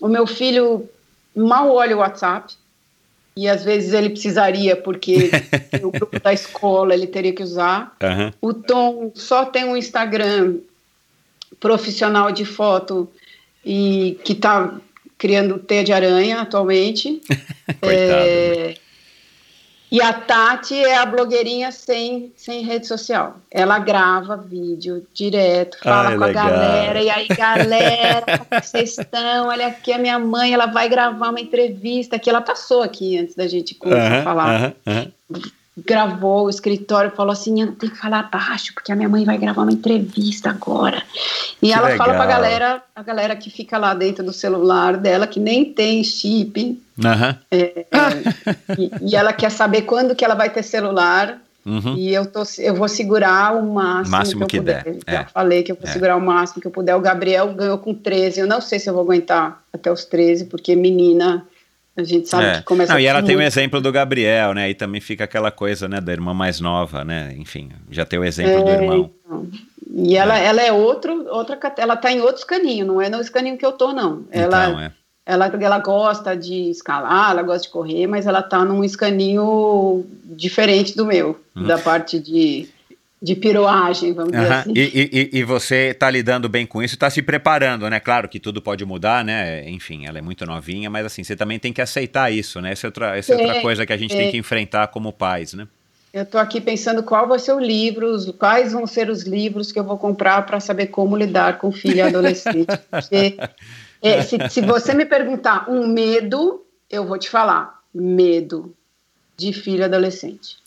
[0.00, 0.88] o meu filho
[1.34, 2.54] mal olha o WhatsApp
[3.36, 5.30] e às vezes ele precisaria porque
[5.82, 7.96] o grupo da escola ele teria que usar.
[8.02, 8.32] Aham.
[8.40, 10.58] O Tom só tem um Instagram
[11.58, 13.10] profissional de foto
[13.64, 14.74] e que está
[15.16, 17.20] criando teia de aranha atualmente.
[17.80, 18.28] Coitado.
[18.28, 18.74] É,
[19.94, 23.36] e a Tati é a blogueirinha sem, sem rede social.
[23.48, 26.50] Ela grava vídeo direto, fala Ai, com a legal.
[26.50, 29.46] galera, e aí, galera, como é que vocês estão?
[29.46, 32.28] Olha aqui a minha mãe, ela vai gravar uma entrevista aqui.
[32.28, 35.12] Ela passou aqui antes da gente começar a Aham, falar aham, aham.
[35.76, 39.36] Gravou o escritório falou assim: eu tenho que falar baixo, porque a minha mãe vai
[39.38, 41.02] gravar uma entrevista agora.
[41.62, 42.16] E Que ela fala legal.
[42.16, 46.80] pra galera, a galera que fica lá dentro do celular dela, que nem tem chip,
[47.04, 47.36] Aham.
[48.78, 51.40] e, e ela quer saber quando que ela vai ter celular.
[51.66, 51.96] Uhum.
[51.96, 54.84] E eu, tô, eu vou segurar o máximo, Máximo que eu que puder.
[54.84, 55.24] der, Já é.
[55.24, 55.92] falei que eu vou É.
[55.92, 56.94] segurar o máximo que eu puder.
[56.94, 58.40] O Gabriel ganhou com 13.
[58.40, 61.46] Eu não sei se eu vou aguentar até os 13, porque menina,
[61.96, 62.54] a gente sabe É.
[62.58, 64.68] que começa Não, e ela tem o muito exemplo do Gabriel, né?
[64.70, 67.34] E também fica aquela coisa, né, da irmã mais nova, né?
[67.38, 69.10] Enfim, já tem o exemplo do É, irmão.
[69.24, 69.48] então.
[69.96, 73.56] E ela, ela é outro, outra, ela tá em outros caninhos, não é no caninho
[73.56, 74.24] que eu tô, não.
[74.32, 74.92] Ela, Então, é.
[75.24, 80.96] ela, ela gosta de escalar, ela gosta de correr, mas ela tá num escaninho diferente
[80.96, 81.64] do meu, Uhum.
[81.66, 82.68] da parte de,
[83.24, 84.60] de piroagem, vamos dizer Aham.
[84.60, 84.72] assim.
[84.76, 87.98] E, e- e- você está lidando bem com isso, está se preparando, né?
[87.98, 89.66] Claro que tudo pode mudar, né?
[89.68, 92.72] Enfim, ela é muito novinha, mas assim, você também tem que aceitar isso, né?
[92.72, 94.18] Essa é outra, essa é outra É, coisa que a gente é.
[94.18, 95.66] tem que enfrentar como pais, né?
[96.12, 99.78] Eu tô aqui pensando qual vai ser o livro, quais vão ser os livros que
[99.78, 102.68] eu vou comprar para saber como lidar com filho adolescente.
[102.90, 103.36] Porque
[104.02, 108.72] é, se, se você me perguntar um medo, eu vou te falar medo
[109.36, 110.58] de filho adolescente.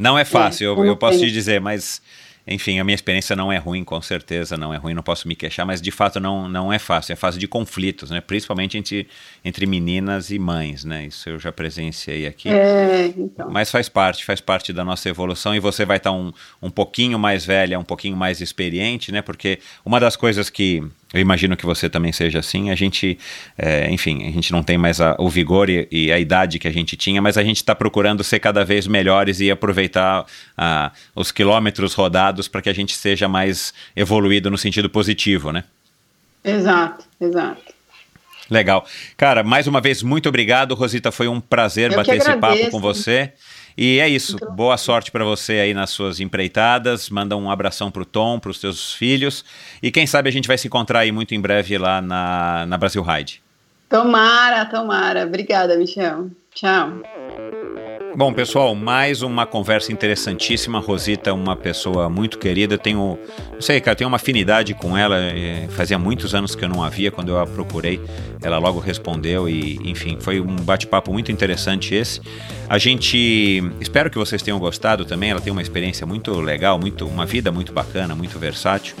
[0.00, 2.00] Não é fácil, eu, como eu posso te dizer, mas
[2.46, 5.36] enfim, a minha experiência não é ruim, com certeza não é ruim, não posso me
[5.36, 8.20] queixar, mas de fato não, não é fácil, é fácil de conflitos, né?
[8.20, 9.06] Principalmente entre,
[9.44, 11.04] entre meninas e mães, né?
[11.04, 12.48] Isso eu já presenciei aqui.
[12.48, 13.50] É, então.
[13.50, 16.32] Mas faz parte, faz parte da nossa evolução e você vai estar um,
[16.62, 19.20] um pouquinho mais velha, um pouquinho mais experiente, né?
[19.20, 20.82] Porque uma das coisas que
[21.12, 23.18] eu imagino que você também seja assim, a gente,
[23.58, 26.68] é, enfim, a gente não tem mais a- o vigor e, e a idade que
[26.68, 30.24] a gente tinha, mas a gente está procurando ser cada vez melhores e aproveitar
[30.56, 35.64] ah, os quilômetros rodados para que a gente seja mais evoluído no sentido positivo, né?
[36.44, 37.60] Exato, exato.
[38.48, 38.84] Legal.
[39.16, 41.12] Cara, mais uma vez, muito obrigado, Rosita.
[41.12, 43.32] Foi um prazer Eu bater esse papo com você.
[43.76, 44.36] E é isso.
[44.52, 47.10] Boa sorte para você aí nas suas empreitadas.
[47.10, 49.44] Manda um abração pro Tom, pros teus filhos.
[49.82, 52.76] E quem sabe a gente vai se encontrar aí muito em breve lá na, na
[52.76, 53.42] Brasil Ride.
[53.88, 55.24] Tomara, tomara.
[55.26, 56.30] Obrigada, Michel.
[56.54, 57.02] Tchau.
[58.16, 60.80] Bom, pessoal, mais uma conversa interessantíssima.
[60.80, 62.76] Rosita uma pessoa muito querida.
[62.76, 63.18] Tenho,
[63.52, 65.16] não sei, cara, tenho uma afinidade com ela.
[65.16, 67.12] eh, Fazia muitos anos que eu não a via.
[67.12, 68.00] Quando eu a procurei,
[68.42, 72.20] ela logo respondeu e, enfim, foi um bate-papo muito interessante esse.
[72.68, 75.30] A gente, espero que vocês tenham gostado também.
[75.30, 78.96] Ela tem uma experiência muito legal, muito, uma vida muito bacana, muito versátil.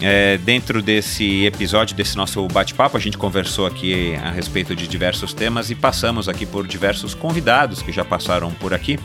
[0.00, 5.34] É, dentro desse episódio, desse nosso bate-papo, a gente conversou aqui a respeito de diversos
[5.34, 8.98] temas e passamos aqui por diversos convidados que já passaram por aqui.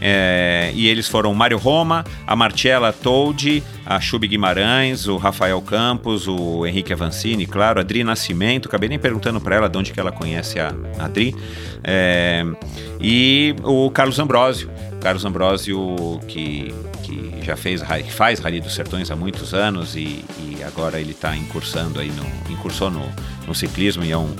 [0.00, 6.28] É, e eles foram Mário Roma, a Marcella Toldi, a Chub Guimarães, o Rafael Campos,
[6.28, 8.68] o Henrique Avancini, claro, a Adri Nascimento.
[8.68, 11.34] Acabei nem perguntando para ela de onde que ela conhece a Adri.
[11.82, 12.44] É,
[13.00, 14.70] e o Carlos Ambrósio.
[15.00, 20.24] Carlos Ambrósio, que, que já fez, que faz Rally dos Sertões há muitos anos e,
[20.40, 23.04] e agora ele está incursando aí no, incursou no,
[23.46, 24.34] no ciclismo e é um,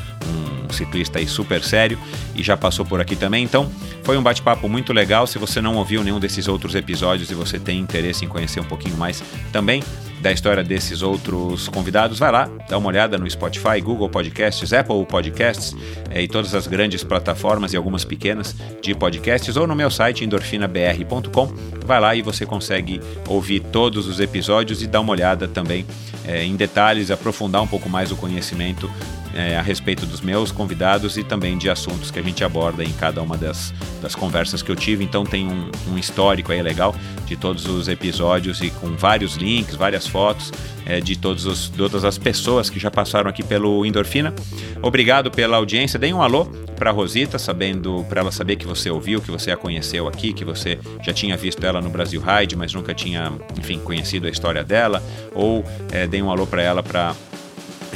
[0.67, 1.99] um ciclista aí super sério
[2.35, 3.45] e já passou por aqui também.
[3.45, 3.71] Então,
[4.03, 5.27] foi um bate-papo muito legal.
[5.27, 8.65] Se você não ouviu nenhum desses outros episódios e você tem interesse em conhecer um
[8.65, 9.23] pouquinho mais
[9.53, 9.83] também
[10.21, 15.05] da história desses outros convidados, vai lá, dá uma olhada no Spotify, Google Podcasts, Apple
[15.05, 15.77] Podcasts
[16.11, 20.25] eh, e todas as grandes plataformas e algumas pequenas de podcasts ou no meu site
[20.25, 21.53] endorfinabr.com.
[21.85, 25.85] Vai lá e você consegue ouvir todos os episódios e dar uma olhada também
[26.27, 28.91] eh, em detalhes, aprofundar um pouco mais o conhecimento
[29.35, 32.93] é, a respeito dos meus convidados e também de assuntos que a gente aborda em
[32.93, 35.05] cada uma das, das conversas que eu tive.
[35.05, 36.95] Então tem um, um histórico aí legal
[37.27, 40.53] de todos os episódios e com vários links, várias fotos
[40.87, 44.35] é, de, todos os, de todas as pessoas que já passaram aqui pelo Endorfina.
[44.83, 45.99] Obrigado pela audiência.
[45.99, 46.45] Deem um alô
[46.77, 50.45] para Rosita, sabendo para ela saber que você ouviu, que você a conheceu aqui, que
[50.45, 54.63] você já tinha visto ela no Brasil Ride, mas nunca tinha, enfim, conhecido a história
[54.63, 55.03] dela.
[55.35, 57.15] Ou é, deem um alô para ela para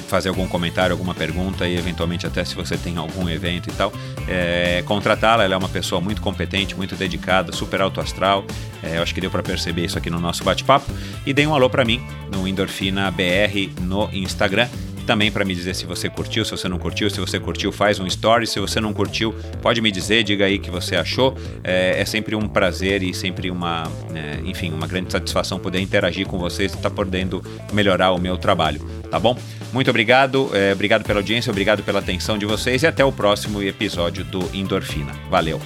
[0.01, 3.93] fazer algum comentário, alguma pergunta e eventualmente até se você tem algum evento e tal,
[4.27, 5.45] é, contratá-la.
[5.45, 8.45] Ela é uma pessoa muito competente, muito dedicada, super alto astral.
[8.83, 10.91] É, eu acho que deu para perceber isso aqui no nosso bate-papo.
[11.27, 12.01] E dê um alô para mim
[12.33, 14.69] no Endorfina BR no Instagram.
[15.09, 17.09] Também para me dizer se você curtiu, se você não curtiu.
[17.09, 18.47] Se você curtiu, faz um story.
[18.47, 21.35] Se você não curtiu, pode me dizer, diga aí o que você achou.
[21.65, 26.27] É, é sempre um prazer e sempre uma, é, enfim, uma grande satisfação poder interagir
[26.27, 29.35] com vocês e estar podendo melhorar o meu trabalho, tá bom?
[29.73, 33.63] Muito obrigado, é, obrigado pela audiência, obrigado pela atenção de vocês e até o próximo
[33.63, 35.15] episódio do Endorfina.
[35.31, 35.59] Valeu!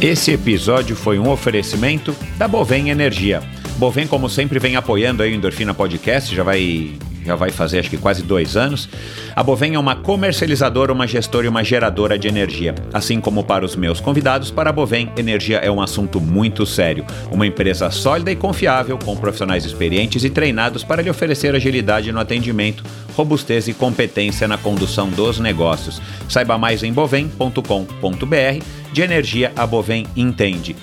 [0.00, 3.42] Esse episódio foi um oferecimento da Bovem Energia.
[3.80, 6.92] Bovem, como sempre, vem apoiando aí o Endorfina Podcast, já vai,
[7.24, 8.86] já vai fazer acho que quase dois anos.
[9.34, 12.74] A Bovem é uma comercializadora, uma gestora e uma geradora de energia.
[12.92, 17.06] Assim como para os meus convidados, para a Bovem, energia é um assunto muito sério.
[17.32, 22.20] Uma empresa sólida e confiável, com profissionais experientes e treinados para lhe oferecer agilidade no
[22.20, 22.84] atendimento,
[23.16, 26.02] robustez e competência na condução dos negócios.
[26.28, 28.62] Saiba mais em bovem.com.br.
[28.92, 30.76] De energia, a Bovem entende.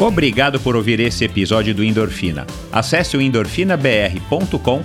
[0.00, 2.46] Obrigado por ouvir esse episódio do Endorfina.
[2.70, 4.84] Acesse o endorfinabr.com,